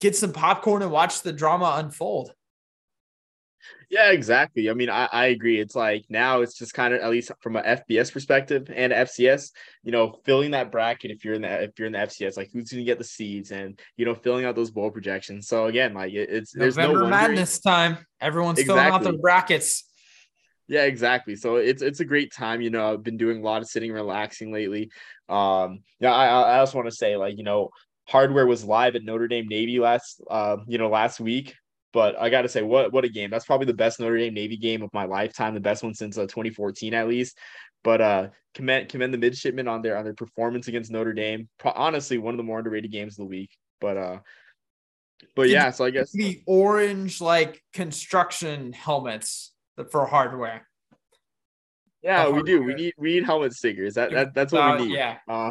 get 0.01 0.15
some 0.15 0.33
popcorn 0.33 0.83
and 0.83 0.93
watch 0.93 1.23
the 1.23 1.33
drama 1.33 1.77
unfold. 1.79 2.33
Yeah, 3.89 4.11
exactly. 4.11 4.69
I 4.69 4.75
mean, 4.75 4.91
I, 4.91 5.09
I 5.13 5.27
agree. 5.27 5.61
It's 5.61 5.77
like 5.77 6.05
now 6.09 6.41
it's 6.41 6.59
just 6.59 6.75
kind 6.75 6.93
of 6.93 7.01
at 7.01 7.11
least 7.11 7.31
from 7.41 7.57
a 7.57 7.63
FBS 7.63 8.13
perspective 8.13 8.69
and 8.75 8.93
FCS, 8.93 9.53
you 9.85 9.93
know, 9.93 10.19
filling 10.25 10.51
that 10.53 10.73
bracket 10.73 11.13
if 11.13 11.25
you're 11.25 11.35
in 11.35 11.43
the 11.43 11.63
if 11.63 11.79
you're 11.79 11.87
in 11.87 11.93
the 11.93 12.01
FCS, 12.01 12.37
like 12.37 12.51
who's 12.53 12.71
gonna 12.71 12.83
get 12.83 12.99
the 12.99 13.05
seeds 13.05 13.53
and 13.53 13.79
you 13.97 14.05
know, 14.05 14.15
filling 14.15 14.45
out 14.45 14.57
those 14.57 14.73
bowl 14.73 14.91
projections. 14.91 15.47
So 15.47 15.67
again, 15.67 15.95
like 15.95 16.13
it, 16.13 16.29
it's 16.31 16.53
there's 16.53 16.77
November 16.77 17.05
no 17.05 17.09
madness 17.09 17.61
time. 17.61 17.99
Everyone's 18.21 18.59
exactly. 18.59 18.83
filling 18.83 18.95
out 18.95 19.03
their 19.05 19.19
brackets. 19.21 19.85
Yeah, 20.69 20.83
exactly. 20.83 21.37
So 21.37 21.57
it's 21.57 21.83
it's 21.83 22.01
a 22.01 22.05
great 22.05 22.33
time. 22.33 22.61
You 22.61 22.71
know, 22.71 22.93
I've 22.93 23.05
been 23.05 23.17
doing 23.17 23.39
a 23.39 23.45
lot 23.45 23.63
of 23.63 23.69
sitting, 23.69 23.93
relaxing 23.93 24.53
lately. 24.53 24.91
Um, 25.29 25.81
yeah, 26.01 26.13
I 26.13 26.27
I 26.27 26.59
also 26.59 26.79
want 26.79 26.89
to 26.89 26.97
say 26.97 27.17
like 27.17 27.39
you 27.39 27.45
know, 27.45 27.71
hardware 28.09 28.47
was 28.47 28.65
live 28.65 28.97
at 28.97 29.05
Notre 29.05 29.29
Dame 29.29 29.47
Navy 29.47 29.79
last 29.79 30.21
uh 30.29 30.57
you 30.67 30.79
know 30.79 30.89
last 30.89 31.21
week. 31.21 31.55
But 31.97 32.21
I 32.21 32.29
got 32.29 32.43
to 32.43 32.49
say, 32.51 32.61
what 32.61 32.93
what 32.93 33.07
a 33.07 33.09
game! 33.09 33.31
That's 33.31 33.47
probably 33.47 33.65
the 33.65 33.73
best 33.73 34.01
Notre 34.01 34.19
Dame 34.19 34.35
Navy 34.35 34.59
game 34.59 34.83
of 34.83 34.93
my 34.93 35.07
lifetime, 35.07 35.55
the 35.55 35.61
best 35.61 35.83
one 35.83 35.95
since 35.95 36.19
uh, 36.19 36.25
2014 36.25 36.93
at 36.93 37.09
least. 37.09 37.39
But 37.83 38.03
uh, 38.03 38.29
commend 38.53 38.91
commend 38.91 39.15
the 39.15 39.19
midshipmen 39.19 39.67
on 39.67 39.81
their 39.81 39.97
on 39.97 40.05
their 40.05 40.13
performance 40.13 40.69
against 40.69 40.91
Notre 40.91 41.15
Dame. 41.15 41.49
Pro- 41.59 41.73
honestly, 41.75 42.19
one 42.19 42.35
of 42.35 42.37
the 42.37 42.43
more 42.43 42.59
underrated 42.59 42.93
games 42.93 43.15
of 43.15 43.25
the 43.25 43.31
week. 43.31 43.49
But 43.81 43.97
uh, 43.97 44.19
but 45.35 45.45
Did 45.45 45.53
yeah, 45.53 45.71
so 45.71 45.87
I 45.87 45.91
guess 45.91 46.13
the 46.13 46.43
orange 46.45 47.23
like 47.23 47.63
construction 47.73 48.75
helmets 48.75 49.55
for 49.91 50.05
hardware. 50.05 50.69
Yeah, 52.03 52.29
we 52.29 52.43
do. 52.43 52.63
We 52.63 52.75
need 52.75 52.93
we 52.99 53.15
need 53.15 53.25
helmet 53.25 53.55
stickers. 53.55 53.95
That, 53.95 54.11
that 54.11 54.35
that's 54.35 54.53
what 54.53 54.61
uh, 54.61 54.77
we 54.77 54.89
need. 54.89 54.97
Yeah. 54.97 55.17
Uh, 55.27 55.51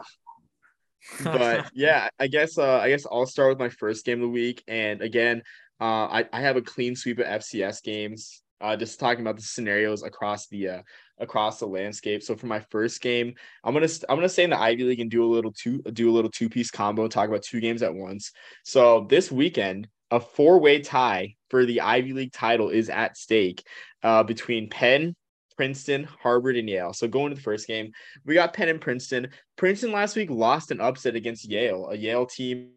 but 1.24 1.72
yeah, 1.74 2.10
I 2.20 2.28
guess 2.28 2.60
uh 2.60 2.78
I 2.78 2.90
guess 2.90 3.08
I'll 3.12 3.26
start 3.26 3.50
with 3.50 3.60
my 3.60 3.70
first 3.70 4.06
game 4.06 4.20
of 4.20 4.22
the 4.22 4.30
week. 4.30 4.64
And 4.68 5.02
again, 5.02 5.42
uh, 5.82 6.08
I, 6.08 6.26
I 6.32 6.42
have 6.42 6.58
a 6.58 6.62
clean 6.62 6.96
sweep 6.96 7.20
of 7.20 7.26
FCS 7.26 7.84
games. 7.84 8.42
Uh, 8.62 8.76
just 8.76 9.00
talking 9.00 9.22
about 9.22 9.36
the 9.36 9.42
scenarios 9.42 10.02
across 10.02 10.48
the 10.48 10.70
uh, 10.70 10.82
across 11.20 11.60
the 11.60 11.66
landscape. 11.66 12.24
So 12.24 12.36
for 12.36 12.48
my 12.48 12.62
first 12.72 13.02
game, 13.02 13.34
I'm 13.64 13.74
gonna 13.74 13.90
I'm 14.08 14.16
gonna 14.16 14.30
stay 14.30 14.46
in 14.46 14.50
the 14.50 14.60
Ivy 14.60 14.84
League 14.84 15.02
and 15.02 15.12
do 15.12 15.26
a 15.26 15.28
little 15.32 15.52
two 15.52 15.82
do 15.82 16.10
a 16.10 16.14
little 16.14 16.32
two 16.32 16.50
piece 16.50 16.72
combo 16.72 17.04
and 17.04 17.12
talk 17.12 17.28
about 17.28 17.44
two 17.44 17.60
games 17.60 17.84
at 17.84 17.94
once. 17.94 18.32
So 18.64 19.08
this 19.10 19.32
weekend, 19.32 19.90
a 20.12 20.20
four 20.20 20.60
way 20.60 20.80
tie 20.82 21.36
for 21.50 21.66
the 21.66 21.82
Ivy 21.82 22.14
League 22.14 22.32
title 22.32 22.70
is 22.70 22.90
at 22.90 23.18
stake 23.18 23.64
uh, 24.04 24.24
between 24.24 24.70
Penn, 24.70 25.16
Princeton, 25.58 26.06
Harvard, 26.06 26.56
and 26.56 26.70
Yale. 26.70 26.94
So 26.94 27.08
going 27.08 27.32
to 27.32 27.36
the 27.36 27.42
first 27.42 27.68
game, 27.68 27.92
we 28.26 28.36
got 28.36 28.54
Penn 28.54 28.70
and 28.70 28.82
Princeton. 28.82 29.30
Princeton 29.58 29.92
last 29.92 30.16
week 30.16 30.30
lost 30.30 30.72
an 30.72 30.80
upset 30.80 31.16
against 31.16 31.50
Yale, 31.50 31.90
a 31.90 31.96
Yale 31.96 32.26
team 32.26 32.70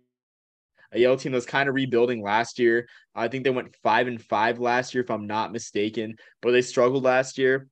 a 0.92 0.98
Yale 0.98 1.16
team 1.16 1.32
that 1.32 1.36
was 1.36 1.46
kind 1.46 1.68
of 1.68 1.74
rebuilding 1.74 2.22
last 2.22 2.58
year. 2.58 2.88
I 3.14 3.28
think 3.28 3.44
they 3.44 3.50
went 3.50 3.76
five 3.82 4.06
and 4.06 4.22
five 4.22 4.58
last 4.58 4.94
year, 4.94 5.02
if 5.02 5.10
I'm 5.10 5.26
not 5.26 5.52
mistaken, 5.52 6.16
but 6.40 6.52
they 6.52 6.62
struggled 6.62 7.04
last 7.04 7.38
year. 7.38 7.68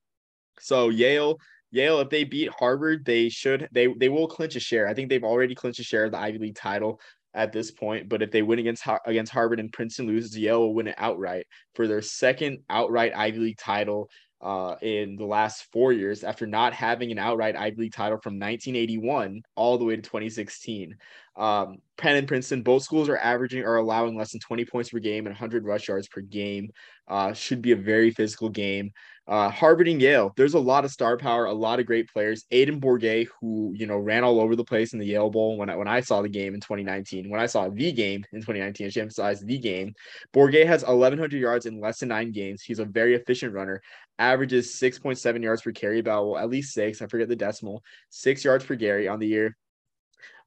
So 0.60 0.88
Yale, 0.88 1.38
Yale, 1.70 2.00
if 2.00 2.10
they 2.10 2.24
beat 2.24 2.50
Harvard, 2.58 3.04
they 3.04 3.28
should 3.28 3.68
they 3.72 3.88
they 3.88 4.08
will 4.08 4.28
clinch 4.28 4.56
a 4.56 4.60
share. 4.60 4.88
I 4.88 4.94
think 4.94 5.08
they've 5.08 5.24
already 5.24 5.54
clinched 5.54 5.80
a 5.80 5.84
share 5.84 6.04
of 6.04 6.12
the 6.12 6.18
Ivy 6.18 6.38
League 6.38 6.56
title 6.56 7.00
at 7.34 7.52
this 7.52 7.70
point. 7.70 8.08
But 8.08 8.22
if 8.22 8.30
they 8.30 8.42
win 8.42 8.58
against 8.58 8.84
against 9.04 9.32
Harvard 9.32 9.60
and 9.60 9.72
Princeton 9.72 10.06
loses, 10.06 10.36
Yale 10.36 10.60
will 10.60 10.74
win 10.74 10.88
it 10.88 10.94
outright 10.98 11.46
for 11.74 11.86
their 11.86 12.02
second 12.02 12.60
outright 12.68 13.12
Ivy 13.14 13.38
League 13.38 13.58
title 13.58 14.10
uh, 14.40 14.76
in 14.82 15.16
the 15.16 15.24
last 15.24 15.66
four 15.72 15.92
years 15.92 16.22
after 16.22 16.46
not 16.46 16.72
having 16.72 17.10
an 17.10 17.18
outright 17.18 17.56
Ivy 17.56 17.82
League 17.82 17.92
title 17.92 18.18
from 18.18 18.34
1981 18.34 19.42
all 19.54 19.78
the 19.78 19.84
way 19.84 19.96
to 19.96 20.02
2016. 20.02 20.96
Um, 21.36 21.78
Penn 21.96 22.16
and 22.16 22.28
Princeton, 22.28 22.62
both 22.62 22.82
schools 22.82 23.08
are 23.08 23.16
averaging 23.16 23.64
or 23.64 23.76
allowing 23.76 24.16
less 24.16 24.32
than 24.32 24.40
20 24.40 24.64
points 24.66 24.90
per 24.90 24.98
game 24.98 25.26
and 25.26 25.34
100 25.34 25.64
rush 25.64 25.88
yards 25.88 26.08
per 26.08 26.20
game. 26.20 26.70
Uh, 27.08 27.32
should 27.32 27.62
be 27.62 27.72
a 27.72 27.76
very 27.76 28.10
physical 28.10 28.48
game. 28.48 28.90
Uh, 29.28 29.50
Harvard 29.50 29.88
and 29.88 30.00
Yale, 30.00 30.32
there's 30.36 30.54
a 30.54 30.58
lot 30.58 30.84
of 30.84 30.90
star 30.92 31.16
power, 31.16 31.46
a 31.46 31.52
lot 31.52 31.80
of 31.80 31.86
great 31.86 32.08
players. 32.08 32.44
Aidan 32.52 32.80
Borguet, 32.80 33.26
who 33.40 33.72
you 33.74 33.86
know 33.86 33.96
ran 33.96 34.22
all 34.22 34.40
over 34.40 34.54
the 34.54 34.64
place 34.64 34.92
in 34.92 35.00
the 35.00 35.06
Yale 35.06 35.30
Bowl 35.30 35.56
when 35.56 35.68
I, 35.68 35.74
when 35.74 35.88
I 35.88 36.00
saw 36.00 36.22
the 36.22 36.28
game 36.28 36.54
in 36.54 36.60
2019, 36.60 37.28
when 37.28 37.40
I 37.40 37.46
saw 37.46 37.68
the 37.68 37.92
game 37.92 38.24
in 38.32 38.40
2019, 38.40 38.86
I 38.86 38.90
should 38.90 39.00
emphasize 39.02 39.40
the 39.40 39.58
game. 39.58 39.94
Bourget 40.32 40.66
has 40.68 40.84
1,100 40.84 41.40
yards 41.40 41.66
in 41.66 41.80
less 41.80 41.98
than 41.98 42.10
nine 42.10 42.30
games. 42.30 42.62
He's 42.62 42.78
a 42.78 42.84
very 42.84 43.14
efficient 43.14 43.52
runner. 43.52 43.82
Averages 44.18 44.78
6.7 44.80 45.42
yards 45.42 45.62
per 45.62 45.72
carry, 45.72 45.98
about 45.98 46.26
well, 46.28 46.38
at 46.38 46.48
least 46.48 46.72
six. 46.72 47.02
I 47.02 47.06
forget 47.08 47.28
the 47.28 47.36
decimal. 47.36 47.82
Six 48.10 48.44
yards 48.44 48.64
per 48.64 48.76
carry 48.76 49.08
on 49.08 49.18
the 49.18 49.26
year. 49.26 49.56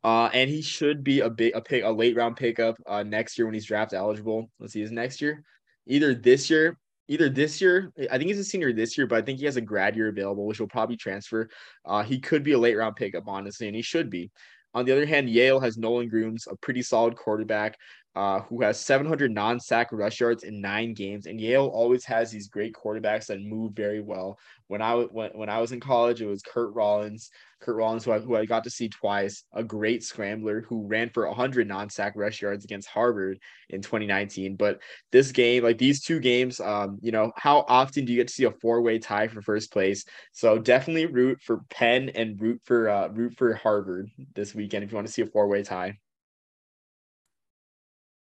Uh, 0.03 0.29
and 0.33 0.49
he 0.49 0.61
should 0.61 1.03
be 1.03 1.19
a 1.19 1.29
big 1.29 1.53
a 1.55 1.61
pick 1.61 1.83
a 1.83 1.89
late 1.89 2.15
round 2.15 2.37
pickup 2.37 2.77
uh, 2.87 3.03
next 3.03 3.37
year 3.37 3.45
when 3.45 3.53
he's 3.53 3.65
draft 3.65 3.93
eligible. 3.93 4.49
Let's 4.59 4.73
see, 4.73 4.81
is 4.81 4.91
next 4.91 5.21
year, 5.21 5.43
either 5.87 6.13
this 6.13 6.49
year, 6.49 6.77
either 7.09 7.27
this 7.27 7.59
year. 7.59 7.91
I 8.09 8.17
think 8.17 8.29
he's 8.29 8.39
a 8.39 8.43
senior 8.43 8.71
this 8.71 8.97
year, 8.97 9.07
but 9.07 9.17
I 9.17 9.21
think 9.21 9.39
he 9.39 9.45
has 9.45 9.57
a 9.57 9.61
grad 9.61 9.95
year 9.95 10.07
available, 10.07 10.45
which 10.45 10.59
will 10.59 10.67
probably 10.67 10.95
transfer. 10.95 11.49
Uh, 11.85 12.03
he 12.03 12.19
could 12.19 12.43
be 12.43 12.53
a 12.53 12.57
late 12.57 12.77
round 12.77 12.95
pickup, 12.95 13.27
honestly, 13.27 13.67
and 13.67 13.75
he 13.75 13.81
should 13.81 14.09
be. 14.09 14.31
On 14.73 14.85
the 14.85 14.91
other 14.91 15.05
hand, 15.05 15.29
Yale 15.29 15.59
has 15.59 15.77
Nolan 15.77 16.07
Grooms, 16.07 16.47
a 16.49 16.55
pretty 16.55 16.83
solid 16.83 17.15
quarterback 17.17 17.75
uh, 18.19 18.41
who 18.41 18.61
has 18.61 18.77
700 18.77 19.31
non-sack 19.31 19.93
rush 19.93 20.19
yards 20.19 20.43
in 20.43 20.59
nine 20.59 20.93
games. 20.93 21.25
And 21.25 21.39
Yale 21.39 21.67
always 21.67 22.03
has 22.03 22.29
these 22.29 22.49
great 22.49 22.73
quarterbacks 22.73 23.27
that 23.27 23.39
move 23.41 23.71
very 23.71 24.01
well. 24.01 24.37
When 24.67 24.81
I 24.81 24.93
when, 24.93 25.31
when 25.31 25.47
I 25.47 25.59
was 25.59 25.71
in 25.71 25.79
college, 25.79 26.21
it 26.21 26.25
was 26.25 26.41
Kurt 26.41 26.73
Rawlings, 26.73 27.31
Kurt 27.61 27.77
Rawlings, 27.77 28.03
who 28.03 28.11
I, 28.11 28.19
who 28.19 28.35
I 28.35 28.43
got 28.43 28.65
to 28.65 28.69
see 28.69 28.89
twice, 28.89 29.45
a 29.53 29.63
great 29.63 30.03
scrambler 30.03 30.65
who 30.67 30.85
ran 30.85 31.09
for 31.11 31.25
100 31.27 31.65
non-sack 31.65 32.11
rush 32.17 32.41
yards 32.41 32.65
against 32.65 32.89
Harvard 32.89 33.39
in 33.69 33.81
2019. 33.81 34.57
But 34.57 34.81
this 35.13 35.31
game, 35.31 35.63
like 35.63 35.77
these 35.77 36.03
two 36.03 36.19
games, 36.19 36.59
um, 36.59 36.99
you 37.01 37.13
know, 37.13 37.31
how 37.37 37.63
often 37.69 38.03
do 38.03 38.11
you 38.11 38.19
get 38.19 38.27
to 38.27 38.33
see 38.33 38.43
a 38.43 38.51
four-way 38.51 38.99
tie 38.99 39.29
for 39.29 39.41
first 39.41 39.71
place? 39.71 40.03
So 40.33 40.59
definitely 40.59 41.05
root 41.05 41.39
for 41.41 41.61
Penn 41.69 42.09
and 42.09 42.39
root 42.41 42.59
for 42.65 42.89
uh, 42.89 43.07
root 43.07 43.37
for 43.37 43.53
Harvard 43.53 44.09
this 44.35 44.53
weekend 44.53 44.83
if 44.83 44.91
you 44.91 44.95
want 44.97 45.07
to 45.07 45.13
see 45.13 45.21
a 45.21 45.25
four-way 45.25 45.63
tie. 45.63 45.99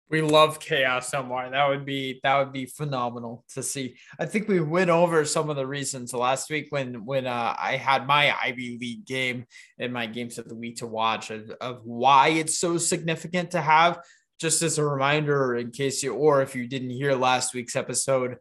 We 0.09 0.21
love 0.21 0.59
chaos 0.59 1.09
somewhere. 1.09 1.49
That 1.49 1.67
would 1.67 1.85
be 1.85 2.19
that 2.23 2.37
would 2.37 2.53
be 2.53 2.65
phenomenal 2.65 3.43
to 3.53 3.63
see. 3.63 3.97
I 4.17 4.25
think 4.25 4.47
we 4.47 4.61
went 4.61 4.89
over 4.89 5.25
some 5.25 5.49
of 5.49 5.57
the 5.57 5.67
reasons 5.67 6.13
last 6.13 6.49
week 6.49 6.67
when 6.69 7.05
when 7.05 7.27
uh, 7.27 7.55
I 7.59 7.75
had 7.75 8.07
my 8.07 8.33
Ivy 8.41 8.77
League 8.79 9.05
game 9.05 9.45
and 9.77 9.91
my 9.91 10.05
games 10.05 10.37
of 10.37 10.47
the 10.47 10.55
week 10.55 10.77
to 10.77 10.87
watch 10.87 11.29
of, 11.29 11.49
of 11.59 11.81
why 11.83 12.29
it's 12.29 12.57
so 12.57 12.77
significant 12.77 13.51
to 13.51 13.61
have. 13.61 13.99
Just 14.39 14.61
as 14.61 14.77
a 14.77 14.85
reminder, 14.85 15.55
in 15.55 15.71
case 15.71 16.03
you 16.03 16.13
or 16.13 16.41
if 16.41 16.55
you 16.55 16.67
didn't 16.67 16.91
hear 16.91 17.13
last 17.15 17.53
week's 17.53 17.75
episode, 17.75 18.37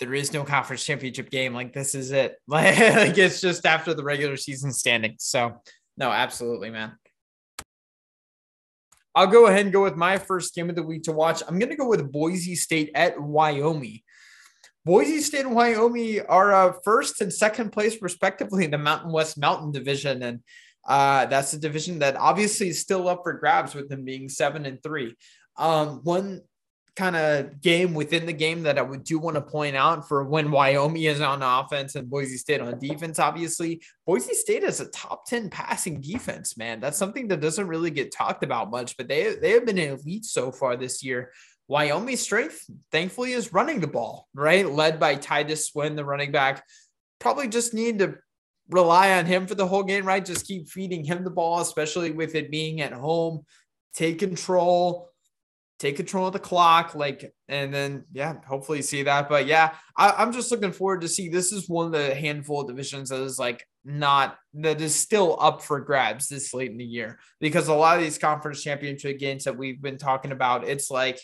there 0.00 0.14
is 0.14 0.32
no 0.32 0.44
conference 0.44 0.84
championship 0.84 1.30
game. 1.30 1.54
Like 1.54 1.72
this 1.72 1.94
is 1.94 2.10
it. 2.10 2.36
Like, 2.48 2.78
like 2.78 3.18
it's 3.18 3.40
just 3.40 3.64
after 3.64 3.94
the 3.94 4.02
regular 4.02 4.36
season 4.36 4.72
standing. 4.72 5.14
So 5.18 5.62
no, 5.96 6.10
absolutely, 6.10 6.70
man. 6.70 6.92
I'll 9.14 9.26
go 9.26 9.46
ahead 9.46 9.64
and 9.64 9.72
go 9.72 9.82
with 9.82 9.96
my 9.96 10.18
first 10.18 10.54
game 10.54 10.70
of 10.70 10.76
the 10.76 10.82
week 10.82 11.02
to 11.04 11.12
watch. 11.12 11.42
I'm 11.46 11.58
going 11.58 11.70
to 11.70 11.76
go 11.76 11.88
with 11.88 12.10
Boise 12.10 12.54
State 12.54 12.90
at 12.94 13.20
Wyoming. 13.20 14.00
Boise 14.84 15.20
State 15.20 15.44
and 15.44 15.54
Wyoming 15.54 16.22
are 16.28 16.52
uh, 16.52 16.72
first 16.84 17.20
and 17.20 17.32
second 17.32 17.70
place, 17.70 18.00
respectively, 18.00 18.64
in 18.64 18.70
the 18.70 18.78
Mountain 18.78 19.12
West 19.12 19.38
Mountain 19.38 19.72
Division. 19.72 20.22
And 20.22 20.40
uh, 20.88 21.26
that's 21.26 21.52
a 21.52 21.58
division 21.58 22.00
that 22.00 22.16
obviously 22.16 22.68
is 22.68 22.80
still 22.80 23.08
up 23.08 23.20
for 23.22 23.34
grabs 23.34 23.74
with 23.74 23.88
them 23.88 24.04
being 24.04 24.28
seven 24.28 24.66
and 24.66 24.82
three. 24.82 25.14
Um, 25.56 26.00
one 26.02 26.40
kind 26.94 27.16
of 27.16 27.60
game 27.62 27.94
within 27.94 28.26
the 28.26 28.32
game 28.32 28.64
that 28.64 28.78
I 28.78 28.82
would 28.82 29.04
do 29.04 29.18
want 29.18 29.36
to 29.36 29.40
point 29.40 29.76
out 29.76 30.06
for 30.06 30.24
when 30.24 30.50
Wyoming 30.50 31.02
is 31.02 31.20
on 31.20 31.42
offense 31.42 31.94
and 31.94 32.10
Boise 32.10 32.36
State 32.36 32.60
on 32.60 32.78
defense. 32.78 33.18
Obviously, 33.18 33.82
Boise 34.06 34.34
State 34.34 34.62
is 34.62 34.80
a 34.80 34.90
top 34.90 35.26
10 35.26 35.48
passing 35.48 36.00
defense, 36.00 36.56
man. 36.56 36.80
That's 36.80 36.98
something 36.98 37.28
that 37.28 37.40
doesn't 37.40 37.66
really 37.66 37.90
get 37.90 38.12
talked 38.12 38.44
about 38.44 38.70
much, 38.70 38.96
but 38.98 39.08
they, 39.08 39.34
they 39.36 39.52
have 39.52 39.64
been 39.64 39.78
elite 39.78 40.26
so 40.26 40.52
far 40.52 40.76
this 40.76 41.02
year. 41.02 41.32
Wyoming's 41.66 42.20
strength, 42.20 42.62
thankfully, 42.90 43.32
is 43.32 43.54
running 43.54 43.80
the 43.80 43.86
ball, 43.86 44.28
right? 44.34 44.70
Led 44.70 45.00
by 45.00 45.14
Titus 45.14 45.68
Swen, 45.68 45.96
the 45.96 46.04
running 46.04 46.32
back. 46.32 46.62
Probably 47.20 47.48
just 47.48 47.72
need 47.72 48.00
to 48.00 48.16
rely 48.68 49.12
on 49.12 49.24
him 49.24 49.46
for 49.46 49.54
the 49.54 49.66
whole 49.66 49.82
game, 49.82 50.04
right? 50.04 50.24
Just 50.24 50.46
keep 50.46 50.68
feeding 50.68 51.04
him 51.04 51.24
the 51.24 51.30
ball, 51.30 51.60
especially 51.60 52.10
with 52.10 52.34
it 52.34 52.50
being 52.50 52.82
at 52.82 52.92
home. 52.92 53.46
Take 53.94 54.18
control 54.18 55.11
take 55.82 55.96
control 55.96 56.28
of 56.28 56.32
the 56.32 56.38
clock, 56.38 56.94
like, 56.94 57.34
and 57.48 57.74
then 57.74 58.04
yeah, 58.12 58.36
hopefully 58.46 58.82
see 58.82 59.02
that. 59.02 59.28
But 59.28 59.46
yeah, 59.46 59.74
I, 59.96 60.22
am 60.22 60.32
just 60.32 60.52
looking 60.52 60.70
forward 60.70 61.00
to 61.00 61.08
see. 61.08 61.28
This 61.28 61.50
is 61.50 61.68
one 61.68 61.86
of 61.86 61.92
the 61.92 62.14
handful 62.14 62.60
of 62.60 62.68
divisions 62.68 63.08
that 63.08 63.20
is 63.20 63.36
like 63.36 63.66
not 63.84 64.38
that 64.54 64.80
is 64.80 64.94
still 64.94 65.36
up 65.40 65.60
for 65.60 65.80
grabs 65.80 66.28
this 66.28 66.54
late 66.54 66.70
in 66.70 66.76
the 66.76 66.84
year 66.84 67.18
because 67.40 67.66
a 67.66 67.74
lot 67.74 67.96
of 67.96 68.04
these 68.04 68.16
conference 68.16 68.62
championship 68.62 69.18
games 69.18 69.42
that 69.42 69.58
we've 69.58 69.82
been 69.82 69.98
talking 69.98 70.30
about, 70.30 70.68
it's 70.68 70.88
like 70.88 71.18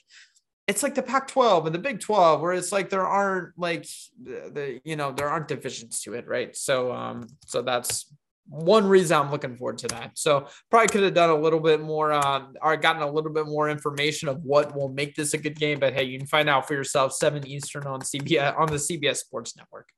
it's 0.67 0.83
like 0.83 0.97
the 0.97 1.03
Pac-12 1.03 1.67
and 1.67 1.75
the 1.75 1.79
Big 1.79 2.01
12, 2.01 2.43
where 2.43 2.53
it's 2.53 2.73
like 2.73 2.91
there 2.91 3.07
aren't 3.07 3.57
like 3.57 3.87
the, 4.21 4.51
the 4.53 4.81
you 4.85 4.97
know 4.97 5.13
there 5.13 5.29
aren't 5.29 5.47
divisions 5.47 6.01
to 6.03 6.15
it, 6.15 6.27
right? 6.27 6.57
So 6.57 6.93
um, 6.93 7.29
so 7.47 7.63
that's 7.63 8.13
one 8.49 8.87
reason 8.87 9.19
I'm 9.19 9.31
looking 9.31 9.57
forward 9.57 9.79
to 9.79 9.89
that. 9.89 10.13
So 10.15 10.49
probably 10.71 10.89
could 10.89 11.03
have 11.03 11.15
done 11.15 11.31
a 11.31 11.37
little 11.37 11.61
bit 11.61 11.81
more, 11.81 12.13
uh, 12.13 12.47
or 12.63 12.77
gotten 12.77 13.03
a 13.03 13.11
little 13.11 13.33
bit 13.33 13.47
more 13.47 13.69
information 13.69 14.29
of 14.29 14.43
what 14.43 14.75
will 14.75 14.89
make 14.89 15.15
this 15.15 15.35
a 15.35 15.39
good 15.39 15.57
game. 15.57 15.79
But 15.79 15.93
hey, 15.93 16.05
you 16.05 16.19
can 16.19 16.27
find 16.27 16.49
out 16.49 16.67
for 16.67 16.75
yourself 16.75 17.13
seven 17.13 17.47
Eastern 17.47 17.85
on 17.85 18.01
CBS 18.01 18.59
on 18.59 18.69
the 18.69 18.77
CBS 18.77 19.17
Sports 19.17 19.57
Network. 19.57 19.89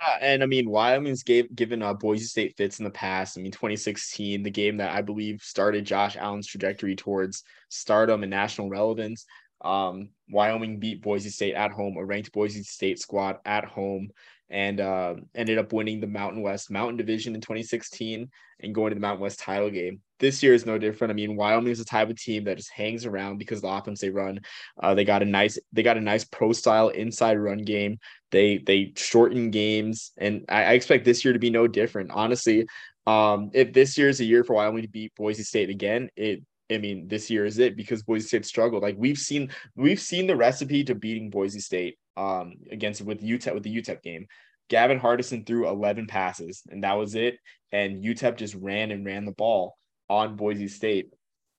Yeah, 0.00 0.18
and 0.20 0.42
I 0.42 0.46
mean, 0.46 0.68
Wyoming's 0.68 1.22
gave, 1.22 1.54
given 1.54 1.82
uh, 1.82 1.94
Boise 1.94 2.24
State 2.24 2.56
fits 2.56 2.78
in 2.78 2.84
the 2.84 2.90
past. 2.90 3.38
I 3.38 3.40
mean, 3.40 3.52
2016, 3.52 4.42
the 4.42 4.50
game 4.50 4.76
that 4.78 4.94
I 4.94 5.02
believe 5.02 5.42
started 5.42 5.84
Josh 5.84 6.16
Allen's 6.16 6.46
trajectory 6.46 6.96
towards 6.96 7.44
stardom 7.68 8.22
and 8.22 8.30
national 8.30 8.68
relevance. 8.68 9.26
Um, 9.60 10.08
Wyoming 10.28 10.80
beat 10.80 11.02
Boise 11.02 11.30
State 11.30 11.54
at 11.54 11.70
home, 11.70 11.96
a 11.96 12.04
ranked 12.04 12.32
Boise 12.32 12.64
State 12.64 12.98
squad 12.98 13.38
at 13.44 13.64
home 13.64 14.10
and 14.52 14.80
uh, 14.80 15.14
ended 15.34 15.56
up 15.56 15.72
winning 15.72 15.98
the 15.98 16.06
Mountain 16.06 16.42
West 16.42 16.70
Mountain 16.70 16.98
Division 16.98 17.34
in 17.34 17.40
2016 17.40 18.28
and 18.60 18.74
going 18.74 18.90
to 18.90 18.94
the 18.94 19.00
Mountain 19.00 19.22
West 19.22 19.40
title 19.40 19.70
game. 19.70 20.02
This 20.20 20.42
year 20.42 20.52
is 20.52 20.66
no 20.66 20.78
different. 20.78 21.10
I 21.10 21.14
mean, 21.14 21.36
Wyoming 21.36 21.72
is 21.72 21.78
the 21.78 21.86
type 21.86 22.10
of 22.10 22.20
team 22.20 22.44
that 22.44 22.58
just 22.58 22.70
hangs 22.70 23.06
around 23.06 23.38
because 23.38 23.58
of 23.58 23.62
the 23.62 23.68
offense 23.68 24.00
they 24.00 24.10
run. 24.10 24.40
Uh, 24.80 24.94
they 24.94 25.04
got 25.04 25.22
a 25.22 25.24
nice 25.24 25.58
they 25.72 25.82
got 25.82 25.96
a 25.96 26.02
nice 26.02 26.24
pro 26.24 26.52
style 26.52 26.90
inside 26.90 27.38
run 27.38 27.58
game. 27.58 27.98
They 28.30 28.58
they 28.58 28.92
shorten 28.94 29.50
games, 29.50 30.12
and 30.18 30.44
I, 30.50 30.64
I 30.64 30.72
expect 30.72 31.06
this 31.06 31.24
year 31.24 31.32
to 31.32 31.40
be 31.40 31.50
no 31.50 31.66
different. 31.66 32.10
Honestly, 32.10 32.66
um, 33.06 33.50
if 33.54 33.72
this 33.72 33.96
year 33.96 34.10
is 34.10 34.20
a 34.20 34.24
year 34.24 34.44
for 34.44 34.54
Wyoming 34.54 34.82
to 34.82 34.88
beat 34.88 35.14
Boise 35.16 35.44
State 35.44 35.70
again, 35.70 36.10
it 36.14 36.42
I 36.70 36.78
mean, 36.78 37.08
this 37.08 37.30
year 37.30 37.44
is 37.44 37.58
it 37.58 37.76
because 37.76 38.02
Boise 38.02 38.26
State 38.26 38.46
struggled. 38.46 38.82
Like 38.82 38.96
we've 38.98 39.18
seen, 39.18 39.50
we've 39.76 40.00
seen 40.00 40.26
the 40.26 40.36
recipe 40.36 40.84
to 40.84 40.94
beating 40.94 41.30
Boise 41.30 41.60
State 41.60 41.96
um, 42.16 42.54
against 42.70 43.02
with 43.02 43.22
UTEP 43.22 43.54
with 43.54 43.62
the 43.62 43.74
UTEP 43.74 44.02
game. 44.02 44.26
Gavin 44.68 45.00
Hardison 45.00 45.46
threw 45.46 45.68
11 45.68 46.06
passes, 46.06 46.62
and 46.70 46.84
that 46.84 46.94
was 46.94 47.14
it. 47.14 47.36
And 47.72 48.02
UTEP 48.02 48.36
just 48.36 48.54
ran 48.54 48.90
and 48.90 49.04
ran 49.04 49.24
the 49.24 49.32
ball 49.32 49.76
on 50.08 50.36
Boise 50.36 50.68
State. 50.68 51.12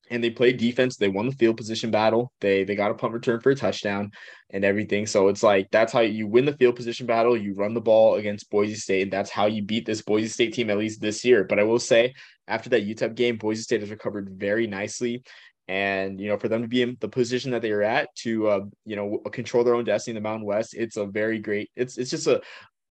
And 0.10 0.24
they 0.24 0.30
played 0.30 0.58
defense. 0.58 0.98
They 0.98 1.08
won 1.08 1.28
the 1.28 1.36
field 1.36 1.58
position 1.58 1.90
battle. 1.90 2.34
They 2.42 2.66
they 2.66 2.76
got 2.76 2.92
a 2.92 2.94
punt 2.94 3.14
return 3.14 3.40
for 3.40 3.52
a 3.52 3.56
touchdown 3.56 4.12
and 4.50 4.66
everything. 4.66 5.06
So 5.08 5.30
it's 5.30 5.42
like 5.42 5.70
that's 5.72 5.94
how 5.94 6.02
you 6.02 6.28
win 6.28 6.46
the 6.46 6.58
field 6.58 6.76
position 6.76 7.08
battle. 7.08 7.38
You 7.38 7.54
run 7.54 7.74
the 7.74 7.82
ball 7.82 8.16
against 8.16 8.50
Boise 8.50 8.76
State, 8.76 9.04
and 9.04 9.14
that's 9.14 9.30
how 9.30 9.46
you 9.46 9.64
beat 9.64 9.86
this 9.86 10.02
Boise 10.02 10.28
State 10.28 10.54
team 10.54 10.70
at 10.70 10.78
least 10.78 11.00
this 11.00 11.24
year. 11.24 11.46
But 11.46 11.60
I 11.60 11.64
will 11.64 11.80
say, 11.80 12.14
after 12.48 12.70
that 12.72 12.86
UTEP 12.86 13.16
game, 13.16 13.38
Boise 13.38 13.62
State 13.62 13.80
has 13.80 13.92
recovered 13.92 14.30
very 14.32 14.68
nicely 14.68 15.24
and 15.68 16.20
you 16.20 16.28
know 16.28 16.38
for 16.38 16.50
them 16.50 16.62
to 16.62 16.68
be 16.68 16.82
in 16.82 16.98
the 17.00 17.08
position 17.08 17.52
that 17.52 17.62
they 17.62 17.72
are 17.72 17.84
at 17.84 18.14
to 18.16 18.48
uh, 18.48 18.60
you 18.86 18.96
know 18.96 19.18
control 19.32 19.64
their 19.64 19.76
own 19.76 19.86
destiny 19.86 20.18
in 20.18 20.22
the 20.22 20.28
mountain 20.28 20.46
west 20.46 20.74
it's 20.74 20.98
a 20.98 21.06
very 21.06 21.40
great 21.40 21.70
it's 21.76 21.98
it's 21.98 22.12
just 22.12 22.28
a 22.28 22.42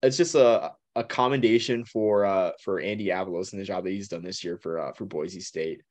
it's 0.02 0.16
just 0.16 0.34
a 0.34 0.72
a 0.94 1.04
commendation 1.04 1.84
for 1.84 2.24
uh 2.24 2.52
for 2.62 2.80
andy 2.80 3.06
avalos 3.06 3.52
and 3.52 3.60
the 3.60 3.64
job 3.64 3.84
that 3.84 3.90
he's 3.90 4.08
done 4.08 4.22
this 4.22 4.44
year 4.44 4.58
for 4.58 4.78
uh 4.78 4.92
for 4.92 5.04
boise 5.04 5.40
state. 5.40 5.82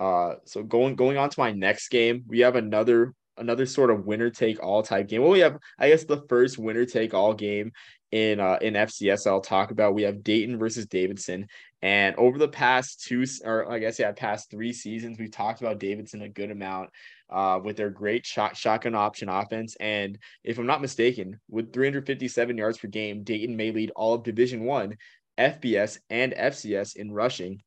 Uh 0.00 0.34
so 0.44 0.62
going 0.62 0.96
going 0.96 1.16
on 1.16 1.28
to 1.28 1.40
my 1.40 1.52
next 1.52 1.88
game 1.88 2.24
we 2.26 2.40
have 2.40 2.56
another 2.56 3.14
another 3.36 3.66
sort 3.66 3.90
of 3.90 4.06
winner 4.06 4.30
take 4.30 4.62
all 4.62 4.82
type 4.82 5.08
game. 5.08 5.22
Well 5.22 5.30
we 5.30 5.40
have 5.40 5.58
i 5.78 5.88
guess 5.88 6.04
the 6.04 6.22
first 6.28 6.58
winner 6.58 6.86
take 6.86 7.14
all 7.14 7.34
game 7.34 7.72
in 8.10 8.40
uh 8.40 8.58
in 8.62 8.74
fcs 8.74 9.26
i'll 9.26 9.40
talk 9.40 9.70
about. 9.70 9.94
We 9.94 10.02
have 10.02 10.22
dayton 10.22 10.58
versus 10.58 10.86
davidson 10.86 11.48
and 11.82 12.16
over 12.16 12.38
the 12.38 12.48
past 12.48 13.04
two, 13.04 13.24
or 13.44 13.70
I 13.70 13.78
guess 13.78 13.98
yeah, 13.98 14.12
past 14.12 14.50
three 14.50 14.72
seasons, 14.72 15.18
we've 15.18 15.30
talked 15.30 15.60
about 15.60 15.78
Davidson 15.78 16.22
a 16.22 16.28
good 16.28 16.50
amount 16.50 16.90
uh, 17.30 17.60
with 17.62 17.76
their 17.76 17.90
great 17.90 18.26
shot, 18.26 18.56
shotgun 18.56 18.94
option 18.94 19.28
offense. 19.28 19.76
And 19.78 20.18
if 20.42 20.58
I'm 20.58 20.66
not 20.66 20.80
mistaken, 20.80 21.38
with 21.48 21.72
357 21.72 22.56
yards 22.56 22.78
per 22.78 22.88
game, 22.88 23.22
Dayton 23.22 23.56
may 23.56 23.70
lead 23.70 23.92
all 23.94 24.14
of 24.14 24.24
Division 24.24 24.64
One, 24.64 24.96
FBS, 25.38 25.98
and 26.10 26.32
FCS 26.32 26.96
in 26.96 27.12
rushing. 27.12 27.62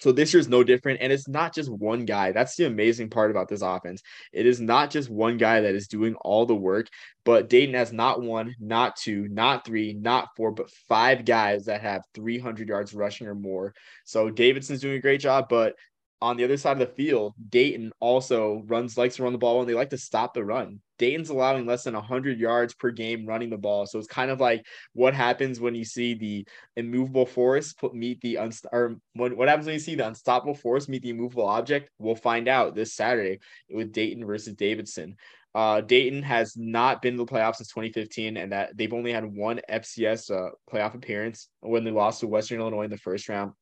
So 0.00 0.12
this 0.12 0.32
year's 0.32 0.48
no 0.48 0.62
different. 0.62 1.00
And 1.00 1.12
it's 1.12 1.28
not 1.28 1.54
just 1.54 1.70
one 1.70 2.04
guy. 2.04 2.32
That's 2.32 2.56
the 2.56 2.66
amazing 2.66 3.10
part 3.10 3.30
about 3.30 3.48
this 3.48 3.62
offense. 3.62 4.02
It 4.32 4.46
is 4.46 4.60
not 4.60 4.90
just 4.90 5.10
one 5.10 5.36
guy 5.36 5.60
that 5.60 5.74
is 5.74 5.88
doing 5.88 6.14
all 6.16 6.46
the 6.46 6.54
work, 6.54 6.88
but 7.24 7.48
Dayton 7.48 7.74
has 7.74 7.92
not 7.92 8.22
one, 8.22 8.54
not 8.60 8.96
two, 8.96 9.28
not 9.28 9.64
three, 9.64 9.94
not 9.94 10.28
four, 10.36 10.52
but 10.52 10.70
five 10.88 11.24
guys 11.24 11.66
that 11.66 11.82
have 11.82 12.02
300 12.14 12.68
yards 12.68 12.94
rushing 12.94 13.26
or 13.26 13.34
more. 13.34 13.74
So 14.04 14.30
Davidson's 14.30 14.80
doing 14.80 14.96
a 14.96 15.00
great 15.00 15.20
job, 15.20 15.46
but 15.48 15.74
on 16.20 16.36
the 16.36 16.44
other 16.44 16.56
side 16.56 16.72
of 16.72 16.78
the 16.78 16.94
field, 16.94 17.34
Dayton 17.48 17.92
also 18.00 18.62
runs 18.66 18.96
likes 18.96 19.16
to 19.16 19.22
run 19.22 19.32
the 19.32 19.38
ball 19.38 19.60
and 19.60 19.68
they 19.68 19.74
like 19.74 19.90
to 19.90 19.98
stop 19.98 20.34
the 20.34 20.44
run. 20.44 20.80
Dayton's 20.98 21.30
allowing 21.30 21.66
less 21.66 21.84
than 21.84 21.94
100 21.94 22.38
yards 22.38 22.74
per 22.74 22.90
game 22.90 23.26
running 23.26 23.50
the 23.50 23.56
ball. 23.56 23.86
So 23.86 23.98
it's 23.98 24.08
kind 24.08 24.30
of 24.30 24.40
like 24.40 24.66
what 24.92 25.14
happens 25.14 25.60
when 25.60 25.74
you 25.74 25.84
see 25.84 26.14
the 26.14 26.46
immovable 26.76 27.26
force 27.26 27.74
meet 27.92 28.20
the 28.20 28.36
unst- 28.36 28.66
or 28.72 28.96
what, 29.14 29.36
what 29.36 29.48
happens 29.48 29.66
when 29.66 29.74
you 29.74 29.80
see 29.80 29.94
the 29.94 30.06
unstoppable 30.06 30.54
force 30.54 30.88
meet 30.88 31.02
the 31.02 31.10
immovable 31.10 31.46
object. 31.46 31.90
We'll 31.98 32.16
find 32.16 32.48
out 32.48 32.74
this 32.74 32.94
Saturday 32.94 33.38
with 33.70 33.92
Dayton 33.92 34.26
versus 34.26 34.54
Davidson. 34.54 35.16
Uh, 35.54 35.80
Dayton 35.80 36.22
has 36.22 36.56
not 36.56 37.00
been 37.00 37.16
to 37.16 37.24
the 37.24 37.32
playoffs 37.32 37.56
since 37.56 37.70
2015, 37.70 38.36
and 38.36 38.52
that 38.52 38.76
they've 38.76 38.92
only 38.92 39.12
had 39.12 39.24
one 39.24 39.60
FCS 39.68 40.30
uh, 40.30 40.50
playoff 40.70 40.94
appearance 40.94 41.48
when 41.60 41.84
they 41.84 41.90
lost 41.90 42.20
to 42.20 42.26
Western 42.26 42.60
Illinois 42.60 42.84
in 42.84 42.90
the 42.90 42.98
first 42.98 43.28
round. 43.28 43.52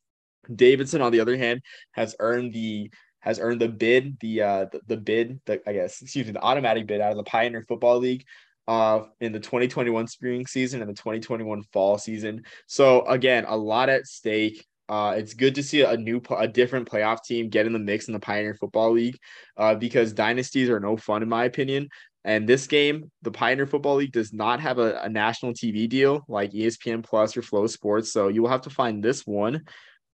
Davidson, 0.55 1.01
on 1.01 1.13
the 1.13 1.21
other 1.21 1.37
hand, 1.37 1.61
has 1.93 2.15
earned 2.21 2.53
the 2.53 2.91
has 3.27 3.41
earned 3.41 3.61
the 3.61 3.69
bid, 3.69 4.19
the 4.21 4.43
uh 4.43 4.67
the, 4.73 4.81
the 4.87 4.97
bid, 4.97 5.41
the 5.45 5.61
I 5.69 5.75
guess, 5.75 6.01
excuse 6.01 6.27
me, 6.27 6.33
the 6.33 6.43
automatic 6.43 6.87
bid 6.87 7.01
out 7.01 7.11
of 7.11 7.19
the 7.19 7.25
Pioneer 7.25 7.65
Football 7.69 7.99
League 7.99 8.25
uh 8.69 9.01
in 9.21 9.33
the 9.33 9.41
2021 9.41 10.07
spring 10.07 10.47
season 10.47 10.81
and 10.81 10.89
the 10.89 10.95
2021 10.95 11.63
fall 11.73 11.99
season. 11.99 12.45
So 12.67 13.05
again, 13.07 13.45
a 13.47 13.57
lot 13.57 13.91
at 13.91 14.07
stake. 14.07 14.65
Uh, 14.89 15.17
it's 15.19 15.35
good 15.35 15.57
to 15.57 15.65
see 15.65 15.83
a 15.83 15.97
new, 15.97 16.23
a 16.31 16.47
different 16.47 16.89
playoff 16.89 17.25
team 17.25 17.49
get 17.49 17.67
in 17.67 17.73
the 17.73 17.79
mix 17.79 18.07
in 18.07 18.15
the 18.15 18.21
Pioneer 18.21 18.55
Football 18.55 18.93
League, 18.93 19.19
uh, 19.57 19.75
because 19.75 20.13
dynasties 20.13 20.71
are 20.71 20.79
no 20.79 20.97
fun 20.97 21.25
in 21.25 21.29
my 21.29 21.45
opinion. 21.45 21.89
And 22.25 22.49
this 22.49 22.69
game, 22.69 23.11
the 23.23 23.33
Pioneer 23.33 23.67
Football 23.67 23.97
League 23.97 24.13
does 24.13 24.33
not 24.33 24.61
have 24.61 24.79
a, 24.79 25.01
a 25.03 25.09
national 25.09 25.55
TV 25.55 25.89
deal 25.89 26.25
like 26.29 26.53
ESPN 26.53 27.05
Plus 27.05 27.37
or 27.37 27.43
FloSports, 27.43 28.07
so 28.07 28.29
you 28.29 28.43
will 28.43 28.49
have 28.49 28.63
to 28.63 28.71
find 28.71 29.03
this 29.03 29.27
one 29.27 29.63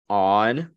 on. 0.09 0.71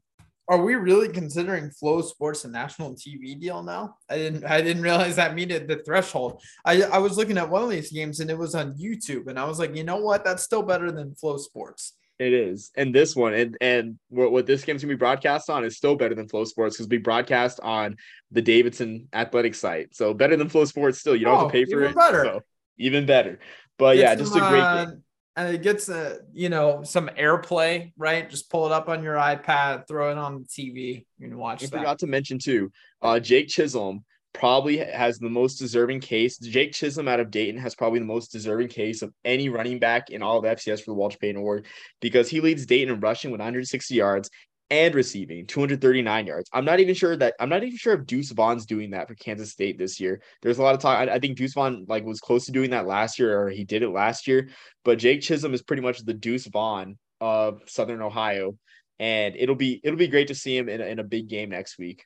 Are 0.53 0.63
we 0.63 0.75
really 0.75 1.09
considering 1.09 1.71
FloSports 1.71 2.45
a 2.45 2.49
national 2.49 2.95
TV 2.95 3.41
deal 3.41 3.63
now? 3.63 3.97
I 4.11 4.19
didn't. 4.19 4.45
I 4.45 4.61
didn't 4.61 4.83
realize 4.83 5.17
that 5.17 5.35
needed 5.35 5.67
the 5.67 5.77
threshold. 5.77 6.43
I 6.63 6.83
I 6.83 6.99
was 6.99 7.17
looking 7.17 7.39
at 7.39 7.49
one 7.49 7.63
of 7.63 7.71
these 7.71 7.91
games 7.91 8.21
and 8.21 8.29
it 8.31 8.37
was 8.37 8.55
on 8.55 8.75
YouTube, 8.75 9.29
and 9.29 9.39
I 9.39 9.45
was 9.45 9.59
like, 9.59 9.75
you 9.75 9.83
know 9.83 9.97
what? 9.97 10.27
That's 10.27 10.43
still 10.43 10.63
better 10.63 10.93
than 10.93 11.15
FloSports. 11.15 11.93
It 12.19 12.35
is, 12.35 12.71
and 12.77 12.95
this 12.95 13.17
one, 13.17 13.33
and 13.33 13.57
and 13.63 13.99
what, 14.11 14.31
what 14.31 14.45
this 14.45 14.63
game's 14.63 14.83
gonna 14.83 14.93
be 14.93 14.99
broadcast 14.99 15.49
on 15.49 15.65
is 15.65 15.79
still 15.79 15.97
better 15.97 16.15
than 16.15 16.29
FloSports 16.29 16.73
because 16.73 16.87
we 16.87 16.99
broadcast 16.99 17.59
on 17.61 17.97
the 18.31 18.43
Davidson 18.43 19.09
Athletic 19.15 19.55
site, 19.55 19.95
so 19.95 20.13
better 20.13 20.37
than 20.37 20.51
FloSports. 20.51 20.97
Still, 20.97 21.17
you 21.17 21.25
don't 21.25 21.35
oh, 21.35 21.39
have 21.45 21.53
to 21.53 21.59
oh, 21.59 21.65
pay 21.65 21.65
for 21.65 21.79
even 21.79 21.93
it. 21.93 21.97
Better, 21.97 22.25
so, 22.25 22.41
even 22.77 23.07
better. 23.07 23.41
But 23.79 23.97
yeah, 23.97 24.15
just 24.17 24.37
a 24.37 24.41
great 24.41 24.61
game 24.61 24.61
uh, 24.61 24.91
and 25.37 25.55
it 25.55 25.63
gets 25.63 25.89
a 25.89 26.19
you 26.33 26.49
know 26.49 26.83
some 26.83 27.09
airplay, 27.19 27.93
right? 27.97 28.29
Just 28.29 28.51
pull 28.51 28.67
it 28.67 28.73
up 28.73 28.89
on 28.89 29.03
your 29.03 29.17
iPad, 29.17 29.87
throw 29.89 30.11
it 30.11 30.19
on 30.19 30.39
the 30.41 30.45
TV, 30.45 31.07
and 31.21 31.31
can 31.31 31.39
watch. 31.39 31.63
I 31.63 31.67
that. 31.67 31.79
forgot 31.79 31.99
to 32.01 32.07
mention 32.07 32.39
too, 32.39 32.71
uh, 33.01 33.19
Jake 33.19 33.49
Chisholm 33.49 34.05
probably 34.33 34.79
has 34.79 35.19
the 35.19 35.29
most 35.29 35.57
deserving 35.57 36.01
case. 36.01 36.39
Jake 36.39 36.73
Chisholm 36.73 37.09
out 37.09 37.21
of 37.21 37.31
Dayton 37.31 37.61
has 37.61 37.75
probably 37.75 37.99
the 37.99 38.07
most 38.07 38.33
deserving 38.33 38.69
case 38.69 39.03
of 39.03 39.13
any 39.25 39.49
running 39.49 39.79
back 39.79 40.11
in 40.11 40.23
all 40.23 40.39
of 40.39 40.45
FCS 40.45 40.81
for 40.81 40.91
the 40.91 40.95
Walter 40.95 41.19
Payton 41.19 41.37
Award 41.37 41.67
because 42.01 42.29
he 42.29 42.41
leads 42.41 42.65
Dayton 42.67 42.95
in 42.95 43.01
rushing 43.01 43.31
with 43.31 43.41
160 43.41 43.95
yards 43.95 44.31
and 44.71 44.95
receiving 44.95 45.47
239 45.47 46.27
yards. 46.27 46.49
I'm 46.53 46.65
not 46.65 46.81
even 46.81 46.95
sure 46.95 47.17
that 47.17 47.35
I'm 47.39 47.49
not 47.49 47.63
even 47.63 47.77
sure 47.77 47.95
if 47.95 48.07
Deuce 48.07 48.33
Vaughn's 48.33 48.67
doing 48.67 48.91
that 48.91 49.09
for 49.09 49.15
Kansas 49.15 49.51
State 49.51 49.79
this 49.79 50.01
year. 50.01 50.23
There's 50.41 50.59
a 50.59 50.63
lot 50.63 50.75
of 50.75 50.81
talk. 50.81 50.99
I, 50.99 51.15
I, 51.15 51.19
think 51.19 51.37
Deuce 51.37 51.53
Vaughn 51.53 51.85
like 51.89 52.05
was 52.05 52.21
close 52.21 52.47
to 52.47 52.53
doing 52.53 52.71
that 52.71 52.87
last 52.87 53.19
year, 53.19 53.39
or 53.39 53.51
he 53.51 53.65
did 53.65 53.83
it 53.83 53.91
last 53.91 54.27
year. 54.27 54.49
But 54.85 54.99
Jake 54.99 55.21
Chisholm 55.21 55.53
is 55.53 55.63
pretty 55.63 55.83
much 55.83 55.99
the 55.99 56.15
Deuce 56.15 56.47
Vaughn 56.47 56.97
of 57.21 57.61
Southern 57.67 58.01
Ohio, 58.01 58.57
and 58.99 59.37
it'll 59.37 59.57
be 59.57 59.81
it'll 59.85 59.99
be 59.99 60.09
great 60.09 60.29
to 60.29 60.35
see 60.35 60.57
him 60.57 60.69
in 60.69 60.81
a, 60.81 60.85
in 60.85 60.99
a 60.99 61.05
big 61.05 61.29
game 61.29 61.51
next 61.51 61.79
week. 61.79 62.05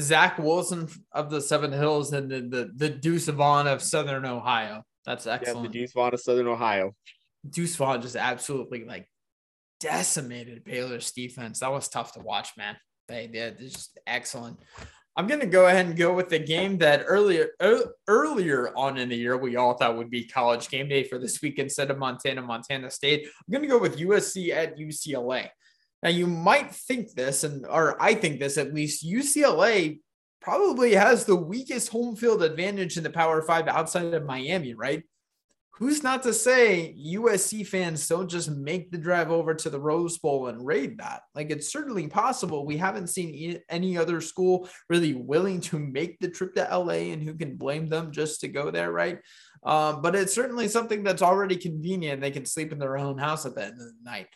Zach 0.00 0.38
Wilson 0.38 0.88
of 1.12 1.30
the 1.30 1.40
Seven 1.40 1.72
Hills 1.72 2.12
and 2.12 2.30
the 2.30 2.40
the, 2.40 2.70
the 2.74 2.88
Deuce 2.88 3.28
Vaughn 3.28 3.66
of 3.66 3.82
Southern 3.82 4.24
Ohio. 4.24 4.82
That's 5.04 5.26
excellent. 5.26 5.58
Yeah, 5.58 5.62
the 5.68 5.78
Deuce 5.80 5.92
Vaughn 5.92 6.14
of 6.14 6.20
Southern 6.20 6.46
Ohio. 6.46 6.94
Deuce 7.48 7.76
Vaughn 7.76 8.02
just 8.02 8.16
absolutely 8.16 8.84
like 8.84 9.08
decimated 9.80 10.64
Baylor's 10.64 11.10
defense. 11.12 11.60
That 11.60 11.72
was 11.72 11.88
tough 11.88 12.12
to 12.12 12.20
watch, 12.20 12.56
man. 12.56 12.76
They 13.08 13.26
did 13.26 13.58
just 13.58 13.98
excellent. 14.06 14.58
I'm 15.16 15.26
going 15.26 15.40
to 15.40 15.46
go 15.46 15.66
ahead 15.66 15.86
and 15.86 15.96
go 15.96 16.14
with 16.14 16.28
the 16.28 16.38
game 16.38 16.78
that 16.78 17.04
earlier 17.06 17.48
er, 17.60 17.92
earlier 18.06 18.72
on 18.76 18.98
in 18.98 19.08
the 19.08 19.16
year 19.16 19.36
we 19.36 19.56
all 19.56 19.74
thought 19.74 19.96
would 19.96 20.10
be 20.10 20.24
college 20.24 20.68
game 20.68 20.88
day 20.88 21.02
for 21.02 21.18
this 21.18 21.42
week 21.42 21.58
instead 21.58 21.90
of 21.90 21.98
Montana 21.98 22.40
Montana 22.40 22.88
State. 22.90 23.24
I'm 23.24 23.52
going 23.52 23.62
to 23.62 23.68
go 23.68 23.80
with 23.80 23.98
USC 23.98 24.50
at 24.50 24.78
UCLA. 24.78 25.48
Now 26.04 26.10
you 26.10 26.28
might 26.28 26.72
think 26.72 27.14
this 27.14 27.42
and 27.42 27.66
or 27.66 28.00
I 28.00 28.14
think 28.14 28.38
this 28.38 28.58
at 28.58 28.72
least 28.72 29.04
UCLA 29.04 29.98
probably 30.40 30.94
has 30.94 31.24
the 31.24 31.34
weakest 31.34 31.88
home 31.88 32.14
field 32.14 32.42
advantage 32.42 32.96
in 32.96 33.02
the 33.02 33.10
Power 33.10 33.42
5 33.42 33.66
outside 33.66 34.14
of 34.14 34.24
Miami, 34.24 34.74
right? 34.74 35.02
Who's 35.78 36.02
not 36.02 36.24
to 36.24 36.32
say 36.32 36.94
USC 37.14 37.64
fans 37.64 38.08
don't 38.08 38.28
just 38.28 38.50
make 38.50 38.90
the 38.90 38.98
drive 38.98 39.30
over 39.30 39.54
to 39.54 39.70
the 39.70 39.78
Rose 39.78 40.18
Bowl 40.18 40.48
and 40.48 40.66
raid 40.66 40.98
that? 40.98 41.22
Like 41.36 41.50
it's 41.50 41.72
certainly 41.72 42.08
possible. 42.08 42.66
We 42.66 42.76
haven't 42.76 43.06
seen 43.06 43.60
any 43.68 43.96
other 43.96 44.20
school 44.20 44.68
really 44.90 45.14
willing 45.14 45.60
to 45.62 45.78
make 45.78 46.18
the 46.18 46.30
trip 46.30 46.54
to 46.56 46.62
LA, 46.62 47.12
and 47.12 47.22
who 47.22 47.34
can 47.34 47.56
blame 47.56 47.86
them 47.86 48.10
just 48.10 48.40
to 48.40 48.48
go 48.48 48.72
there, 48.72 48.90
right? 48.90 49.20
Um, 49.62 50.02
but 50.02 50.16
it's 50.16 50.34
certainly 50.34 50.66
something 50.66 51.04
that's 51.04 51.22
already 51.22 51.56
convenient. 51.56 52.20
They 52.20 52.32
can 52.32 52.44
sleep 52.44 52.72
in 52.72 52.78
their 52.78 52.98
own 52.98 53.16
house 53.16 53.46
at 53.46 53.54
the 53.54 53.64
end 53.64 53.74
of 53.74 53.78
the 53.78 53.94
night. 54.02 54.26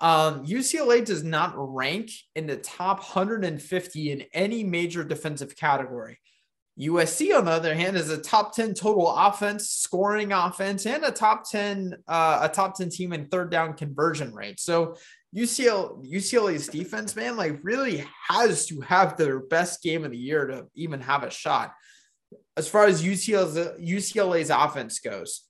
Um, 0.00 0.46
UCLA 0.46 1.04
does 1.04 1.24
not 1.24 1.54
rank 1.56 2.10
in 2.34 2.46
the 2.46 2.56
top 2.56 2.98
150 2.98 4.10
in 4.10 4.24
any 4.32 4.64
major 4.64 5.04
defensive 5.04 5.56
category. 5.56 6.18
USC, 6.80 7.36
on 7.36 7.44
the 7.46 7.50
other 7.50 7.74
hand, 7.74 7.96
is 7.96 8.10
a 8.10 8.18
top 8.18 8.54
10 8.54 8.74
total 8.74 9.08
offense, 9.08 9.70
scoring 9.70 10.32
offense, 10.32 10.86
and 10.86 11.04
a 11.04 11.10
top 11.10 11.48
10, 11.50 11.96
uh, 12.06 12.38
a 12.42 12.48
top 12.48 12.76
10 12.76 12.90
team 12.90 13.12
in 13.12 13.26
third 13.26 13.50
down 13.50 13.74
conversion 13.74 14.32
rate. 14.32 14.60
So 14.60 14.96
UCL, 15.34 16.08
UCLA's 16.08 16.68
defense, 16.68 17.16
man, 17.16 17.36
like 17.36 17.58
really 17.62 18.04
has 18.28 18.66
to 18.66 18.80
have 18.80 19.16
their 19.16 19.40
best 19.40 19.82
game 19.82 20.04
of 20.04 20.12
the 20.12 20.16
year 20.16 20.46
to 20.46 20.66
even 20.74 21.00
have 21.00 21.24
a 21.24 21.30
shot. 21.30 21.74
As 22.56 22.68
far 22.68 22.86
as 22.86 23.02
UCLA's, 23.02 23.56
UCLA's 23.78 24.50
offense 24.50 25.00
goes, 25.00 25.44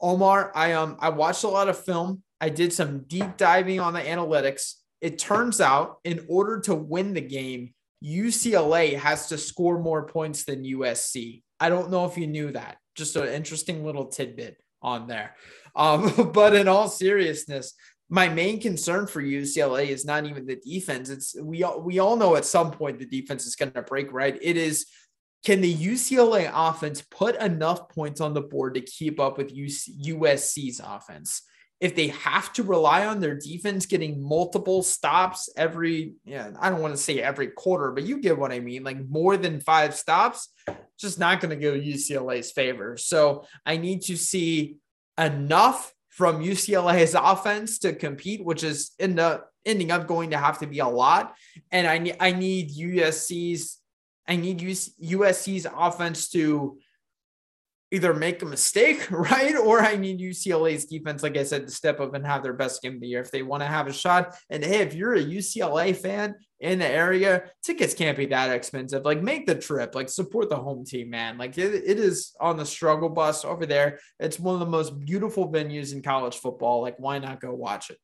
Omar, 0.00 0.52
I 0.54 0.72
um 0.74 0.96
I 1.00 1.08
watched 1.08 1.44
a 1.44 1.48
lot 1.48 1.68
of 1.68 1.82
film. 1.84 2.22
I 2.40 2.50
did 2.50 2.72
some 2.72 3.00
deep 3.08 3.36
diving 3.36 3.80
on 3.80 3.94
the 3.94 4.00
analytics. 4.00 4.74
It 5.00 5.18
turns 5.18 5.60
out 5.60 5.98
in 6.04 6.24
order 6.28 6.60
to 6.60 6.74
win 6.74 7.14
the 7.14 7.20
game, 7.20 7.74
UCLA 8.04 8.96
has 8.96 9.28
to 9.28 9.38
score 9.38 9.78
more 9.78 10.06
points 10.06 10.44
than 10.44 10.64
USC. 10.64 11.42
I 11.60 11.68
don't 11.68 11.90
know 11.90 12.06
if 12.06 12.16
you 12.16 12.26
knew 12.26 12.52
that. 12.52 12.78
Just 12.94 13.16
an 13.16 13.28
interesting 13.28 13.84
little 13.84 14.06
tidbit 14.06 14.56
on 14.82 15.06
there. 15.06 15.34
Um, 15.74 16.30
but 16.34 16.54
in 16.54 16.68
all 16.68 16.88
seriousness, 16.88 17.74
my 18.10 18.28
main 18.28 18.60
concern 18.60 19.06
for 19.06 19.22
UCLA 19.22 19.88
is 19.88 20.04
not 20.04 20.24
even 20.24 20.46
the 20.46 20.56
defense. 20.56 21.10
It's 21.10 21.36
we 21.40 21.64
we 21.80 21.98
all 21.98 22.16
know 22.16 22.36
at 22.36 22.44
some 22.44 22.70
point 22.70 22.98
the 22.98 23.06
defense 23.06 23.46
is 23.46 23.56
going 23.56 23.72
to 23.72 23.82
break 23.82 24.12
right. 24.12 24.38
It 24.40 24.56
is 24.56 24.86
can 25.44 25.60
the 25.60 25.74
UCLA 25.74 26.50
offense 26.52 27.02
put 27.02 27.36
enough 27.36 27.88
points 27.90 28.20
on 28.20 28.34
the 28.34 28.40
board 28.40 28.74
to 28.74 28.80
keep 28.80 29.20
up 29.20 29.38
with 29.38 29.54
USC's 29.54 30.80
offense? 30.82 31.42
If 31.80 31.94
they 31.94 32.08
have 32.08 32.52
to 32.54 32.62
rely 32.64 33.06
on 33.06 33.20
their 33.20 33.36
defense 33.36 33.86
getting 33.86 34.20
multiple 34.20 34.82
stops 34.82 35.48
every, 35.56 36.14
yeah, 36.24 36.50
I 36.58 36.70
don't 36.70 36.80
want 36.80 36.94
to 36.94 37.00
say 37.00 37.20
every 37.20 37.48
quarter, 37.48 37.92
but 37.92 38.04
you 38.04 38.20
get 38.20 38.38
what 38.38 38.50
I 38.50 38.58
mean, 38.58 38.82
like 38.82 39.08
more 39.08 39.36
than 39.36 39.60
five 39.60 39.94
stops, 39.94 40.52
just 40.98 41.20
not 41.20 41.40
going 41.40 41.50
to 41.50 41.62
go 41.62 41.78
UCLA's 41.78 42.50
favor. 42.50 42.96
So 42.96 43.44
I 43.64 43.76
need 43.76 44.02
to 44.02 44.16
see 44.16 44.78
enough 45.16 45.94
from 46.08 46.42
UCLA's 46.42 47.14
offense 47.18 47.78
to 47.80 47.92
compete, 47.92 48.44
which 48.44 48.64
is 48.64 48.90
in 48.98 49.14
the 49.14 49.44
ending 49.64 49.92
up 49.92 50.08
going 50.08 50.30
to 50.30 50.38
have 50.38 50.58
to 50.58 50.66
be 50.66 50.80
a 50.80 50.88
lot. 50.88 51.34
And 51.70 51.86
I 51.86 51.98
need 51.98 52.16
I 52.18 52.32
need 52.32 52.70
USC's 52.70 53.78
I 54.26 54.36
need 54.36 54.58
USC's 54.58 55.66
offense 55.72 56.28
to 56.30 56.78
either 57.90 58.12
make 58.12 58.42
a 58.42 58.46
mistake, 58.46 59.06
right? 59.10 59.56
Or 59.56 59.80
I 59.80 59.96
need 59.96 60.20
UCLA's 60.20 60.84
defense, 60.84 61.22
like 61.22 61.36
I 61.36 61.44
said, 61.44 61.66
to 61.66 61.72
step 61.72 62.00
up 62.00 62.14
and 62.14 62.26
have 62.26 62.42
their 62.42 62.52
best 62.52 62.82
game 62.82 62.96
of 62.96 63.00
the 63.00 63.08
year 63.08 63.20
if 63.20 63.30
they 63.30 63.42
want 63.42 63.62
to 63.62 63.66
have 63.66 63.86
a 63.86 63.92
shot. 63.92 64.36
And 64.50 64.64
hey, 64.64 64.80
if 64.80 64.94
you're 64.94 65.14
a 65.14 65.24
UCLA 65.24 65.96
fan 65.96 66.34
in 66.60 66.78
the 66.78 66.86
area, 66.86 67.44
tickets 67.62 67.94
can't 67.94 68.18
be 68.18 68.26
that 68.26 68.50
expensive. 68.50 69.04
Like 69.04 69.22
make 69.22 69.46
the 69.46 69.54
trip, 69.54 69.94
like 69.94 70.08
support 70.08 70.50
the 70.50 70.56
home 70.56 70.84
team, 70.84 71.10
man. 71.10 71.38
Like 71.38 71.56
it, 71.56 71.74
it 71.74 71.98
is 71.98 72.34
on 72.40 72.56
the 72.56 72.66
struggle 72.66 73.08
bus 73.08 73.44
over 73.44 73.64
there. 73.64 73.98
It's 74.18 74.38
one 74.38 74.54
of 74.54 74.60
the 74.60 74.66
most 74.66 74.98
beautiful 74.98 75.50
venues 75.50 75.92
in 75.92 76.02
college 76.02 76.36
football. 76.36 76.82
Like, 76.82 76.98
why 76.98 77.18
not 77.18 77.40
go 77.40 77.54
watch 77.54 77.90
it? 77.90 77.98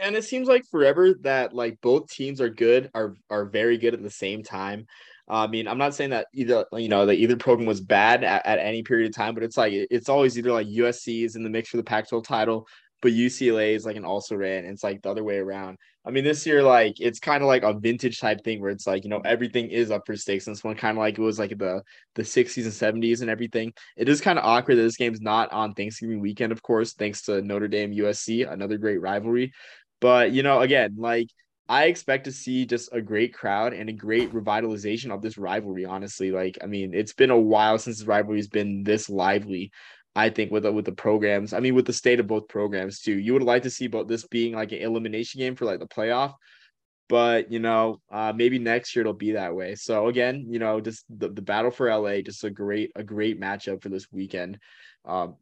And 0.00 0.14
it 0.14 0.24
seems 0.24 0.46
like 0.46 0.64
forever 0.70 1.14
that 1.22 1.52
like 1.52 1.80
both 1.80 2.08
teams 2.08 2.40
are 2.40 2.48
good, 2.48 2.90
are 2.94 3.16
are 3.28 3.44
very 3.44 3.76
good 3.76 3.92
at 3.92 4.02
the 4.02 4.10
same 4.10 4.42
time. 4.42 4.86
I 5.30 5.46
mean, 5.46 5.68
I'm 5.68 5.78
not 5.78 5.94
saying 5.94 6.10
that 6.10 6.26
either, 6.34 6.66
you 6.72 6.88
know, 6.88 7.06
that 7.06 7.14
either 7.14 7.36
program 7.36 7.66
was 7.66 7.80
bad 7.80 8.24
at, 8.24 8.44
at 8.44 8.58
any 8.58 8.82
period 8.82 9.08
of 9.08 9.14
time, 9.14 9.34
but 9.34 9.44
it's 9.44 9.56
like 9.56 9.72
it's 9.72 10.08
always 10.08 10.36
either 10.36 10.52
like 10.52 10.66
USC 10.66 11.24
is 11.24 11.36
in 11.36 11.44
the 11.44 11.50
mix 11.50 11.68
for 11.68 11.76
the 11.76 11.84
Pac-12 11.84 12.24
title, 12.24 12.66
but 13.00 13.12
UCLA 13.12 13.74
is 13.74 13.86
like 13.86 13.96
an 13.96 14.04
also 14.04 14.34
ran. 14.34 14.64
And 14.64 14.72
it's 14.72 14.82
like 14.82 15.02
the 15.02 15.10
other 15.10 15.22
way 15.22 15.38
around. 15.38 15.78
I 16.04 16.10
mean, 16.10 16.24
this 16.24 16.46
year, 16.46 16.62
like 16.62 16.98
it's 16.98 17.20
kind 17.20 17.42
of 17.42 17.46
like 17.46 17.62
a 17.62 17.78
vintage 17.78 18.18
type 18.18 18.42
thing 18.42 18.60
where 18.60 18.70
it's 18.70 18.86
like, 18.86 19.04
you 19.04 19.10
know, 19.10 19.20
everything 19.24 19.68
is 19.70 19.90
up 19.90 20.02
for 20.04 20.16
stakes. 20.16 20.46
And 20.46 20.56
this 20.56 20.64
one 20.64 20.74
kind 20.74 20.96
of 20.96 21.00
like 21.00 21.18
it 21.18 21.22
was 21.22 21.38
like 21.38 21.56
the 21.56 21.82
the 22.14 22.22
60s 22.22 22.64
and 22.64 23.02
70s 23.02 23.20
and 23.20 23.30
everything. 23.30 23.72
It 23.96 24.08
is 24.08 24.20
kind 24.20 24.38
of 24.38 24.44
awkward 24.44 24.76
that 24.76 24.82
this 24.82 24.96
game's 24.96 25.20
not 25.20 25.52
on 25.52 25.74
Thanksgiving 25.74 26.20
weekend, 26.20 26.52
of 26.52 26.62
course, 26.62 26.94
thanks 26.94 27.22
to 27.22 27.42
Notre 27.42 27.68
Dame 27.68 27.94
USC, 27.94 28.50
another 28.50 28.78
great 28.78 29.00
rivalry. 29.00 29.52
But 30.00 30.32
you 30.32 30.42
know, 30.42 30.60
again, 30.60 30.96
like 30.96 31.28
I 31.70 31.84
expect 31.84 32.24
to 32.24 32.32
see 32.32 32.66
just 32.66 32.88
a 32.92 33.00
great 33.00 33.32
crowd 33.32 33.74
and 33.74 33.88
a 33.88 33.92
great 33.92 34.32
revitalization 34.32 35.14
of 35.14 35.22
this 35.22 35.38
rivalry. 35.38 35.84
Honestly, 35.84 36.32
like 36.32 36.58
I 36.60 36.66
mean, 36.66 36.92
it's 36.92 37.12
been 37.12 37.30
a 37.30 37.38
while 37.38 37.78
since 37.78 37.98
this 37.98 38.08
rivalry 38.08 38.38
has 38.38 38.48
been 38.48 38.82
this 38.82 39.08
lively. 39.08 39.70
I 40.16 40.30
think 40.30 40.50
with 40.50 40.64
the, 40.64 40.72
with 40.72 40.84
the 40.84 40.90
programs, 40.90 41.52
I 41.52 41.60
mean, 41.60 41.76
with 41.76 41.86
the 41.86 41.92
state 41.92 42.18
of 42.18 42.26
both 42.26 42.48
programs 42.48 42.98
too. 42.98 43.16
You 43.16 43.34
would 43.34 43.44
like 43.44 43.62
to 43.62 43.70
see 43.70 43.84
about 43.84 44.08
this 44.08 44.26
being 44.26 44.54
like 44.54 44.72
an 44.72 44.80
elimination 44.80 45.38
game 45.38 45.54
for 45.54 45.64
like 45.64 45.78
the 45.78 45.86
playoff, 45.86 46.34
but 47.08 47.52
you 47.52 47.60
know, 47.60 48.00
uh, 48.10 48.32
maybe 48.34 48.58
next 48.58 48.96
year 48.96 49.02
it'll 49.02 49.12
be 49.12 49.32
that 49.32 49.54
way. 49.54 49.76
So 49.76 50.08
again, 50.08 50.46
you 50.48 50.58
know, 50.58 50.80
just 50.80 51.04
the, 51.08 51.28
the 51.28 51.40
battle 51.40 51.70
for 51.70 51.88
LA, 51.88 52.22
just 52.22 52.42
a 52.42 52.50
great 52.50 52.90
a 52.96 53.04
great 53.04 53.40
matchup 53.40 53.80
for 53.80 53.90
this 53.90 54.08
weekend. 54.10 54.58
Um, 55.04 55.36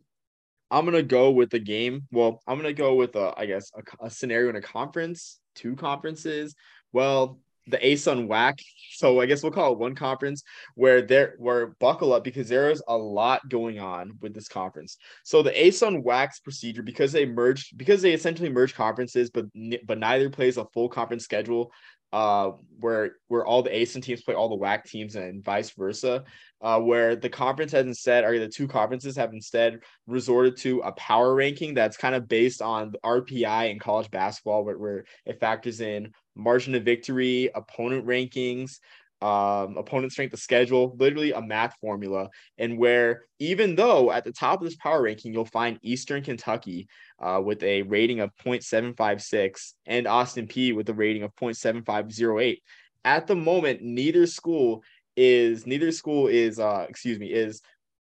I'm 0.70 0.85
gonna 0.85 1.03
go 1.03 1.31
with 1.31 1.49
the 1.49 1.59
game. 1.59 2.07
Well, 2.12 2.43
I'm 2.47 2.59
gonna 2.59 2.74
go 2.74 2.97
with 2.97 3.16
a, 3.16 3.33
I 3.35 3.47
guess, 3.47 3.72
a, 3.74 4.05
a 4.05 4.11
scenario 4.11 4.51
in 4.51 4.57
a 4.57 4.61
conference 4.61 5.41
two 5.59 5.77
conferences. 5.77 6.55
Well, 6.93 7.41
the 7.69 7.79
ASUN 7.79 8.29
WAC. 8.29 8.61
So 8.93 9.21
I 9.21 9.27
guess 9.27 9.43
we'll 9.43 9.53
call 9.53 9.73
it 9.73 9.79
one 9.79 9.95
conference 9.95 10.43
where 10.75 11.03
there 11.03 11.35
where 11.39 11.69
buckle 11.79 12.13
up 12.13 12.25
because 12.25 12.49
there 12.49 12.71
is 12.71 12.83
a 12.89 12.97
lot 12.97 13.49
going 13.49 13.79
on 13.79 14.13
with 14.21 14.35
this 14.35 14.49
conference. 14.49 14.97
So 15.23 15.43
the 15.43 15.51
ASUN 15.51 16.03
WAC's 16.03 16.41
procedure 16.41 16.83
because 16.83 17.13
they 17.13 17.27
merged 17.27 17.77
because 17.77 18.03
they 18.03 18.13
essentially 18.13 18.49
merged 18.49 18.75
conferences, 18.75 19.31
but 19.31 19.47
but 19.85 19.99
neither 19.99 20.31
plays 20.31 20.57
a 20.57 20.65
full 20.73 20.89
conference 20.89 21.25
schedule 21.25 21.71
uh, 22.13 22.53
where 22.81 23.17
where 23.29 23.45
all 23.45 23.63
the 23.63 23.71
ASUN 23.71 24.03
teams 24.03 24.23
play 24.23 24.35
all 24.35 24.49
the 24.49 24.57
WAC 24.57 24.85
teams 24.85 25.15
and 25.15 25.45
vice 25.45 25.71
versa. 25.71 26.25
Uh, 26.61 26.81
where 26.81 27.15
the 27.15 27.29
conference 27.29 27.71
has 27.71 27.87
instead, 27.87 28.25
or 28.25 28.37
the 28.37 28.49
two 28.49 28.67
conferences 28.67 29.15
have 29.15 29.33
instead 29.33 29.79
resorted 30.09 30.57
to 30.57 30.81
a 30.81 30.91
power 30.93 31.33
ranking 31.33 31.73
that's 31.73 31.97
kind 31.97 32.17
of 32.17 32.27
based 32.27 32.61
on 32.61 32.93
RPI 33.05 33.71
in 33.71 33.79
college 33.79 34.11
basketball, 34.11 34.65
where, 34.65 34.77
where 34.77 35.05
it 35.25 35.39
factors 35.39 35.81
in 35.81 36.13
margin 36.35 36.75
of 36.75 36.83
victory, 36.83 37.49
opponent 37.55 38.07
rankings, 38.07 38.81
um, 39.21 39.77
opponent 39.77 40.13
strength 40.13 40.33
of 40.33 40.39
schedule, 40.39 40.97
literally 40.99 41.33
a 41.33 41.43
math 41.43 41.75
formula. 41.81 42.29
And 42.57 42.79
where 42.79 43.25
even 43.39 43.75
though 43.75 44.11
at 44.11 44.25
the 44.25 44.33
top 44.33 44.61
of 44.61 44.65
this 44.65 44.77
power 44.77 45.03
ranking, 45.03 45.33
you'll 45.33 45.45
find 45.45 45.79
Eastern 45.83 46.23
Kentucky 46.23 46.89
uh, 47.21 47.41
with 47.45 47.63
a 47.63 47.83
rating 47.83 48.21
of 48.21 48.31
0.756 48.45 49.73
and 49.87 50.07
Austin 50.07 50.47
Peay 50.47 50.75
with 50.75 50.89
a 50.89 50.95
rating 50.95 51.25
of 51.25 51.35
0.7508. 51.35 52.59
At 53.05 53.27
the 53.27 53.37
moment, 53.37 53.83
neither 53.83 54.27
school 54.27 54.83
is 55.19 55.66
neither 55.66 55.91
school 55.91 56.29
is 56.29 56.61
uh 56.61 56.87
excuse 56.89 57.19
me 57.19 57.27
is 57.27 57.61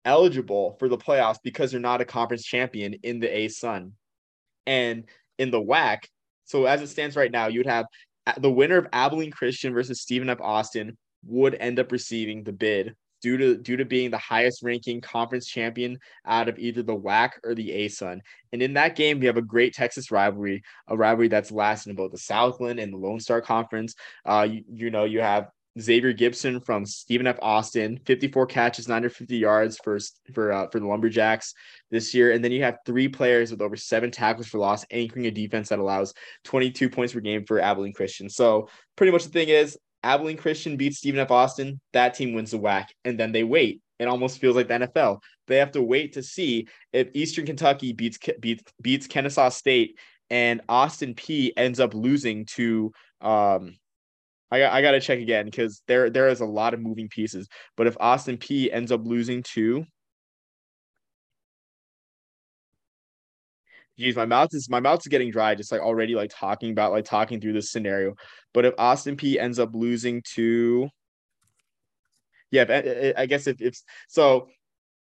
eligible 0.04 0.76
for 0.78 0.88
the 0.88 0.98
playoffs 0.98 1.38
because 1.42 1.70
they're 1.70 1.80
not 1.80 2.02
a 2.02 2.04
conference 2.04 2.44
champion 2.44 2.94
in 3.02 3.18
the 3.18 3.26
ASUN. 3.26 3.92
And 4.66 5.04
in 5.38 5.50
the 5.50 5.60
WAC, 5.60 6.04
so 6.44 6.66
as 6.66 6.82
it 6.82 6.88
stands 6.88 7.16
right 7.16 7.32
now, 7.32 7.46
you 7.46 7.60
would 7.60 7.66
have 7.66 7.86
the 8.36 8.50
winner 8.50 8.76
of 8.76 8.86
Abilene 8.92 9.30
Christian 9.30 9.72
versus 9.72 10.02
Stephen 10.02 10.28
F. 10.28 10.40
Austin 10.40 10.96
would 11.24 11.54
end 11.54 11.78
up 11.78 11.92
receiving 11.92 12.44
the 12.44 12.52
bid 12.52 12.94
due 13.22 13.36
to 13.38 13.56
due 13.56 13.76
to 13.78 13.84
being 13.84 14.10
the 14.10 14.18
highest 14.18 14.62
ranking 14.62 15.00
conference 15.00 15.46
champion 15.46 15.98
out 16.26 16.48
of 16.48 16.58
either 16.58 16.82
the 16.82 16.96
WAC 16.96 17.30
or 17.42 17.54
the 17.54 17.70
ASUN. 17.70 18.20
And 18.52 18.62
in 18.62 18.74
that 18.74 18.96
game, 18.96 19.18
we 19.18 19.26
have 19.26 19.38
a 19.38 19.42
great 19.42 19.74
Texas 19.74 20.10
rivalry, 20.10 20.62
a 20.88 20.96
rivalry 20.96 21.28
that's 21.28 21.50
lasting 21.50 21.94
both 21.94 22.12
the 22.12 22.18
Southland 22.18 22.78
and 22.78 22.92
the 22.92 22.98
Lone 22.98 23.20
Star 23.20 23.40
Conference. 23.40 23.94
Uh, 24.26 24.46
you, 24.50 24.64
you 24.70 24.90
know, 24.90 25.04
you 25.04 25.20
have 25.20 25.48
Xavier 25.80 26.12
Gibson 26.12 26.60
from 26.60 26.84
Stephen 26.86 27.26
F. 27.26 27.38
Austin, 27.40 27.98
54 28.04 28.46
catches, 28.46 28.88
950 28.88 29.36
yards 29.36 29.78
for 29.82 29.98
for 30.32 30.52
uh, 30.52 30.68
for 30.68 30.80
the 30.80 30.86
Lumberjacks 30.86 31.54
this 31.90 32.14
year, 32.14 32.32
and 32.32 32.44
then 32.44 32.52
you 32.52 32.62
have 32.62 32.78
three 32.86 33.08
players 33.08 33.50
with 33.50 33.60
over 33.60 33.76
seven 33.76 34.10
tackles 34.10 34.46
for 34.46 34.58
loss, 34.58 34.84
anchoring 34.90 35.26
a 35.26 35.30
defense 35.30 35.68
that 35.68 35.78
allows 35.78 36.14
22 36.44 36.90
points 36.90 37.12
per 37.12 37.20
game 37.20 37.44
for 37.44 37.60
Abilene 37.60 37.92
Christian. 37.92 38.28
So 38.28 38.68
pretty 38.96 39.12
much 39.12 39.24
the 39.24 39.30
thing 39.30 39.48
is, 39.48 39.78
Abilene 40.02 40.36
Christian 40.36 40.76
beats 40.76 40.98
Stephen 40.98 41.20
F. 41.20 41.30
Austin, 41.30 41.80
that 41.92 42.14
team 42.14 42.34
wins 42.34 42.52
the 42.52 42.58
WAC, 42.58 42.86
and 43.04 43.18
then 43.18 43.32
they 43.32 43.44
wait. 43.44 43.80
It 43.98 44.06
almost 44.06 44.38
feels 44.38 44.54
like 44.54 44.68
the 44.68 44.74
NFL. 44.74 45.20
They 45.48 45.56
have 45.56 45.72
to 45.72 45.82
wait 45.82 46.12
to 46.12 46.22
see 46.22 46.68
if 46.92 47.08
Eastern 47.14 47.46
Kentucky 47.46 47.92
beats 47.92 48.18
beats 48.40 48.62
beats 48.80 49.06
Kennesaw 49.06 49.48
State 49.48 49.98
and 50.30 50.60
Austin 50.68 51.14
Peay 51.14 51.52
ends 51.56 51.80
up 51.80 51.94
losing 51.94 52.44
to 52.46 52.92
um 53.20 53.76
I 54.50 54.58
got 54.60 54.72
I 54.72 54.82
got 54.82 54.92
to 54.92 55.00
check 55.00 55.18
again 55.18 55.44
because 55.46 55.82
there 55.86 56.10
there 56.10 56.28
is 56.28 56.40
a 56.40 56.46
lot 56.46 56.74
of 56.74 56.80
moving 56.80 57.08
pieces. 57.08 57.48
But 57.76 57.86
if 57.86 57.96
Austin 58.00 58.38
Peay 58.38 58.72
ends 58.72 58.92
up 58.92 59.04
losing 59.04 59.42
to 59.54 59.84
geez, 63.98 64.16
my 64.16 64.26
mouth 64.26 64.50
is 64.52 64.70
my 64.70 64.80
mouth's 64.80 65.06
getting 65.08 65.30
dry 65.30 65.54
just 65.54 65.72
like 65.72 65.80
already 65.80 66.14
like 66.14 66.30
talking 66.32 66.70
about 66.70 66.92
like 66.92 67.04
talking 67.04 67.40
through 67.40 67.52
this 67.52 67.70
scenario. 67.70 68.14
But 68.54 68.64
if 68.64 68.74
Austin 68.78 69.16
Peay 69.16 69.38
ends 69.38 69.58
up 69.58 69.74
losing 69.74 70.22
to 70.34 70.88
yeah, 72.50 72.62
if, 72.62 72.70
eh, 72.70 72.82
eh, 72.84 73.12
I 73.16 73.26
guess 73.26 73.46
if, 73.46 73.60
if 73.60 73.78
so 74.08 74.48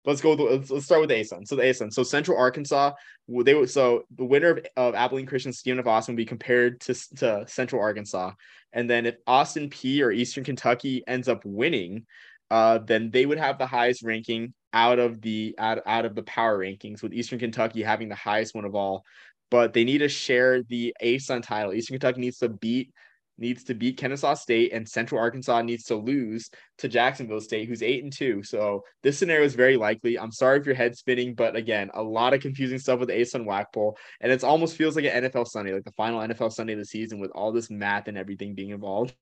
let's 0.06 0.22
go 0.22 0.34
let's, 0.34 0.70
let's 0.70 0.86
start 0.86 1.02
with 1.02 1.10
the 1.10 1.16
ASUN. 1.16 1.48
So 1.48 1.56
the 1.56 1.64
ASUN. 1.64 1.91
So 1.91 2.04
Central 2.04 2.38
Arkansas, 2.38 2.94
they 3.28 3.54
would 3.54 3.70
so 3.70 4.04
the 4.16 4.26
winner 4.26 4.52
of, 4.52 4.66
of 4.78 4.96
Abilene 4.96 5.26
Christian 5.26 5.54
Stephen 5.54 5.80
of 5.80 5.88
Austin 5.88 6.14
would 6.14 6.18
be 6.18 6.26
compared 6.26 6.80
to, 6.82 6.94
to 7.18 7.46
Central 7.48 7.82
Arkansas. 7.82 8.32
And 8.74 8.89
then 8.89 9.05
if 9.05 9.15
Austin 9.28 9.69
Peay 9.69 10.01
or 10.01 10.11
Eastern 10.11 10.43
Kentucky 10.43 11.03
ends 11.07 11.28
up 11.28 11.45
winning, 11.45 12.05
uh, 12.51 12.80
then 12.80 13.11
they 13.11 13.26
would 13.26 13.38
have 13.38 13.57
the 13.57 13.67
highest 13.67 14.03
ranking 14.03 14.53
out 14.74 14.99
of 14.99 15.21
the 15.21 15.55
out, 15.57 15.80
out 15.86 16.05
of 16.05 16.15
the 16.15 16.24
power 16.24 16.59
rankings, 16.59 17.01
with 17.01 17.13
Eastern 17.13 17.39
Kentucky 17.39 17.84
having 17.84 18.09
the 18.09 18.15
highest 18.15 18.55
one 18.55 18.65
of 18.65 18.76
all. 18.76 19.05
But 19.51 19.74
they 19.74 19.84
need 19.84 19.99
to 19.99 20.09
share 20.09 20.63
the 20.63 20.95
ASUN 21.01 21.43
title. 21.43 21.74
Eastern 21.74 21.95
Kentucky 21.95 22.21
needs 22.21 22.39
to 22.39 22.49
beat 22.49 22.91
needs 23.38 23.63
to 23.65 23.73
beat 23.73 23.97
Kennesaw 23.97 24.36
State, 24.36 24.73
and 24.73 24.88
Central 24.88 25.19
Arkansas 25.19 25.61
needs 25.61 25.84
to 25.86 25.95
lose 25.95 26.49
to 26.77 26.88
Jacksonville 26.88 27.41
State, 27.41 27.67
who's 27.67 27.84
eight 27.84 28.03
and 28.03 28.13
two. 28.13 28.43
So 28.43 28.84
this 29.01 29.17
scenario 29.17 29.45
is 29.45 29.55
very 29.55 29.77
likely. 29.77 30.19
I'm 30.19 30.31
sorry 30.31 30.59
if 30.59 30.65
your 30.65 30.75
head's 30.75 30.99
spinning, 30.99 31.34
but 31.36 31.55
again, 31.55 31.89
a 31.93 32.03
lot 32.03 32.34
of 32.34 32.41
confusing 32.41 32.79
stuff 32.79 32.99
with 32.99 33.09
ASUN 33.09 33.45
WAC 33.45 33.93
and 34.21 34.31
it 34.31 34.43
almost 34.43 34.75
feels 34.75 34.95
like 34.95 35.05
an 35.05 35.23
NFL 35.23 35.47
Sunday, 35.47 35.73
like 35.73 35.84
the 35.84 35.91
final 35.91 36.19
NFL 36.19 36.53
Sunday 36.53 36.73
of 36.73 36.79
the 36.79 36.86
season, 36.86 37.19
with 37.19 37.31
all 37.31 37.51
this 37.51 37.69
math 37.69 38.07
and 38.07 38.17
everything 38.17 38.55
being 38.55 38.69
involved. 38.69 39.15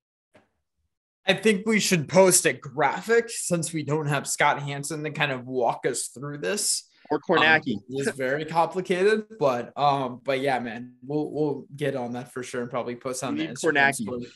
I 1.26 1.34
think 1.34 1.66
we 1.66 1.78
should 1.78 2.08
post 2.08 2.46
a 2.46 2.52
graphic 2.52 3.26
since 3.28 3.72
we 3.72 3.84
don't 3.84 4.08
have 4.08 4.26
Scott 4.26 4.60
Hanson 4.60 5.04
to 5.04 5.10
kind 5.10 5.30
of 5.30 5.46
walk 5.46 5.86
us 5.86 6.08
through 6.08 6.38
this. 6.38 6.88
Or 7.12 7.20
Kornacki. 7.20 7.74
Um, 7.74 7.82
it's 7.90 8.16
very 8.16 8.46
complicated, 8.46 9.24
but 9.38 9.76
um, 9.76 10.22
but 10.24 10.40
yeah, 10.40 10.58
man, 10.60 10.94
we'll 11.06 11.30
we'll 11.30 11.66
get 11.76 11.94
on 11.94 12.14
that 12.14 12.32
for 12.32 12.42
sure 12.42 12.62
and 12.62 12.70
probably 12.70 12.96
post 12.96 13.22
on 13.22 13.34
we 13.34 13.46
need 13.46 13.56
Kornacki. 13.56 14.26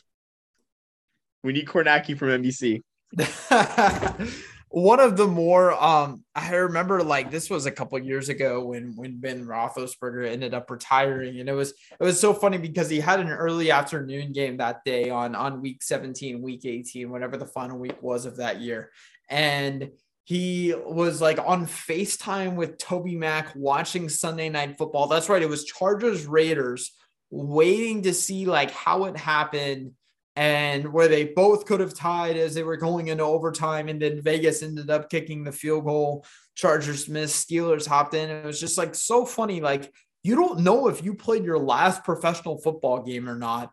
We 1.42 1.52
need 1.54 1.66
Kornacki 1.66 2.18
from 2.18 2.28
NBC. 2.28 2.82
one 4.68 5.00
of 5.00 5.16
the 5.16 5.26
more 5.26 5.72
um 5.82 6.22
I 6.34 6.54
remember 6.54 7.02
like 7.02 7.30
this 7.30 7.48
was 7.48 7.64
a 7.64 7.70
couple 7.70 7.98
years 7.98 8.28
ago 8.28 8.62
when 8.62 8.94
when 8.94 9.20
Ben 9.20 9.46
Roethlisberger 9.46 10.28
ended 10.30 10.52
up 10.52 10.70
retiring 10.70 11.40
and 11.40 11.48
it 11.48 11.54
was 11.54 11.70
it 11.70 12.04
was 12.04 12.20
so 12.20 12.34
funny 12.34 12.58
because 12.58 12.90
he 12.90 13.00
had 13.00 13.20
an 13.20 13.30
early 13.30 13.70
afternoon 13.70 14.32
game 14.32 14.58
that 14.58 14.84
day 14.84 15.08
on 15.08 15.34
on 15.34 15.62
week 15.62 15.82
17 15.82 16.42
week 16.42 16.66
18 16.66 17.08
whatever 17.08 17.38
the 17.38 17.46
final 17.46 17.78
week 17.78 18.02
was 18.02 18.26
of 18.26 18.36
that 18.36 18.60
year 18.60 18.90
and 19.30 19.88
he 20.26 20.74
was 20.74 21.20
like 21.20 21.38
on 21.38 21.66
FaceTime 21.66 22.56
with 22.56 22.78
Toby 22.78 23.16
Mac 23.16 23.54
watching 23.56 24.08
Sunday 24.08 24.48
night 24.48 24.76
football 24.76 25.06
that's 25.06 25.28
right 25.28 25.42
it 25.42 25.48
was 25.48 25.64
Chargers 25.64 26.26
Raiders 26.26 26.92
waiting 27.30 28.02
to 28.02 28.14
see 28.14 28.44
like 28.46 28.70
how 28.70 29.04
it 29.04 29.16
happened 29.16 29.92
and 30.36 30.92
where 30.92 31.08
they 31.08 31.24
both 31.24 31.64
could 31.64 31.80
have 31.80 31.94
tied 31.94 32.36
as 32.36 32.54
they 32.54 32.62
were 32.62 32.76
going 32.76 33.08
into 33.08 33.24
overtime. 33.24 33.88
And 33.88 34.00
then 34.00 34.20
Vegas 34.20 34.62
ended 34.62 34.90
up 34.90 35.08
kicking 35.08 35.42
the 35.42 35.52
field 35.52 35.84
goal. 35.84 36.26
Chargers 36.54 37.08
missed, 37.08 37.48
Steelers 37.48 37.86
hopped 37.86 38.12
in. 38.14 38.28
It 38.28 38.44
was 38.44 38.60
just 38.60 38.76
like 38.76 38.94
so 38.94 39.24
funny. 39.24 39.62
Like, 39.62 39.92
you 40.22 40.34
don't 40.34 40.60
know 40.60 40.88
if 40.88 41.02
you 41.02 41.14
played 41.14 41.44
your 41.44 41.58
last 41.58 42.04
professional 42.04 42.58
football 42.58 43.02
game 43.02 43.28
or 43.28 43.36
not 43.36 43.72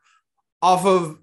off 0.62 0.86
of 0.86 1.18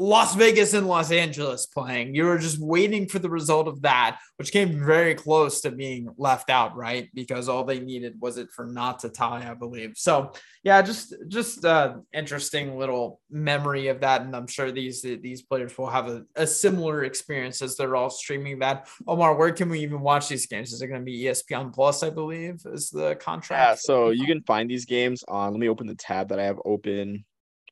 Las 0.00 0.36
Vegas 0.36 0.74
and 0.74 0.86
Los 0.86 1.10
Angeles 1.10 1.66
playing. 1.66 2.14
You 2.14 2.26
were 2.26 2.38
just 2.38 2.60
waiting 2.60 3.08
for 3.08 3.18
the 3.18 3.28
result 3.28 3.66
of 3.66 3.82
that, 3.82 4.20
which 4.36 4.52
came 4.52 4.84
very 4.84 5.16
close 5.16 5.60
to 5.62 5.72
being 5.72 6.08
left 6.16 6.50
out, 6.50 6.76
right? 6.76 7.08
Because 7.14 7.48
all 7.48 7.64
they 7.64 7.80
needed 7.80 8.14
was 8.20 8.38
it 8.38 8.48
for 8.52 8.64
not 8.64 9.00
to 9.00 9.08
tie, 9.08 9.50
I 9.50 9.54
believe. 9.54 9.94
So 9.96 10.32
yeah, 10.62 10.82
just 10.82 11.14
just 11.26 11.64
uh 11.64 11.96
interesting 12.12 12.78
little 12.78 13.20
memory 13.28 13.88
of 13.88 14.00
that. 14.00 14.22
And 14.22 14.36
I'm 14.36 14.46
sure 14.46 14.70
these 14.70 15.02
these 15.02 15.42
players 15.42 15.76
will 15.76 15.90
have 15.90 16.06
a, 16.06 16.24
a 16.36 16.46
similar 16.46 17.02
experience 17.02 17.60
as 17.60 17.76
they're 17.76 17.96
all 17.96 18.10
streaming 18.10 18.60
that. 18.60 18.88
Omar, 19.08 19.34
where 19.34 19.52
can 19.52 19.68
we 19.68 19.80
even 19.80 20.00
watch 20.00 20.28
these 20.28 20.46
games? 20.46 20.72
Is 20.72 20.80
it 20.80 20.86
going 20.86 21.00
to 21.00 21.04
be 21.04 21.24
ESPN 21.24 21.74
Plus, 21.74 22.04
I 22.04 22.10
believe, 22.10 22.62
is 22.66 22.90
the 22.90 23.16
contract? 23.16 23.60
Yeah, 23.60 23.74
so 23.74 24.10
you 24.10 24.26
can 24.26 24.42
find 24.42 24.70
these 24.70 24.84
games 24.84 25.24
on 25.26 25.52
let 25.52 25.58
me 25.58 25.68
open 25.68 25.88
the 25.88 25.96
tab 25.96 26.28
that 26.28 26.38
I 26.38 26.44
have 26.44 26.60
open 26.64 27.24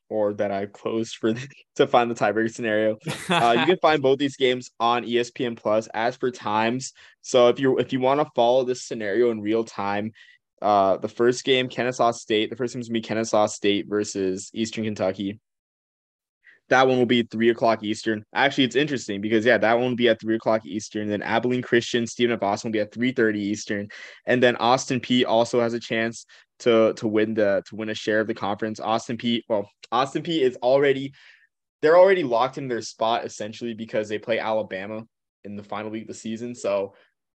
or 0.09 0.33
that 0.33 0.51
I 0.51 0.65
closed 0.65 1.17
for 1.17 1.33
the, 1.33 1.47
to 1.75 1.87
find 1.87 2.09
the 2.09 2.15
tiebreaker 2.15 2.53
scenario. 2.53 2.97
Uh, 3.29 3.55
you 3.59 3.65
can 3.65 3.77
find 3.81 4.01
both 4.01 4.19
these 4.19 4.37
games 4.37 4.71
on 4.79 5.05
ESPN 5.05 5.57
Plus 5.57 5.87
as 5.93 6.15
for 6.15 6.31
times. 6.31 6.93
So 7.21 7.49
if 7.49 7.59
you 7.59 7.77
if 7.77 7.93
you 7.93 7.99
want 7.99 8.19
to 8.21 8.31
follow 8.35 8.63
this 8.63 8.83
scenario 8.83 9.31
in 9.31 9.41
real 9.41 9.63
time, 9.63 10.11
uh, 10.61 10.97
the 10.97 11.07
first 11.07 11.43
game 11.43 11.69
Kennesaw 11.69 12.11
State, 12.11 12.49
the 12.49 12.55
first 12.55 12.73
game 12.73 12.81
is 12.81 12.87
gonna 12.87 12.99
be 12.99 13.01
Kennesaw 13.01 13.47
State 13.47 13.87
versus 13.87 14.49
Eastern 14.53 14.83
Kentucky. 14.83 15.39
That 16.69 16.87
one 16.87 16.97
will 16.97 17.05
be 17.05 17.23
three 17.23 17.49
o'clock 17.49 17.83
Eastern. 17.83 18.25
Actually, 18.33 18.65
it's 18.65 18.75
interesting 18.75 19.21
because 19.21 19.45
yeah, 19.45 19.57
that 19.57 19.73
one 19.75 19.89
will 19.89 19.95
be 19.95 20.09
at 20.09 20.19
three 20.19 20.35
o'clock 20.35 20.65
Eastern. 20.65 21.07
Then 21.07 21.21
Abilene 21.21 21.61
Christian, 21.61 22.05
Stephen 22.05 22.35
F. 22.35 22.43
Austin 22.43 22.69
will 22.69 22.73
be 22.73 22.79
at 22.79 22.93
three 22.93 23.11
thirty 23.11 23.39
Eastern, 23.39 23.87
and 24.25 24.43
then 24.43 24.55
Austin 24.57 24.99
Peay 24.99 25.25
also 25.25 25.61
has 25.61 25.73
a 25.73 25.79
chance 25.79 26.25
to 26.59 26.93
to 26.95 27.07
win 27.07 27.33
the 27.33 27.63
to 27.67 27.75
win 27.75 27.89
a 27.89 27.93
share 27.93 28.19
of 28.19 28.27
the 28.27 28.33
conference. 28.33 28.79
Austin 28.79 29.17
Peay, 29.17 29.41
well, 29.47 29.69
Austin 29.91 30.23
Peay 30.23 30.41
is 30.41 30.57
already 30.57 31.13
they're 31.81 31.97
already 31.97 32.23
locked 32.23 32.57
in 32.57 32.67
their 32.67 32.81
spot 32.81 33.25
essentially 33.25 33.73
because 33.73 34.09
they 34.09 34.17
play 34.17 34.39
Alabama 34.39 35.03
in 35.43 35.55
the 35.55 35.63
final 35.63 35.91
week 35.91 36.03
of 36.03 36.07
the 36.07 36.13
season. 36.13 36.55
So 36.55 36.95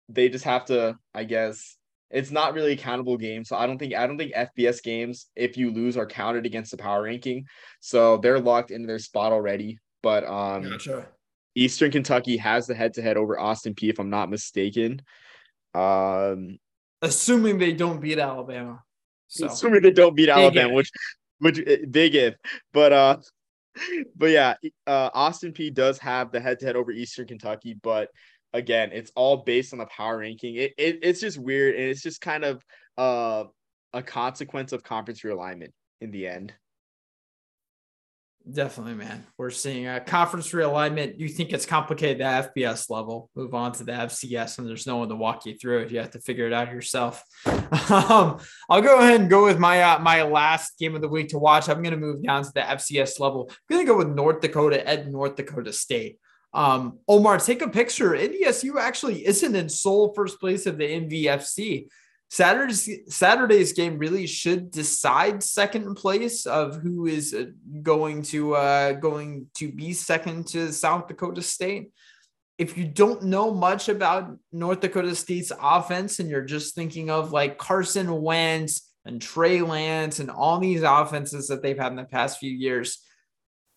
they 0.09 0.29
just 0.29 0.45
have 0.45 0.65
to, 0.65 0.97
I 1.13 1.23
guess, 1.23 1.75
it's 2.09 2.31
not 2.31 2.53
really 2.53 2.73
a 2.73 2.77
countable 2.77 3.17
game. 3.17 3.43
So 3.43 3.55
I 3.55 3.67
don't 3.67 3.77
think 3.77 3.93
I 3.93 4.07
don't 4.07 4.17
think 4.17 4.33
FBS 4.33 4.81
games, 4.81 5.27
if 5.35 5.57
you 5.57 5.71
lose, 5.71 5.97
are 5.97 6.05
counted 6.05 6.45
against 6.45 6.71
the 6.71 6.77
power 6.77 7.03
ranking. 7.03 7.45
So 7.79 8.17
they're 8.17 8.39
locked 8.39 8.71
into 8.71 8.87
their 8.87 8.99
spot 8.99 9.31
already. 9.31 9.79
But 10.01 10.25
um 10.25 10.63
gotcha. 10.63 11.07
Eastern 11.55 11.91
Kentucky 11.91 12.37
has 12.37 12.67
the 12.67 12.75
head 12.75 12.93
to 12.93 13.01
head 13.01 13.17
over 13.17 13.39
Austin 13.39 13.73
Peay, 13.73 13.89
if 13.89 13.99
I'm 13.99 14.09
not 14.09 14.29
mistaken. 14.29 15.01
Um 15.73 16.59
assuming 17.01 17.57
they 17.57 17.73
don't 17.73 17.99
beat 17.99 18.19
Alabama. 18.19 18.81
So 19.27 19.47
assuming 19.47 19.81
they 19.81 19.91
don't 19.91 20.15
beat 20.15 20.29
Alabama, 20.29 20.73
which 20.73 20.91
which 21.39 21.59
eh, 21.59 21.85
big 21.89 22.15
if, 22.15 22.35
but 22.73 22.93
uh, 22.93 23.17
but 24.15 24.29
yeah, 24.29 24.55
uh, 24.85 25.09
Austin 25.13 25.51
Peay 25.51 25.73
does 25.73 25.99
have 25.99 26.31
the 26.31 26.39
head 26.39 26.59
to 26.59 26.65
head 26.65 26.75
over 26.75 26.91
Eastern 26.91 27.27
Kentucky, 27.27 27.75
but 27.81 28.09
again, 28.57 28.89
it's 28.91 29.11
all 29.15 29.37
based 29.37 29.73
on 29.73 29.79
the 29.79 29.85
power 29.85 30.17
ranking. 30.17 30.55
It, 30.55 30.73
it 30.77 30.99
it's 31.03 31.21
just 31.21 31.37
weird, 31.37 31.75
and 31.75 31.83
it's 31.85 32.01
just 32.01 32.21
kind 32.21 32.43
of 32.43 32.63
uh 32.97 33.45
a 33.93 34.03
consequence 34.03 34.73
of 34.73 34.83
conference 34.83 35.21
realignment 35.21 35.71
in 36.01 36.11
the 36.11 36.27
end. 36.27 36.53
Definitely, 38.49 38.93
man. 38.93 39.25
We're 39.37 39.49
seeing 39.49 39.87
a 39.87 39.99
conference 39.99 40.51
realignment. 40.51 41.19
You 41.19 41.27
think 41.27 41.51
it's 41.51 41.65
complicated 41.65 42.21
at 42.21 42.53
the 42.53 42.61
FBS 42.61 42.89
level. 42.89 43.29
Move 43.35 43.53
on 43.53 43.73
to 43.73 43.83
the 43.83 43.91
FCS, 43.91 44.57
and 44.57 44.67
there's 44.67 44.87
no 44.87 44.97
one 44.97 45.09
to 45.09 45.15
walk 45.15 45.45
you 45.45 45.57
through 45.57 45.79
it. 45.79 45.91
You 45.91 45.99
have 45.99 46.11
to 46.11 46.21
figure 46.21 46.47
it 46.47 46.53
out 46.53 46.71
yourself. 46.71 47.25
um, 47.45 48.39
I'll 48.69 48.81
go 48.81 48.99
ahead 48.99 49.19
and 49.19 49.29
go 49.29 49.43
with 49.43 49.59
my 49.59 49.81
uh, 49.81 49.99
my 49.99 50.23
last 50.23 50.79
game 50.79 50.95
of 50.95 51.01
the 51.01 51.09
week 51.09 51.29
to 51.29 51.37
watch. 51.37 51.67
I'm 51.67 51.83
going 51.83 51.91
to 51.91 51.99
move 51.99 52.23
down 52.23 52.43
to 52.43 52.51
the 52.53 52.61
FCS 52.61 53.19
level. 53.19 53.49
I'm 53.49 53.75
going 53.75 53.85
to 53.85 53.91
go 53.91 53.97
with 53.97 54.09
North 54.09 54.39
Dakota 54.39 54.87
at 54.87 55.07
North 55.07 55.35
Dakota 55.35 55.73
State. 55.73 56.17
Um, 56.57 56.97
Omar, 57.07 57.37
take 57.37 57.61
a 57.61 57.69
picture. 57.69 58.13
NDSU 58.13 58.81
actually 58.81 59.23
isn't 59.27 59.55
in 59.55 59.69
sole 59.69 60.11
first 60.15 60.39
place 60.39 60.65
of 60.65 60.79
the 60.79 60.85
MVFC. 60.85 61.87
Saturday's 62.29 62.89
Saturday's 63.07 63.73
game 63.73 63.99
really 63.99 64.25
should 64.25 64.71
decide 64.71 65.43
second 65.43 65.93
place 65.95 66.47
of 66.47 66.77
who 66.81 67.05
is 67.05 67.35
uh, 67.35 67.45
going 67.83 68.23
to 68.23 68.55
uh, 68.55 68.93
going 68.93 69.45
to 69.53 69.71
be 69.71 69.93
second 69.93 70.47
to 70.47 70.73
South 70.73 71.07
Dakota 71.07 71.43
State. 71.43 71.91
If 72.57 72.75
you 72.75 72.85
don't 72.85 73.21
know 73.21 73.53
much 73.53 73.87
about 73.87 74.35
North 74.51 74.79
Dakota 74.79 75.15
State's 75.15 75.51
offense 75.61 76.17
and 76.17 76.27
you're 76.27 76.41
just 76.41 76.73
thinking 76.73 77.11
of 77.11 77.31
like 77.31 77.59
Carson 77.59 78.23
Wentz 78.23 78.91
and 79.05 79.21
Trey 79.21 79.61
Lance 79.61 80.17
and 80.17 80.31
all 80.31 80.59
these 80.59 80.81
offenses 80.81 81.47
that 81.49 81.61
they've 81.61 81.77
had 81.77 81.91
in 81.91 81.97
the 81.97 82.03
past 82.03 82.39
few 82.39 82.51
years, 82.51 83.03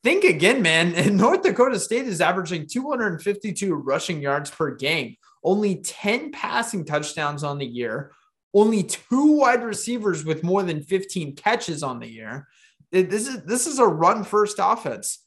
think 0.03 0.25
again, 0.25 0.63
man. 0.63 0.95
And 0.97 1.17
North 1.17 1.43
Dakota 1.43 1.79
State 1.79 2.07
is 2.07 2.21
averaging 2.21 2.67
252 2.67 3.75
rushing 3.75 4.21
yards 4.21 4.51
per 4.51 4.75
game, 4.75 5.17
only 5.45 5.77
10 5.77 6.33
passing 6.33 6.85
touchdowns 6.85 7.45
on 7.45 7.59
the 7.59 7.67
year 7.67 8.13
only 8.53 8.83
two 8.83 9.37
wide 9.37 9.63
receivers 9.63 10.25
with 10.25 10.43
more 10.43 10.63
than 10.63 10.83
15 10.83 11.37
catches 11.37 11.83
on 11.83 12.01
the 12.01 12.09
year. 12.09 12.49
This 12.91 13.29
is 13.29 13.45
this 13.45 13.67
is 13.67 13.79
a 13.79 13.87
run 13.87 14.25
first 14.25 14.57
offense. 14.59 15.25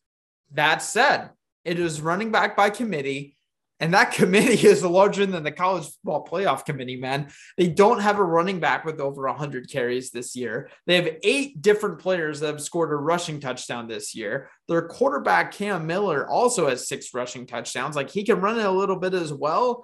That 0.51 0.81
said, 0.81 1.29
it 1.63 1.79
is 1.79 2.01
running 2.01 2.31
back 2.31 2.57
by 2.57 2.69
committee, 2.69 3.37
and 3.83 3.93
that 3.93 4.13
committee 4.13 4.65
is 4.65 4.81
larger 4.81 5.25
than 5.25 5.43
the 5.43 5.51
college 5.51 5.83
football 5.83 6.25
playoff 6.25 6.63
committee, 6.63 6.95
man. 6.95 7.27
They 7.57 7.67
don't 7.67 7.99
have 7.99 8.17
a 8.17 8.23
running 8.23 8.61
back 8.61 8.85
with 8.85 9.01
over 9.01 9.27
100 9.27 9.69
carries 9.69 10.09
this 10.09 10.37
year. 10.37 10.69
They 10.87 10.95
have 10.95 11.17
eight 11.21 11.61
different 11.61 11.99
players 11.99 12.39
that 12.39 12.47
have 12.47 12.61
scored 12.61 12.93
a 12.93 12.95
rushing 12.95 13.41
touchdown 13.41 13.89
this 13.89 14.15
year. 14.15 14.49
Their 14.69 14.83
quarterback, 14.87 15.51
Cam 15.51 15.85
Miller, 15.85 16.25
also 16.29 16.69
has 16.69 16.87
six 16.87 17.13
rushing 17.13 17.45
touchdowns. 17.45 17.97
Like 17.97 18.09
he 18.09 18.23
can 18.23 18.39
run 18.39 18.57
it 18.57 18.65
a 18.65 18.71
little 18.71 18.95
bit 18.95 19.13
as 19.13 19.33
well, 19.33 19.83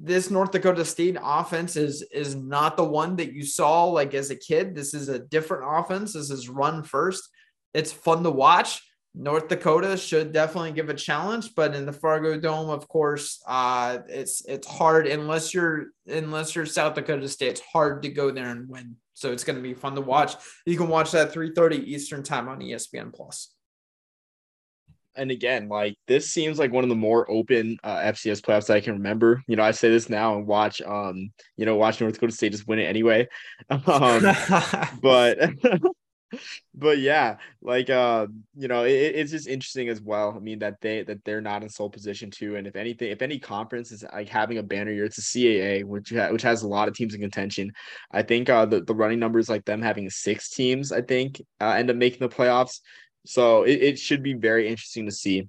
this 0.00 0.30
North 0.30 0.50
Dakota 0.50 0.84
State 0.84 1.16
offense 1.22 1.76
is 1.76 2.02
is 2.12 2.34
not 2.34 2.76
the 2.76 2.84
one 2.84 3.16
that 3.16 3.32
you 3.32 3.44
saw 3.44 3.84
like 3.84 4.12
as 4.12 4.30
a 4.30 4.36
kid. 4.36 4.74
This 4.74 4.92
is 4.92 5.08
a 5.08 5.20
different 5.20 5.62
offense. 5.64 6.12
This 6.12 6.30
is 6.30 6.48
run 6.48 6.82
first. 6.82 7.28
It's 7.72 7.92
fun 7.92 8.24
to 8.24 8.30
watch. 8.30 8.82
North 9.14 9.48
Dakota 9.48 9.96
should 9.96 10.32
definitely 10.32 10.72
give 10.72 10.88
a 10.88 10.94
challenge, 10.94 11.54
but 11.54 11.74
in 11.74 11.86
the 11.86 11.92
Fargodome, 11.92 12.70
of 12.70 12.86
course, 12.88 13.42
uh, 13.46 13.98
it's 14.08 14.44
it's 14.46 14.66
hard 14.66 15.06
unless 15.06 15.52
you're 15.52 15.86
unless 16.06 16.54
you're 16.54 16.66
South 16.66 16.94
Dakota 16.94 17.28
State. 17.28 17.48
It's 17.48 17.60
hard 17.60 18.02
to 18.02 18.08
go 18.08 18.30
there 18.30 18.48
and 18.48 18.68
win. 18.68 18.96
So 19.14 19.32
it's 19.32 19.42
going 19.42 19.56
to 19.56 19.62
be 19.62 19.74
fun 19.74 19.96
to 19.96 20.00
watch. 20.00 20.34
You 20.66 20.76
can 20.76 20.88
watch 20.88 21.10
that 21.12 21.32
3:30 21.32 21.84
Eastern 21.84 22.22
time 22.22 22.48
on 22.48 22.60
ESPN 22.60 23.12
Plus. 23.12 23.14
Plus 23.16 23.48
and 25.18 25.30
again, 25.30 25.68
like 25.68 25.96
this 26.06 26.30
seems 26.30 26.58
like 26.58 26.72
one 26.72 26.84
of 26.84 26.90
the 26.90 26.96
more 26.96 27.30
open 27.30 27.76
uh, 27.82 27.96
FCS 27.98 28.40
playoffs 28.40 28.66
that 28.68 28.76
I 28.76 28.80
can 28.80 28.94
remember. 28.94 29.42
You 29.46 29.56
know, 29.56 29.64
I 29.64 29.72
say 29.72 29.90
this 29.90 30.08
now 30.08 30.36
and 30.36 30.46
watch, 30.46 30.80
um, 30.82 31.30
you 31.56 31.66
know, 31.66 31.76
watch 31.76 32.00
North 32.00 32.14
Dakota 32.14 32.32
State 32.32 32.52
just 32.52 32.68
win 32.68 32.78
it 32.78 32.84
anyway. 32.84 33.28
Um, 33.70 34.22
but, 35.02 35.38
but 36.74 36.98
yeah, 36.98 37.36
like, 37.62 37.90
uh, 37.90 38.26
you 38.56 38.68
know, 38.68 38.84
it, 38.84 38.92
it's 38.92 39.30
just 39.30 39.48
interesting 39.48 39.88
as 39.88 40.00
well. 40.00 40.34
I 40.36 40.40
mean, 40.40 40.58
that 40.60 40.80
they 40.80 41.02
that 41.04 41.24
they're 41.24 41.40
not 41.40 41.62
in 41.62 41.68
sole 41.68 41.90
position 41.90 42.30
too, 42.30 42.56
and 42.56 42.66
if 42.66 42.76
anything, 42.76 43.10
if 43.10 43.22
any 43.22 43.38
conference 43.38 43.92
is 43.92 44.04
like 44.12 44.28
having 44.28 44.58
a 44.58 44.62
banner 44.62 44.92
year, 44.92 45.04
it's 45.04 45.18
a 45.18 45.22
CAA, 45.22 45.84
which 45.84 46.10
ha- 46.10 46.30
which 46.30 46.42
has 46.42 46.62
a 46.62 46.68
lot 46.68 46.88
of 46.88 46.94
teams 46.94 47.14
in 47.14 47.20
contention. 47.20 47.72
I 48.10 48.22
think 48.22 48.48
uh, 48.50 48.66
the 48.66 48.80
the 48.82 48.94
running 48.94 49.18
numbers 49.18 49.48
like 49.48 49.64
them 49.64 49.82
having 49.82 50.10
six 50.10 50.50
teams, 50.50 50.92
I 50.92 51.02
think, 51.02 51.40
uh, 51.60 51.70
end 51.70 51.90
up 51.90 51.96
making 51.96 52.20
the 52.20 52.28
playoffs. 52.34 52.80
So 53.26 53.64
it, 53.64 53.82
it 53.82 53.98
should 53.98 54.22
be 54.22 54.34
very 54.34 54.68
interesting 54.68 55.06
to 55.06 55.12
see. 55.12 55.48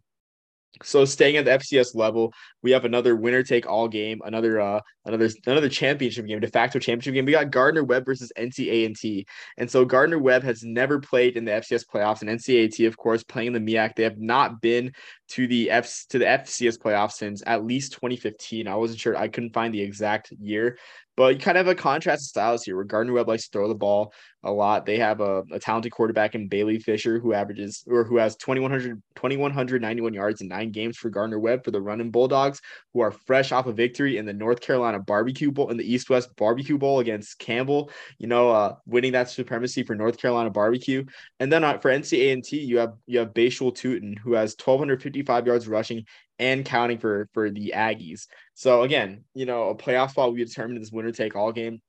So 0.84 1.06
staying 1.06 1.38
at 1.38 1.46
the 1.46 1.52
FCS 1.52 1.96
level, 1.96 2.34
we 2.64 2.72
have 2.72 2.86
another 2.86 3.16
winner 3.16 3.44
take 3.44 3.68
all 3.68 3.88
game, 3.88 4.22
another 4.24 4.60
uh 4.60 4.82
another 5.06 5.30
another 5.46 5.70
championship 5.70 6.26
game, 6.26 6.40
de 6.40 6.48
facto 6.48 6.80
championship 6.80 7.14
game. 7.14 7.26
We 7.26 7.32
got 7.32 7.52
Gardner 7.52 7.84
Webb 7.84 8.06
versus 8.06 8.32
NCA&T. 8.38 9.26
And 9.58 9.70
so 9.70 9.86
Gardner 9.86 10.20
Webb 10.20 10.44
has 10.44 10.64
never 10.64 11.00
played 11.00 11.38
in 11.38 11.46
the 11.46 11.52
FCS 11.52 11.86
playoffs 11.94 12.22
and 12.22 12.30
NCA&T 12.30 12.86
of 12.86 12.98
course 12.98 13.24
playing 13.24 13.54
in 13.56 13.66
the 13.66 13.74
MIAC. 13.74 13.96
They 13.96 14.04
have 14.04 14.20
not 14.20 14.62
been 14.62 14.94
to 15.30 15.48
the 15.48 15.70
F 15.70 16.06
to 16.10 16.20
the 16.20 16.26
FCS 16.26 16.78
playoffs 16.78 17.14
since 17.14 17.44
at 17.46 17.66
least 17.66 17.94
2015. 17.94 18.68
I 18.68 18.76
wasn't 18.76 19.00
sure 19.00 19.18
I 19.18 19.28
couldn't 19.28 19.54
find 19.54 19.74
the 19.74 19.82
exact 19.82 20.32
year, 20.40 20.78
but 21.20 21.34
you 21.34 21.40
kind 21.42 21.58
of 21.58 21.66
have 21.66 21.72
a 21.74 21.76
contrast 21.76 22.22
of 22.22 22.28
styles 22.28 22.64
here 22.64 22.78
where 22.78 22.86
Gardner 22.86 23.12
Webb 23.12 23.28
likes 23.28 23.44
to 23.44 23.50
throw 23.52 23.68
the 23.68 23.76
ball 23.76 24.14
a 24.42 24.50
lot. 24.54 24.86
They 24.86 25.00
have 25.00 25.20
a, 25.20 25.44
a 25.52 25.60
talented 25.60 25.92
quarterback 25.92 26.34
in 26.34 26.48
Bailey 26.48 26.80
Fisher 26.80 27.20
who 27.20 27.34
averages 27.34 27.84
or 27.88 28.06
who 28.06 28.16
has 28.16 28.38
2100 28.38 29.02
2191 29.16 30.14
yards 30.14 30.40
in 30.40 30.48
nine 30.48 30.72
games 30.72 30.96
for 30.96 31.10
Gardner 31.10 31.38
Webb 31.38 31.66
for 31.66 31.72
the 31.72 31.82
running 31.82 32.10
Bulldogs, 32.10 32.62
who 32.94 33.02
are 33.02 33.12
fresh 33.12 33.52
off 33.52 33.68
a 33.68 33.74
victory 33.74 34.16
in 34.16 34.26
the 34.26 34.32
North 34.32 34.62
Carolina 34.62 34.98
Barbecue 34.98 35.52
Bowl 35.52 35.70
in 35.72 35.76
the 35.76 35.94
East 35.94 36.10
West 36.10 36.34
Barbecue 36.38 36.78
Bowl 36.78 37.00
against 37.00 37.38
Campbell. 37.38 37.92
You 38.18 38.28
know, 38.28 38.50
uh, 38.50 38.76
winning 38.86 39.12
that 39.12 39.30
supremacy 39.30 39.84
for 39.84 39.96
North 39.96 40.18
Carolina 40.18 40.52
Barbecue, 40.52 41.04
and 41.42 41.52
then 41.52 41.66
uh, 41.66 41.80
for 41.80 41.92
NCA&T, 41.92 42.58
you 42.58 42.78
have 42.78 42.94
you 43.08 43.20
have 43.20 43.34
Bhayshul 43.34 43.76
Tuten 43.76 44.18
who 44.20 44.36
has 44.36 44.52
1255 44.52 45.48
yards 45.48 45.68
rushing 45.68 46.06
and 46.40 46.66
counting 46.66 46.98
for 46.98 47.28
for 47.34 47.52
the 47.52 47.74
Aggies. 47.76 48.28
So 48.56 48.84
again, 48.84 49.24
you 49.34 49.46
know, 49.46 49.70
a 49.70 49.76
playoff 49.76 50.12
spot 50.12 50.30
will 50.30 50.36
be 50.36 50.46
determined 50.46 50.78
in 50.78 50.82
this 50.82 50.92
winner 50.92 51.12
take 51.12 51.36
all 51.36 51.52
game. 51.52 51.82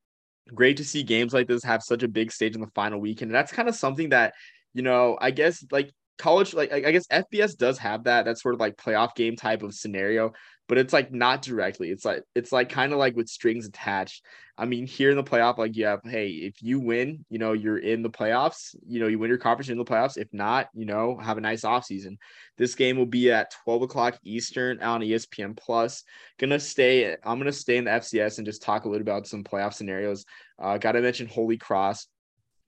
Great 0.54 0.76
to 0.78 0.84
see 0.84 1.02
games 1.02 1.32
like 1.32 1.46
this 1.46 1.62
have 1.64 1.82
such 1.82 2.02
a 2.02 2.08
big 2.08 2.32
stage 2.32 2.54
in 2.54 2.60
the 2.60 2.66
final 2.74 3.00
weekend. 3.00 3.30
And 3.30 3.36
that's 3.36 3.52
kind 3.52 3.68
of 3.68 3.76
something 3.76 4.08
that, 4.10 4.34
you 4.74 4.82
know, 4.82 5.16
I 5.20 5.30
guess 5.30 5.64
like 5.70 5.90
college, 6.18 6.52
like 6.52 6.72
I 6.72 6.90
guess 6.90 7.06
FBS 7.06 7.56
does 7.56 7.78
have 7.78 8.04
that. 8.04 8.24
That's 8.24 8.42
sort 8.42 8.54
of 8.54 8.60
like 8.60 8.76
playoff 8.76 9.14
game 9.14 9.36
type 9.36 9.62
of 9.62 9.74
scenario 9.74 10.32
but 10.70 10.78
it's 10.78 10.92
like 10.92 11.10
not 11.10 11.42
directly. 11.42 11.90
It's 11.90 12.04
like 12.04 12.22
it's 12.36 12.52
like 12.52 12.68
kind 12.68 12.92
of 12.92 13.00
like 13.00 13.16
with 13.16 13.28
strings 13.28 13.66
attached. 13.66 14.24
I 14.56 14.66
mean, 14.66 14.86
here 14.86 15.10
in 15.10 15.16
the 15.16 15.24
playoff, 15.24 15.58
like 15.58 15.74
you 15.74 15.86
have, 15.86 15.98
hey, 16.04 16.28
if 16.28 16.62
you 16.62 16.78
win, 16.78 17.24
you 17.28 17.40
know, 17.40 17.54
you're 17.54 17.78
in 17.78 18.02
the 18.02 18.08
playoffs. 18.08 18.76
You 18.86 19.00
know, 19.00 19.08
you 19.08 19.18
win 19.18 19.30
your 19.30 19.38
conference 19.38 19.68
in 19.68 19.78
the 19.78 19.84
playoffs. 19.84 20.16
If 20.16 20.28
not, 20.32 20.68
you 20.72 20.86
know, 20.86 21.18
have 21.18 21.38
a 21.38 21.40
nice 21.40 21.64
off 21.64 21.86
season. 21.86 22.18
This 22.56 22.76
game 22.76 22.96
will 22.96 23.04
be 23.04 23.32
at 23.32 23.52
12 23.64 23.82
o'clock 23.82 24.16
Eastern 24.22 24.80
on 24.80 25.00
ESPN 25.00 25.56
Plus. 25.56 26.04
Gonna 26.38 26.60
stay. 26.60 27.16
I'm 27.24 27.38
gonna 27.38 27.50
stay 27.50 27.76
in 27.76 27.84
the 27.84 27.90
FCS 27.90 28.38
and 28.38 28.46
just 28.46 28.62
talk 28.62 28.84
a 28.84 28.88
little 28.88 29.02
about 29.02 29.26
some 29.26 29.42
playoff 29.42 29.74
scenarios. 29.74 30.24
Uh, 30.56 30.78
Got 30.78 30.92
to 30.92 31.00
mention 31.00 31.26
Holy 31.26 31.58
Cross. 31.58 32.06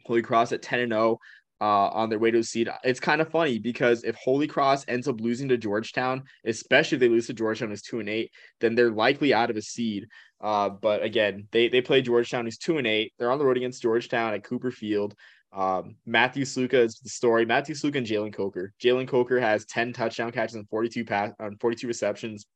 Holy 0.07 0.23
Cross 0.23 0.51
at 0.51 0.63
10 0.63 0.81
and 0.81 0.93
0 0.93 1.19
uh, 1.63 1.89
on 1.91 2.11
their 2.11 2.19
way 2.19 2.33
to 2.33 2.41
a 2.41 2.43
seed. 2.43 2.69
It's 2.83 2.99
kind 2.99 3.21
of 3.21 3.31
funny 3.31 3.61
because 3.61 4.03
if 4.03 4.17
Holy 4.17 4.49
Cross 4.49 4.85
ends 4.89 5.07
up 5.07 5.21
losing 5.21 5.49
to 5.51 5.57
Georgetown, 5.57 6.25
especially 6.45 6.97
if 6.97 7.01
they 7.01 7.09
lose 7.09 7.29
to 7.29 7.35
Georgetown 7.35 7.71
as 7.71 7.83
two 7.83 8.01
and 8.01 8.09
eight, 8.09 8.33
then 8.61 8.75
they're 8.75 8.91
likely 8.91 9.33
out 9.33 9.49
of 9.49 9.57
a 9.57 9.63
seed. 9.63 10.09
Uh, 10.41 10.69
but 10.69 11.05
again, 11.05 11.47
they 11.53 11.69
they 11.69 11.81
play 11.81 12.03
Georgetown, 12.03 12.47
who's 12.47 12.59
two 12.59 12.79
and 12.79 12.87
eight. 12.89 13.13
They're 13.17 13.31
on 13.31 13.39
the 13.39 13.45
road 13.45 13.57
against 13.57 13.81
Georgetown 13.81 14.35
at 14.35 14.43
Cooper 14.43 14.73
Field. 14.73 15.15
Um, 15.53 15.95
Matthew 16.05 16.45
Sluka 16.45 16.75
is 16.75 16.99
the 16.99 17.11
story. 17.11 17.47
Matthew 17.47 17.77
Sluka 17.77 17.99
and 17.99 18.07
Jalen 18.07 18.35
Coker. 18.35 18.73
Jalen 18.83 19.07
Coker 19.07 19.39
has 19.39 19.65
10 19.67 19.93
touchdown 19.93 20.33
catches 20.33 20.57
and 20.57 20.69
42 20.69 21.05
pass 21.05 21.31
on 21.39 21.59
42 21.59 21.87
receptions. 21.87 22.47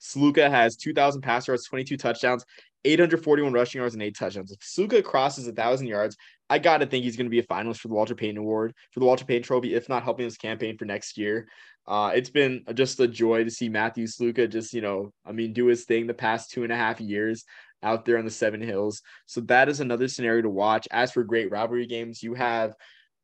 Sluka 0.00 0.48
has 0.48 0.76
2,000 0.76 1.22
pass 1.22 1.48
yards, 1.48 1.64
22 1.66 1.96
touchdowns, 1.96 2.44
841 2.84 3.52
rushing 3.52 3.80
yards, 3.80 3.94
and 3.94 4.02
eight 4.02 4.16
touchdowns. 4.16 4.52
If 4.52 4.60
Sluka 4.60 5.02
crosses 5.04 5.46
a 5.46 5.52
thousand 5.52 5.86
yards, 5.86 6.16
I 6.50 6.58
got 6.58 6.78
to 6.78 6.86
think 6.86 7.04
he's 7.04 7.16
to 7.16 7.28
be 7.28 7.38
a 7.38 7.44
finalist 7.44 7.78
for 7.78 7.88
the 7.88 7.94
Walter 7.94 8.14
Payton 8.14 8.36
Award, 8.36 8.74
for 8.90 9.00
the 9.00 9.06
Walter 9.06 9.24
Payton 9.24 9.44
Trophy, 9.44 9.74
if 9.74 9.88
not 9.88 10.02
helping 10.02 10.24
his 10.24 10.36
campaign 10.36 10.76
for 10.76 10.84
next 10.84 11.16
year. 11.16 11.48
Uh, 11.86 12.12
it's 12.14 12.30
been 12.30 12.64
just 12.74 13.00
a 13.00 13.08
joy 13.08 13.44
to 13.44 13.50
see 13.50 13.68
Matthew 13.68 14.06
Sluka 14.06 14.48
just, 14.50 14.72
you 14.72 14.80
know, 14.80 15.12
I 15.24 15.32
mean, 15.32 15.52
do 15.52 15.66
his 15.66 15.84
thing 15.84 16.06
the 16.06 16.14
past 16.14 16.50
two 16.50 16.62
and 16.62 16.72
a 16.72 16.76
half 16.76 17.00
years 17.00 17.44
out 17.82 18.04
there 18.04 18.18
on 18.18 18.24
the 18.24 18.30
Seven 18.30 18.60
Hills. 18.60 19.02
So 19.26 19.40
that 19.42 19.68
is 19.68 19.80
another 19.80 20.08
scenario 20.08 20.42
to 20.42 20.50
watch. 20.50 20.86
As 20.90 21.12
for 21.12 21.24
great 21.24 21.50
rivalry 21.50 21.86
games, 21.86 22.22
you 22.22 22.34
have 22.34 22.74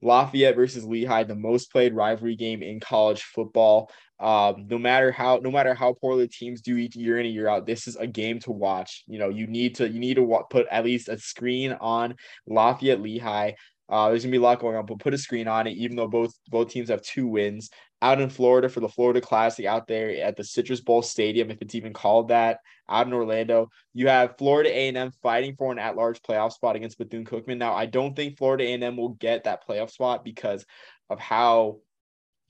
Lafayette 0.01 0.57
versus 0.57 0.85
Lehigh, 0.85 1.25
the 1.25 1.35
most 1.35 1.73
played 1.73 1.95
rivalry 1.95 2.37
game 2.37 2.63
in 2.63 2.81
college 2.81 3.23
football. 3.23 3.91
Um, 4.21 4.67
no 4.69 4.79
matter 4.79 5.13
how 5.13 5.39
no 5.43 5.51
matter 5.51 5.75
how 5.75 5.95
poorly 5.95 6.25
the 6.25 6.33
teams 6.33 6.61
do 6.61 6.77
each 6.77 6.97
year 6.97 7.19
in 7.19 7.27
and 7.27 7.35
year 7.35 7.49
out, 7.49 7.67
this 7.67 7.87
is 7.87 7.97
a 7.97 8.07
game 8.07 8.41
to 8.41 8.53
watch. 8.53 9.05
You 9.07 9.19
know, 9.19 9.29
you 9.29 9.47
need 9.47 9.77
to 9.77 9.89
you 9.89 10.01
need 10.01 10.15
to 10.15 10.43
put 10.51 10.67
at 10.71 10.85
least 10.85 11.09
a 11.09 11.19
screen 11.19 11.73
on 11.81 12.17
Lafayette 12.47 13.01
Lehigh. 13.01 13.53
Uh, 13.89 14.09
there's 14.09 14.25
gonna 14.25 14.33
be 14.33 14.39
a 14.39 14.41
lot 14.41 14.61
going 14.61 14.77
on, 14.77 14.87
but 14.87 14.99
put 14.99 15.15
a 15.15 15.19
screen 15.19 15.49
on 15.49 15.67
it. 15.67 15.77
Even 15.77 15.97
though 15.97 16.09
both 16.09 16.35
both 16.49 16.71
teams 16.71 16.91
have 16.91 17.03
two 17.03 17.27
wins 17.27 17.71
out 18.03 18.21
in 18.21 18.29
Florida 18.31 18.69
for 18.69 18.81
the 18.81 18.89
Florida 18.89 19.21
Classic, 19.21 19.67
out 19.67 19.87
there 19.87 20.11
at 20.23 20.37
the 20.37 20.45
Citrus 20.45 20.81
Bowl 20.81 21.03
Stadium, 21.03 21.51
if 21.51 21.63
it's 21.63 21.75
even 21.75 21.93
called 21.93 22.29
that, 22.29 22.59
out 22.89 23.07
in 23.07 23.12
Orlando, 23.12 23.70
you 23.95 24.09
have 24.09 24.39
Florida 24.39 24.70
A&M 24.70 25.12
fighting 25.22 25.55
for 25.57 25.72
an 25.72 25.78
at-large 25.78 26.22
playoff 26.22 26.53
spot 26.53 26.76
against 26.76 26.99
Bethune 26.99 27.24
Cookman. 27.24 27.59
Now, 27.59 27.74
I 27.74 27.86
don't 27.86 28.14
think 28.14 28.39
Florida 28.39 28.64
A&M 28.64 28.97
will 28.97 29.11
get 29.11 29.45
that 29.45 29.66
playoff 29.66 29.91
spot 29.91 30.24
because 30.24 30.64
of 31.11 31.18
how 31.18 31.78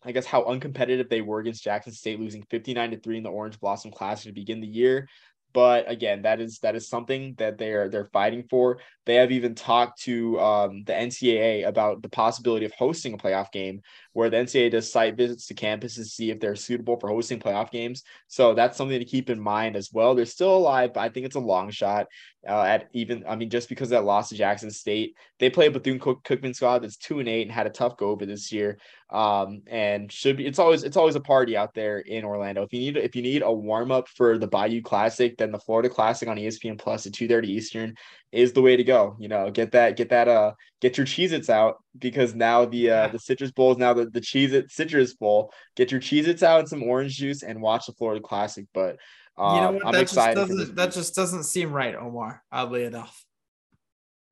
I 0.04 0.12
guess 0.12 0.26
how 0.26 0.44
uncompetitive 0.44 1.08
they 1.08 1.22
were 1.22 1.40
against 1.40 1.64
Jackson 1.64 1.92
State, 1.92 2.20
losing 2.20 2.44
59 2.50 2.92
to 2.92 3.00
3 3.00 3.16
in 3.16 3.22
the 3.24 3.30
Orange 3.30 3.58
Blossom 3.58 3.90
Classic 3.90 4.30
to 4.30 4.32
begin 4.32 4.60
the 4.60 4.66
year. 4.66 5.08
But 5.52 5.90
again, 5.90 6.22
that 6.22 6.40
is 6.40 6.58
that 6.60 6.76
is 6.76 6.88
something 6.88 7.34
that 7.38 7.58
they're 7.58 7.88
they're 7.88 8.10
fighting 8.12 8.44
for. 8.50 8.78
They 9.06 9.14
have 9.14 9.32
even 9.32 9.54
talked 9.54 10.02
to 10.02 10.38
um, 10.38 10.84
the 10.84 10.92
NCAA 10.92 11.66
about 11.66 12.02
the 12.02 12.10
possibility 12.10 12.66
of 12.66 12.72
hosting 12.72 13.14
a 13.14 13.16
playoff 13.16 13.50
game, 13.50 13.80
where 14.12 14.28
the 14.28 14.36
NCAA 14.36 14.72
does 14.72 14.92
site 14.92 15.16
visits 15.16 15.46
to 15.46 15.54
campuses 15.54 15.94
to 15.94 16.04
see 16.04 16.30
if 16.30 16.40
they're 16.40 16.56
suitable 16.56 17.00
for 17.00 17.08
hosting 17.08 17.40
playoff 17.40 17.70
games. 17.70 18.02
So 18.26 18.52
that's 18.52 18.76
something 18.76 18.98
to 18.98 19.06
keep 19.06 19.30
in 19.30 19.40
mind 19.40 19.76
as 19.76 19.90
well. 19.92 20.14
They're 20.14 20.26
still 20.26 20.54
alive, 20.54 20.92
but 20.92 21.00
I 21.00 21.08
think 21.08 21.24
it's 21.24 21.36
a 21.36 21.40
long 21.40 21.70
shot. 21.70 22.08
Uh, 22.46 22.62
at 22.62 22.88
even, 22.92 23.24
I 23.28 23.36
mean, 23.36 23.48
just 23.48 23.68
because 23.68 23.90
that 23.90 24.04
loss 24.04 24.28
to 24.28 24.34
Jackson 24.34 24.70
State, 24.70 25.14
they 25.38 25.48
play 25.50 25.66
a 25.66 25.70
Bethune 25.70 25.98
Cookman 25.98 26.54
squad 26.54 26.80
that's 26.80 26.96
two 26.96 27.18
and 27.18 27.28
eight 27.28 27.42
and 27.42 27.52
had 27.52 27.66
a 27.66 27.70
tough 27.70 27.96
go 27.96 28.08
over 28.08 28.26
this 28.26 28.52
year. 28.52 28.78
Um, 29.10 29.62
and 29.66 30.12
should 30.12 30.36
be 30.36 30.46
it's 30.46 30.58
always 30.58 30.82
it's 30.82 30.96
always 30.96 31.14
a 31.14 31.20
party 31.20 31.56
out 31.56 31.72
there 31.72 31.98
in 31.98 32.24
Orlando. 32.24 32.62
If 32.62 32.74
you 32.74 32.80
need 32.80 32.96
if 32.98 33.16
you 33.16 33.22
need 33.22 33.42
a 33.42 33.52
warm 33.52 33.90
up 33.90 34.06
for 34.08 34.36
the 34.36 34.46
Bayou 34.46 34.82
Classic, 34.82 35.36
then 35.38 35.52
the 35.52 35.58
Florida 35.58 35.88
Classic 35.88 36.28
on 36.28 36.36
ESPN 36.36 36.78
Plus 36.78 37.06
at 37.06 37.12
two 37.12 37.28
thirty 37.28 37.52
Eastern 37.52 37.94
is 38.32 38.52
the 38.52 38.62
way 38.62 38.76
to 38.76 38.84
go. 38.84 39.16
You 39.18 39.28
know, 39.28 39.50
get 39.50 39.72
that, 39.72 39.96
get 39.96 40.10
that, 40.10 40.28
uh, 40.28 40.52
get 40.80 40.96
your 40.96 41.06
Cheez 41.06 41.32
Its 41.32 41.48
out 41.48 41.82
because 41.96 42.34
now 42.34 42.64
the, 42.64 42.90
uh, 42.90 43.08
the 43.08 43.18
Citrus 43.18 43.50
Bowl 43.50 43.72
is 43.72 43.78
now 43.78 43.94
the, 43.94 44.06
the 44.06 44.20
Cheez 44.20 44.52
It 44.52 44.70
Citrus 44.70 45.14
Bowl. 45.14 45.52
Get 45.76 45.90
your 45.90 46.00
Cheez 46.00 46.26
Its 46.26 46.42
out 46.42 46.60
and 46.60 46.68
some 46.68 46.82
orange 46.82 47.16
juice 47.16 47.42
and 47.42 47.62
watch 47.62 47.86
the 47.86 47.92
Florida 47.92 48.20
Classic. 48.20 48.66
But, 48.74 48.96
uh, 49.38 49.54
you 49.54 49.60
know 49.60 49.72
what? 49.72 49.86
I'm 49.86 49.92
that 49.92 50.02
excited. 50.02 50.48
Just 50.48 50.74
that 50.74 50.92
just 50.92 51.14
doesn't 51.14 51.44
seem 51.44 51.72
right, 51.72 51.94
Omar, 51.94 52.42
oddly 52.50 52.84
enough. 52.84 53.24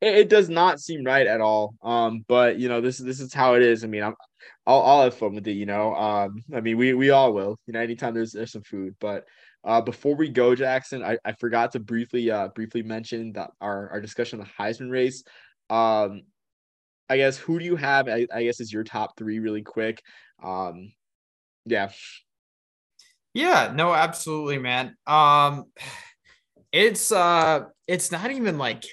It, 0.01 0.15
it, 0.15 0.29
does 0.29 0.49
not 0.49 0.81
seem 0.81 1.05
right 1.05 1.27
at 1.27 1.41
all. 1.41 1.75
Um, 1.83 2.25
but 2.29 2.59
you 2.59 2.69
know, 2.69 2.81
this 2.81 2.99
this 2.99 3.21
is 3.21 3.33
how 3.33 3.55
it 3.55 3.63
is. 3.63 3.85
I 3.85 3.87
mean, 3.87 4.03
I'm, 4.03 4.15
I'll, 4.67 4.83
I'll 4.83 5.03
have 5.05 5.15
fun 5.17 5.35
with 5.35 5.47
it. 5.47 5.53
You 5.53 5.67
know, 5.67 5.95
um, 5.95 6.43
I 6.55 6.61
mean, 6.61 6.77
we 6.77 6.93
we 6.93 7.11
all 7.11 7.33
will. 7.33 7.59
You 7.67 7.73
know, 7.73 7.81
anytime 7.81 8.15
there's 8.15 8.33
there's 8.33 8.53
some 8.53 8.63
food, 8.63 8.97
but 9.01 9.25
uh, 9.67 9.81
before 9.81 10.15
we 10.15 10.31
go, 10.31 10.55
Jackson, 10.55 11.03
I, 11.03 11.19
I 11.25 11.33
forgot 11.33 11.73
to 11.73 11.81
briefly 11.81 12.31
uh, 12.31 12.49
briefly 12.49 12.83
mention 12.83 13.33
that 13.33 13.51
our, 13.61 13.91
our 13.91 14.01
discussion 14.01 14.41
on 14.41 14.47
the 14.47 14.63
Heisman 14.65 14.91
race. 14.91 15.25
Um, 15.69 16.23
I 17.11 17.19
guess 17.19 17.37
who 17.37 17.59
do 17.59 17.65
you 17.65 17.77
have? 17.77 18.09
I, 18.09 18.27
I 18.33 18.45
guess 18.45 18.61
is 18.61 18.73
your 18.73 18.85
top 18.85 19.17
three 19.19 19.39
really 19.41 19.63
quick. 19.63 20.03
Um, 20.43 20.93
yeah. 21.67 21.91
Yeah, 23.35 23.73
no, 23.75 23.93
absolutely, 23.93 24.59
man. 24.59 24.97
Um, 25.07 25.67
It's 26.73 27.11
uh 27.11 27.65
it's 27.87 28.13
not 28.13 28.31
even 28.31 28.59
like 28.59 28.85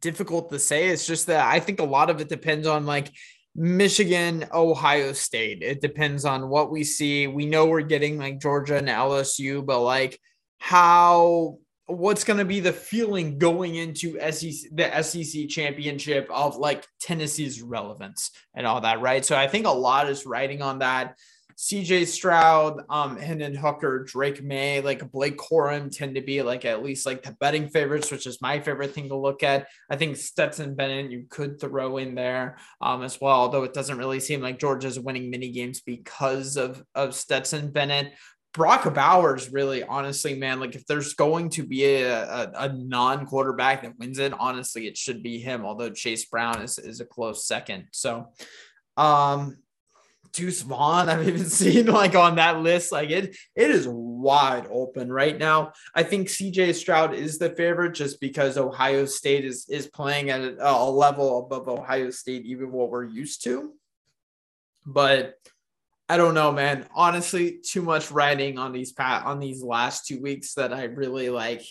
difficult 0.00 0.50
to 0.50 0.58
say. 0.60 0.88
It's 0.88 1.06
just 1.06 1.26
that 1.26 1.44
I 1.44 1.58
think 1.58 1.80
a 1.80 1.84
lot 1.84 2.08
of 2.08 2.20
it 2.20 2.28
depends 2.28 2.68
on 2.68 2.86
like 2.86 3.10
Michigan, 3.54 4.46
Ohio 4.52 5.12
State. 5.12 5.62
It 5.62 5.80
depends 5.80 6.24
on 6.24 6.48
what 6.48 6.70
we 6.70 6.84
see. 6.84 7.26
We 7.26 7.46
know 7.46 7.66
we're 7.66 7.82
getting 7.82 8.18
like 8.18 8.40
Georgia 8.40 8.76
and 8.76 8.88
LSU, 8.88 9.64
but 9.64 9.80
like 9.80 10.18
how 10.58 11.58
what's 11.86 12.22
going 12.24 12.38
to 12.38 12.44
be 12.44 12.60
the 12.60 12.72
feeling 12.72 13.38
going 13.38 13.74
into 13.74 14.18
SEC 14.30 14.70
the 14.72 15.02
SEC 15.02 15.48
championship 15.48 16.28
of 16.30 16.56
like 16.56 16.86
Tennessee's 17.00 17.62
relevance 17.62 18.30
and 18.54 18.66
all 18.66 18.80
that, 18.82 19.00
right? 19.00 19.24
So 19.24 19.36
I 19.36 19.48
think 19.48 19.66
a 19.66 19.70
lot 19.70 20.08
is 20.08 20.26
riding 20.26 20.62
on 20.62 20.78
that. 20.78 21.16
CJ 21.60 22.06
Stroud, 22.06 22.84
um, 22.88 23.18
Hendon 23.18 23.54
Hooker, 23.54 24.02
Drake 24.04 24.42
Maye, 24.42 24.80
like 24.80 25.12
Blake 25.12 25.36
Corum 25.36 25.94
tend 25.94 26.14
to 26.14 26.22
be 26.22 26.40
like 26.40 26.64
at 26.64 26.82
least 26.82 27.04
like 27.04 27.22
the 27.22 27.32
betting 27.32 27.68
favorites, 27.68 28.10
which 28.10 28.26
is 28.26 28.40
my 28.40 28.60
favorite 28.60 28.94
thing 28.94 29.10
to 29.10 29.16
look 29.16 29.42
at. 29.42 29.68
I 29.90 29.96
think 29.96 30.16
Stetson 30.16 30.74
Bennett 30.74 31.10
you 31.10 31.26
could 31.28 31.60
throw 31.60 31.98
in 31.98 32.14
there 32.14 32.56
um, 32.80 33.02
as 33.02 33.20
well, 33.20 33.36
although 33.36 33.64
it 33.64 33.74
doesn't 33.74 33.98
really 33.98 34.20
seem 34.20 34.40
like 34.40 34.58
Georgia's 34.58 34.98
winning 34.98 35.28
many 35.28 35.50
games 35.50 35.82
because 35.82 36.56
of 36.56 36.82
of 36.94 37.14
Stetson 37.14 37.70
Bennett. 37.70 38.14
Brock 38.54 38.94
Bowers, 38.94 39.52
really, 39.52 39.84
honestly, 39.84 40.34
man, 40.34 40.60
like 40.60 40.74
if 40.74 40.86
there's 40.86 41.12
going 41.12 41.50
to 41.50 41.62
be 41.62 41.84
a, 41.84 42.24
a, 42.24 42.52
a 42.54 42.72
non 42.72 43.26
quarterback 43.26 43.82
that 43.82 43.98
wins 43.98 44.18
it, 44.18 44.32
honestly, 44.40 44.86
it 44.86 44.96
should 44.96 45.22
be 45.22 45.38
him, 45.38 45.66
although 45.66 45.90
Chase 45.90 46.24
Brown 46.24 46.62
is, 46.62 46.78
is 46.78 47.00
a 47.00 47.04
close 47.04 47.46
second. 47.46 47.84
So, 47.92 48.28
um, 48.96 49.58
Deuce 50.32 50.62
Vaughn, 50.62 51.08
I've 51.10 51.26
even 51.26 51.44
seen 51.44 51.86
like 51.86 52.14
on 52.14 52.36
that 52.36 52.60
list. 52.60 52.92
Like 52.92 53.10
it, 53.10 53.36
it 53.54 53.70
is 53.70 53.86
wide 53.88 54.66
open 54.70 55.12
right 55.12 55.38
now. 55.38 55.72
I 55.94 56.02
think 56.02 56.28
CJ 56.28 56.74
Stroud 56.74 57.14
is 57.14 57.38
the 57.38 57.50
favorite 57.50 57.94
just 57.94 58.20
because 58.20 58.58
Ohio 58.58 59.06
State 59.06 59.44
is 59.44 59.68
is 59.68 59.86
playing 59.86 60.30
at 60.30 60.56
a, 60.58 60.90
level 60.90 61.38
above 61.38 61.68
Ohio 61.68 62.10
State, 62.10 62.44
even 62.46 62.72
what 62.72 62.90
we're 62.90 63.04
used 63.04 63.44
to. 63.44 63.72
But 64.86 65.34
I 66.08 66.16
don't 66.16 66.34
know, 66.34 66.50
man. 66.52 66.86
Honestly, 66.94 67.60
too 67.64 67.82
much 67.82 68.10
writing 68.10 68.58
on 68.58 68.72
these 68.72 68.92
pat 68.92 69.24
on 69.24 69.38
these 69.38 69.62
last 69.62 70.06
two 70.06 70.20
weeks 70.20 70.54
that 70.54 70.72
I 70.72 70.84
really 70.84 71.30
like. 71.30 71.62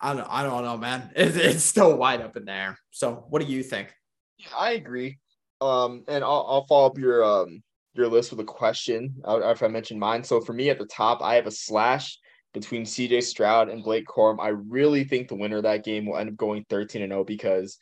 I 0.00 0.14
don't, 0.14 0.28
I 0.30 0.44
don't 0.44 0.64
know, 0.64 0.76
man. 0.76 1.10
It, 1.16 1.36
it's 1.36 1.64
still 1.64 1.96
wide 1.96 2.20
up 2.20 2.36
in 2.36 2.44
there. 2.44 2.78
So, 2.92 3.26
what 3.28 3.44
do 3.44 3.52
you 3.52 3.62
think? 3.62 3.92
Yeah, 4.38 4.48
I 4.56 4.72
agree. 4.72 5.18
Um, 5.60 6.04
and 6.08 6.22
I'll, 6.22 6.46
I'll 6.48 6.66
follow 6.66 6.86
up 6.86 6.98
your 6.98 7.24
um 7.24 7.62
your 7.94 8.08
list 8.08 8.30
with 8.30 8.40
a 8.40 8.44
question 8.44 9.14
if 9.26 9.62
I 9.62 9.68
mentioned 9.68 10.00
mine. 10.00 10.22
So 10.22 10.40
for 10.40 10.52
me 10.52 10.70
at 10.70 10.78
the 10.78 10.86
top, 10.86 11.22
I 11.22 11.36
have 11.36 11.46
a 11.46 11.50
slash 11.50 12.18
between 12.52 12.84
CJ 12.84 13.22
Stroud 13.22 13.68
and 13.68 13.82
Blake 13.82 14.06
Corum. 14.06 14.40
I 14.40 14.48
really 14.48 15.04
think 15.04 15.28
the 15.28 15.34
winner 15.34 15.58
of 15.58 15.64
that 15.64 15.84
game 15.84 16.06
will 16.06 16.16
end 16.16 16.30
up 16.30 16.36
going 16.36 16.64
13 16.68 17.02
and 17.02 17.12
0 17.12 17.24
because 17.24 17.78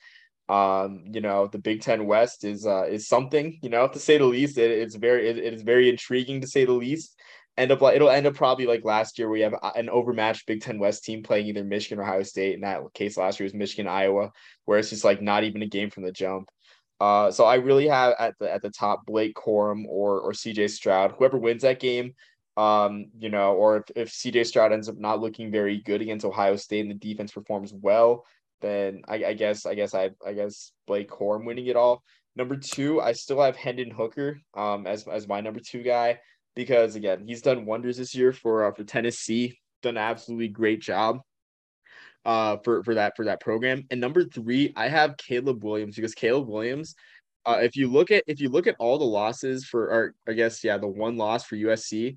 um 0.51 1.05
you 1.11 1.23
know 1.23 1.47
the 1.47 1.59
Big 1.59 1.81
10 1.81 2.07
West 2.07 2.45
is 2.45 2.67
uh 2.67 2.85
is 2.85 3.09
something, 3.09 3.59
you 3.63 3.71
know, 3.71 3.89
to 3.89 3.99
say 3.99 4.19
the 4.19 4.25
least. 4.25 4.59
It, 4.59 4.71
it's 4.71 4.95
very 4.95 5.29
it, 5.29 5.39
it 5.39 5.55
is 5.55 5.63
very 5.63 5.89
intriguing 5.89 6.41
to 6.43 6.47
say 6.47 6.65
the 6.65 6.73
least. 6.73 7.19
End 7.57 7.71
up 7.71 7.81
like 7.81 7.97
it'll 7.97 8.11
end 8.11 8.27
up 8.27 8.35
probably 8.35 8.67
like 8.67 8.85
last 8.85 9.19
year 9.19 9.29
where 9.29 9.39
you 9.39 9.45
have 9.45 9.55
an 9.77 9.89
overmatched 9.89 10.47
Big 10.47 10.61
Ten 10.61 10.79
West 10.79 11.05
team 11.05 11.23
playing 11.23 11.47
either 11.47 11.65
Michigan 11.65 11.99
or 11.99 12.03
Ohio 12.03 12.25
State. 12.25 12.55
In 12.55 12.63
that 12.63 12.81
case, 12.95 13.17
last 13.17 13.39
year 13.39 13.45
was 13.45 13.55
Michigan 13.55 13.87
Iowa, 13.87 14.33
where 14.65 14.79
it's 14.79 14.91
just 14.91 15.05
like 15.05 15.23
not 15.23 15.45
even 15.45 15.63
a 15.63 15.69
game 15.69 15.91
from 15.91 16.03
the 16.03 16.13
jump. 16.13 16.49
Uh, 17.01 17.31
so 17.31 17.45
I 17.45 17.57
really 17.57 17.89
have 17.89 18.15
at 18.19 18.39
the 18.39 18.53
at 18.53 18.63
the 18.63 18.71
top 18.71 19.05
Blake 19.07 19.35
Corum 19.35 19.85
or 19.87 20.21
or 20.21 20.33
CJ 20.33 20.71
Stroud. 20.71 21.15
Whoever 21.19 21.39
wins 21.39 21.63
that 21.63 21.81
game, 21.81 22.15
um, 22.57 23.07
you 23.19 23.29
know, 23.31 23.55
or 23.55 23.79
if, 23.79 23.85
if 23.97 24.11
CJ 24.11 24.47
Stroud 24.47 24.73
ends 24.73 24.89
up 24.89 24.97
not 24.97 25.21
looking 25.21 25.51
very 25.51 25.81
good 25.81 26.01
against 26.03 26.25
Ohio 26.25 26.57
State 26.57 26.81
and 26.81 26.91
the 26.91 26.95
defense 26.95 27.33
performs 27.33 27.73
well, 27.73 28.25
then 28.61 29.03
I, 29.09 29.25
I 29.25 29.35
guess 29.35 29.67
I 29.67 29.75
guess 29.75 29.95
I 29.95 30.11
I 30.25 30.33
guess 30.35 30.73
Blake 30.87 31.11
Corum 31.11 31.45
winning 31.45 31.67
it 31.67 31.77
all. 31.77 32.03
Number 32.37 32.57
two, 32.57 33.01
I 33.01 33.13
still 33.13 33.41
have 33.41 33.57
Hendon 33.57 33.91
Hooker 33.91 34.39
um 34.55 34.87
as 34.87 35.07
as 35.09 35.29
my 35.29 35.41
number 35.41 35.61
two 35.61 35.83
guy 35.83 36.21
because 36.55 36.95
again 36.95 37.25
he's 37.27 37.43
done 37.43 37.67
wonders 37.67 37.97
this 37.97 38.15
year 38.15 38.33
for 38.33 38.67
uh, 38.67 38.73
for 38.73 38.85
Tennessee, 38.85 39.59
done 39.83 39.97
absolutely 39.97 40.49
great 40.49 40.81
job 40.81 41.21
uh 42.25 42.57
for 42.65 42.83
for 42.83 42.95
that 42.95 43.15
for 43.17 43.25
that 43.27 43.41
program. 43.41 43.85
And 43.91 44.01
number 44.01 44.25
three, 44.25 44.73
I 44.77 44.89
have 44.89 45.17
Caleb 45.17 45.63
Williams 45.65 45.97
because 45.97 46.15
Caleb 46.15 46.49
Williams, 46.49 46.95
uh, 47.47 47.59
if 47.63 47.77
you 47.77 47.91
look 47.91 48.11
at 48.11 48.25
if 48.27 48.41
you 48.41 48.49
look 48.49 48.67
at 48.67 48.77
all 48.79 48.99
the 48.99 49.05
losses 49.05 49.65
for 49.65 49.85
or 49.85 50.15
I 50.29 50.33
guess 50.33 50.65
yeah, 50.65 50.79
the 50.79 50.89
one 50.89 51.17
loss 51.17 51.45
for 51.45 51.57
USC, 51.57 52.17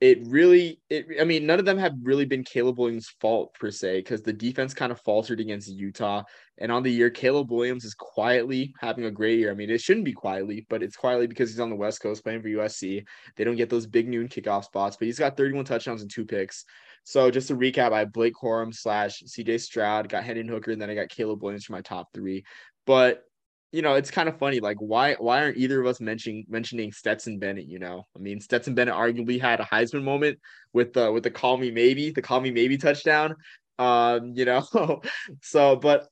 it 0.00 0.18
really 0.26 0.80
it 0.90 1.06
I 1.20 1.24
mean 1.24 1.46
none 1.46 1.58
of 1.58 1.64
them 1.64 1.78
have 1.78 1.94
really 2.02 2.26
been 2.26 2.44
Caleb 2.44 2.78
Williams' 2.78 3.14
fault 3.20 3.54
per 3.54 3.70
se 3.70 3.98
because 4.00 4.22
the 4.22 4.32
defense 4.32 4.74
kind 4.74 4.92
of 4.92 5.00
faltered 5.00 5.40
against 5.40 5.68
Utah. 5.68 6.22
And 6.58 6.72
on 6.72 6.82
the 6.82 6.90
year, 6.90 7.10
Caleb 7.10 7.50
Williams 7.50 7.84
is 7.84 7.94
quietly 7.94 8.74
having 8.80 9.04
a 9.04 9.10
great 9.10 9.38
year. 9.38 9.50
I 9.50 9.54
mean, 9.54 9.70
it 9.70 9.80
shouldn't 9.80 10.04
be 10.04 10.12
quietly, 10.12 10.66
but 10.68 10.82
it's 10.82 10.96
quietly 10.96 11.26
because 11.26 11.50
he's 11.50 11.60
on 11.60 11.70
the 11.70 11.76
West 11.76 12.00
Coast 12.00 12.24
playing 12.24 12.42
for 12.42 12.48
USC. 12.48 13.04
They 13.36 13.44
don't 13.44 13.56
get 13.56 13.70
those 13.70 13.86
big 13.86 14.08
noon 14.08 14.28
kickoff 14.28 14.64
spots, 14.64 14.96
but 14.96 15.06
he's 15.06 15.18
got 15.18 15.36
31 15.36 15.64
touchdowns 15.64 16.02
and 16.02 16.10
two 16.10 16.24
picks. 16.24 16.64
So 17.06 17.30
just 17.30 17.46
to 17.48 17.56
recap, 17.56 17.92
I 17.92 18.00
have 18.00 18.12
Blake 18.12 18.34
Corum 18.34 18.74
slash 18.74 19.22
CJ 19.22 19.60
Stroud, 19.60 20.08
got 20.08 20.24
Hendon 20.24 20.48
Hooker, 20.48 20.72
and 20.72 20.82
then 20.82 20.90
I 20.90 20.96
got 20.96 21.08
Caleb 21.08 21.40
Williams 21.40 21.64
for 21.64 21.72
my 21.72 21.80
top 21.80 22.08
three. 22.12 22.44
But 22.84 23.22
you 23.70 23.80
know, 23.80 23.94
it's 23.94 24.10
kind 24.10 24.28
of 24.28 24.40
funny. 24.40 24.58
Like, 24.58 24.78
why 24.80 25.14
why 25.14 25.40
aren't 25.40 25.56
either 25.56 25.80
of 25.80 25.86
us 25.86 26.00
mentioning 26.00 26.46
mentioning 26.48 26.90
Stetson 26.90 27.38
Bennett? 27.38 27.68
You 27.68 27.78
know, 27.78 28.08
I 28.16 28.18
mean, 28.18 28.40
Stetson 28.40 28.74
Bennett 28.74 28.94
arguably 28.94 29.40
had 29.40 29.60
a 29.60 29.64
Heisman 29.64 30.02
moment 30.02 30.40
with 30.72 30.94
the 30.94 31.12
with 31.12 31.22
the 31.22 31.30
call 31.30 31.56
me 31.56 31.70
maybe 31.70 32.10
the 32.10 32.22
call 32.22 32.40
me 32.40 32.50
maybe 32.50 32.76
touchdown. 32.76 33.36
Um, 33.78 34.32
you 34.34 34.44
know, 34.44 34.66
so 35.42 35.76
but 35.76 36.08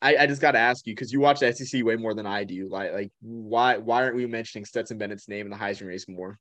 I, 0.00 0.16
I 0.16 0.26
just 0.28 0.40
got 0.40 0.52
to 0.52 0.58
ask 0.60 0.86
you 0.86 0.94
because 0.94 1.12
you 1.12 1.18
watch 1.18 1.40
the 1.40 1.52
SEC 1.52 1.84
way 1.84 1.96
more 1.96 2.14
than 2.14 2.26
I 2.26 2.44
do. 2.44 2.68
Like, 2.70 2.92
like 2.92 3.10
why 3.20 3.78
why 3.78 4.04
aren't 4.04 4.14
we 4.14 4.26
mentioning 4.26 4.64
Stetson 4.64 4.96
Bennett's 4.96 5.28
name 5.28 5.46
in 5.46 5.50
the 5.50 5.58
Heisman 5.58 5.88
race 5.88 6.06
more? 6.08 6.38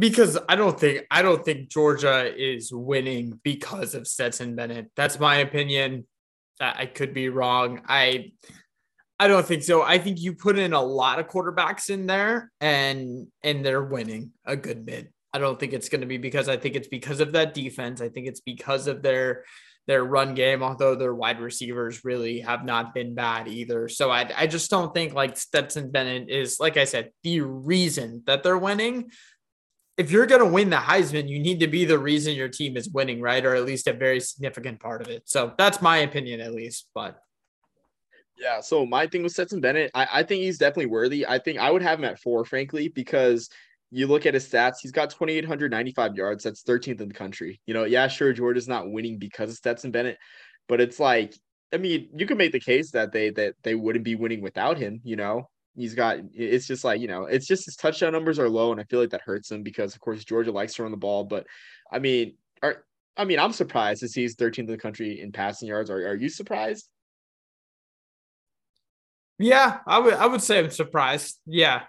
Because 0.00 0.38
I 0.48 0.56
don't 0.56 0.80
think 0.80 1.06
I 1.10 1.22
don't 1.22 1.44
think 1.44 1.68
Georgia 1.68 2.34
is 2.34 2.72
winning 2.72 3.38
because 3.44 3.94
of 3.94 4.08
Stetson 4.08 4.56
Bennett. 4.56 4.90
That's 4.96 5.20
my 5.20 5.36
opinion. 5.36 6.06
I 6.58 6.86
could 6.86 7.14
be 7.14 7.28
wrong. 7.28 7.82
I 7.86 8.32
I 9.18 9.28
don't 9.28 9.46
think 9.46 9.62
so. 9.62 9.82
I 9.82 9.98
think 9.98 10.18
you 10.18 10.34
put 10.34 10.58
in 10.58 10.72
a 10.72 10.82
lot 10.82 11.18
of 11.18 11.28
quarterbacks 11.28 11.90
in 11.90 12.06
there 12.06 12.50
and 12.60 13.28
and 13.44 13.64
they're 13.64 13.84
winning 13.84 14.32
a 14.46 14.56
good 14.56 14.86
bit. 14.86 15.12
I 15.32 15.38
don't 15.38 15.60
think 15.60 15.74
it's 15.74 15.90
going 15.90 16.00
to 16.00 16.06
be 16.06 16.18
because 16.18 16.48
I 16.48 16.56
think 16.56 16.74
it's 16.74 16.88
because 16.88 17.20
of 17.20 17.32
that 17.32 17.54
defense. 17.54 18.00
I 18.00 18.08
think 18.08 18.26
it's 18.26 18.40
because 18.40 18.86
of 18.86 19.02
their 19.02 19.44
their 19.86 20.04
run 20.04 20.34
game, 20.34 20.62
although 20.62 20.94
their 20.94 21.14
wide 21.14 21.40
receivers 21.40 22.04
really 22.04 22.40
have 22.40 22.64
not 22.64 22.94
been 22.94 23.14
bad 23.14 23.48
either. 23.48 23.88
So 23.88 24.10
I, 24.10 24.30
I 24.36 24.46
just 24.46 24.70
don't 24.70 24.94
think 24.94 25.14
like 25.14 25.36
Stetson 25.36 25.90
Bennett 25.90 26.30
is, 26.30 26.58
like 26.60 26.76
I 26.76 26.84
said, 26.84 27.10
the 27.22 27.40
reason 27.40 28.22
that 28.26 28.42
they're 28.42 28.58
winning 28.58 29.10
if 30.00 30.10
you're 30.10 30.24
going 30.24 30.40
to 30.40 30.46
win 30.46 30.70
the 30.70 30.76
Heisman, 30.76 31.28
you 31.28 31.38
need 31.38 31.60
to 31.60 31.66
be 31.66 31.84
the 31.84 31.98
reason 31.98 32.34
your 32.34 32.48
team 32.48 32.78
is 32.78 32.88
winning, 32.88 33.20
right? 33.20 33.44
Or 33.44 33.54
at 33.54 33.66
least 33.66 33.86
a 33.86 33.92
very 33.92 34.18
significant 34.18 34.80
part 34.80 35.02
of 35.02 35.08
it. 35.08 35.24
So 35.26 35.52
that's 35.58 35.82
my 35.82 35.98
opinion, 35.98 36.40
at 36.40 36.54
least. 36.54 36.86
But 36.94 37.20
yeah, 38.38 38.62
so 38.62 38.86
my 38.86 39.06
thing 39.06 39.22
with 39.22 39.32
Stetson 39.32 39.60
Bennett, 39.60 39.90
I, 39.94 40.08
I 40.10 40.22
think 40.22 40.40
he's 40.40 40.56
definitely 40.56 40.86
worthy. 40.86 41.26
I 41.26 41.38
think 41.38 41.58
I 41.58 41.70
would 41.70 41.82
have 41.82 41.98
him 41.98 42.06
at 42.06 42.18
four, 42.18 42.46
frankly, 42.46 42.88
because 42.88 43.50
you 43.90 44.06
look 44.06 44.24
at 44.24 44.32
his 44.32 44.48
stats, 44.48 44.76
he's 44.80 44.90
got 44.90 45.10
2,895 45.10 46.16
yards. 46.16 46.44
That's 46.44 46.62
13th 46.62 47.02
in 47.02 47.08
the 47.08 47.14
country. 47.14 47.60
You 47.66 47.74
know, 47.74 47.84
yeah, 47.84 48.08
sure, 48.08 48.32
Georgia's 48.32 48.68
not 48.68 48.90
winning 48.90 49.18
because 49.18 49.50
of 49.50 49.56
Stetson 49.56 49.90
Bennett, 49.90 50.16
but 50.66 50.80
it's 50.80 50.98
like, 50.98 51.34
I 51.74 51.76
mean, 51.76 52.08
you 52.16 52.26
can 52.26 52.38
make 52.38 52.52
the 52.52 52.60
case 52.60 52.92
that 52.92 53.12
they 53.12 53.30
that 53.30 53.54
they 53.62 53.74
wouldn't 53.74 54.04
be 54.04 54.14
winning 54.14 54.40
without 54.40 54.78
him, 54.78 55.02
you 55.04 55.16
know. 55.16 55.50
He's 55.76 55.94
got 55.94 56.18
it's 56.34 56.66
just 56.66 56.84
like, 56.84 57.00
you 57.00 57.08
know, 57.08 57.24
it's 57.24 57.46
just 57.46 57.64
his 57.64 57.76
touchdown 57.76 58.12
numbers 58.12 58.38
are 58.38 58.48
low, 58.48 58.72
and 58.72 58.80
I 58.80 58.84
feel 58.84 59.00
like 59.00 59.10
that 59.10 59.22
hurts 59.22 59.50
him 59.50 59.62
because 59.62 59.94
of 59.94 60.00
course 60.00 60.24
Georgia 60.24 60.52
likes 60.52 60.74
to 60.74 60.82
run 60.82 60.90
the 60.90 60.96
ball. 60.96 61.24
But 61.24 61.46
I 61.90 61.98
mean, 61.98 62.34
are 62.62 62.84
I 63.16 63.24
mean, 63.24 63.38
I'm 63.38 63.52
surprised 63.52 64.00
to 64.00 64.08
see 64.08 64.22
he's 64.22 64.36
13th 64.36 64.58
in 64.58 64.66
the 64.66 64.78
country 64.78 65.20
in 65.20 65.32
passing 65.32 65.68
yards. 65.68 65.90
Are, 65.90 66.08
are 66.08 66.14
you 66.14 66.28
surprised? 66.28 66.88
Yeah, 69.38 69.78
I 69.86 69.98
would 69.98 70.14
I 70.14 70.26
would 70.26 70.42
say 70.42 70.58
I'm 70.58 70.70
surprised. 70.70 71.38
Yeah. 71.46 71.82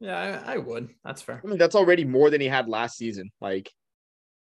Yeah, 0.00 0.42
I, 0.46 0.54
I 0.54 0.56
would. 0.58 0.90
That's 1.04 1.22
fair. 1.22 1.40
I 1.42 1.46
mean, 1.46 1.56
that's 1.56 1.74
already 1.74 2.04
more 2.04 2.28
than 2.28 2.40
he 2.40 2.48
had 2.48 2.68
last 2.68 2.98
season. 2.98 3.30
Like 3.40 3.72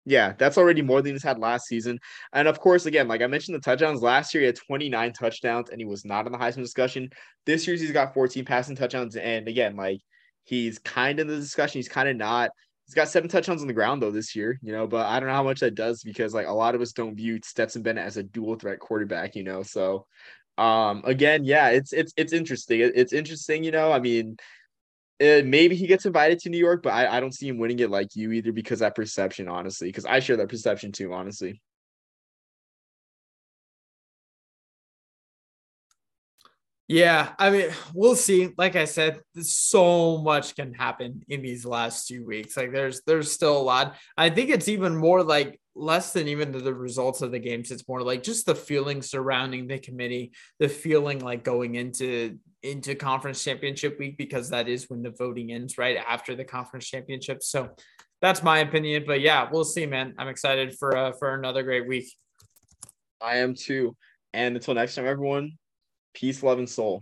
yeah, 0.05 0.33
that's 0.37 0.57
already 0.57 0.81
more 0.81 1.01
than 1.01 1.13
he's 1.13 1.23
had 1.23 1.37
last 1.37 1.67
season. 1.67 1.99
And 2.33 2.47
of 2.47 2.59
course, 2.59 2.85
again, 2.85 3.07
like 3.07 3.21
I 3.21 3.27
mentioned, 3.27 3.55
the 3.55 3.61
touchdowns 3.61 4.01
last 4.01 4.33
year, 4.33 4.41
he 4.41 4.47
had 4.47 4.55
29 4.55 5.13
touchdowns 5.13 5.69
and 5.69 5.79
he 5.79 5.85
was 5.85 6.05
not 6.05 6.25
in 6.25 6.31
the 6.31 6.37
Heisman 6.37 6.63
discussion. 6.63 7.09
This 7.45 7.67
year, 7.67 7.75
he's 7.75 7.91
got 7.91 8.13
14 8.13 8.43
passing 8.45 8.75
touchdowns. 8.75 9.15
And 9.15 9.47
again, 9.47 9.75
like 9.75 10.01
he's 10.43 10.79
kind 10.79 11.19
of 11.19 11.27
in 11.27 11.33
the 11.33 11.39
discussion. 11.39 11.79
He's 11.79 11.89
kind 11.89 12.09
of 12.09 12.15
not. 12.15 12.49
He's 12.87 12.95
got 12.95 13.09
seven 13.09 13.29
touchdowns 13.29 13.61
on 13.61 13.67
the 13.67 13.73
ground 13.73 14.01
though 14.01 14.11
this 14.11 14.35
year, 14.35 14.59
you 14.61 14.73
know, 14.73 14.85
but 14.85 15.05
I 15.05 15.19
don't 15.19 15.29
know 15.29 15.35
how 15.35 15.43
much 15.43 15.61
that 15.61 15.75
does 15.75 16.03
because 16.03 16.33
like 16.33 16.47
a 16.47 16.51
lot 16.51 16.75
of 16.75 16.81
us 16.81 16.91
don't 16.91 17.15
view 17.15 17.39
Stetson 17.43 17.83
Bennett 17.83 18.05
as 18.05 18.17
a 18.17 18.23
dual 18.23 18.55
threat 18.55 18.79
quarterback, 18.79 19.35
you 19.35 19.43
know. 19.43 19.63
So 19.63 20.07
um 20.57 21.01
again, 21.05 21.45
yeah, 21.45 21.69
it's 21.69 21.93
it's 21.93 22.11
it's 22.17 22.33
interesting. 22.33 22.81
it's 22.81 23.13
interesting, 23.13 23.63
you 23.63 23.71
know. 23.71 23.93
I 23.93 23.99
mean, 23.99 24.35
uh, 25.21 25.41
maybe 25.45 25.75
he 25.75 25.87
gets 25.87 26.05
invited 26.05 26.39
to 26.39 26.49
New 26.49 26.57
York, 26.57 26.81
but 26.83 26.93
I, 26.93 27.17
I 27.17 27.19
don't 27.19 27.33
see 27.33 27.47
him 27.47 27.57
winning 27.57 27.79
it 27.79 27.89
like 27.89 28.15
you 28.15 28.31
either 28.31 28.51
because 28.51 28.79
that 28.79 28.95
perception, 28.95 29.47
honestly, 29.47 29.87
because 29.89 30.05
I 30.05 30.19
share 30.19 30.37
that 30.37 30.49
perception 30.49 30.91
too, 30.91 31.13
honestly. 31.13 31.61
Yeah, 36.91 37.31
I 37.39 37.49
mean, 37.51 37.69
we'll 37.93 38.17
see. 38.17 38.49
Like 38.57 38.75
I 38.75 38.83
said, 38.83 39.21
so 39.41 40.17
much 40.17 40.57
can 40.57 40.73
happen 40.73 41.23
in 41.29 41.41
these 41.41 41.65
last 41.65 42.05
two 42.05 42.25
weeks. 42.25 42.57
Like 42.57 42.73
there's 42.73 43.01
there's 43.07 43.31
still 43.31 43.57
a 43.57 43.63
lot. 43.63 43.95
I 44.17 44.29
think 44.29 44.49
it's 44.49 44.67
even 44.67 44.97
more 44.97 45.23
like 45.23 45.57
less 45.73 46.11
than 46.11 46.27
even 46.27 46.51
the 46.51 46.73
results 46.73 47.21
of 47.21 47.31
the 47.31 47.39
games. 47.39 47.71
It's 47.71 47.87
more 47.87 48.01
like 48.01 48.23
just 48.23 48.45
the 48.45 48.55
feeling 48.55 49.01
surrounding 49.01 49.67
the 49.67 49.79
committee, 49.79 50.33
the 50.59 50.67
feeling 50.67 51.19
like 51.19 51.45
going 51.45 51.75
into 51.75 52.37
into 52.61 52.93
conference 52.93 53.41
championship 53.41 53.97
week 53.97 54.17
because 54.17 54.49
that 54.49 54.67
is 54.67 54.89
when 54.89 55.01
the 55.01 55.11
voting 55.11 55.53
ends 55.53 55.77
right 55.77 55.95
after 55.95 56.35
the 56.35 56.43
conference 56.43 56.89
championship. 56.89 57.41
So 57.41 57.69
that's 58.21 58.43
my 58.43 58.59
opinion. 58.59 59.05
But 59.07 59.21
yeah, 59.21 59.47
we'll 59.49 59.63
see, 59.63 59.85
man. 59.85 60.13
I'm 60.17 60.27
excited 60.27 60.77
for 60.77 60.97
uh, 60.97 61.11
for 61.13 61.35
another 61.35 61.63
great 61.63 61.87
week. 61.87 62.13
I 63.21 63.37
am 63.37 63.55
too. 63.55 63.95
And 64.33 64.57
until 64.57 64.73
next 64.73 64.95
time, 64.95 65.05
everyone, 65.05 65.53
peace, 66.13 66.43
love, 66.43 66.59
and 66.59 66.69
soul. 66.69 67.01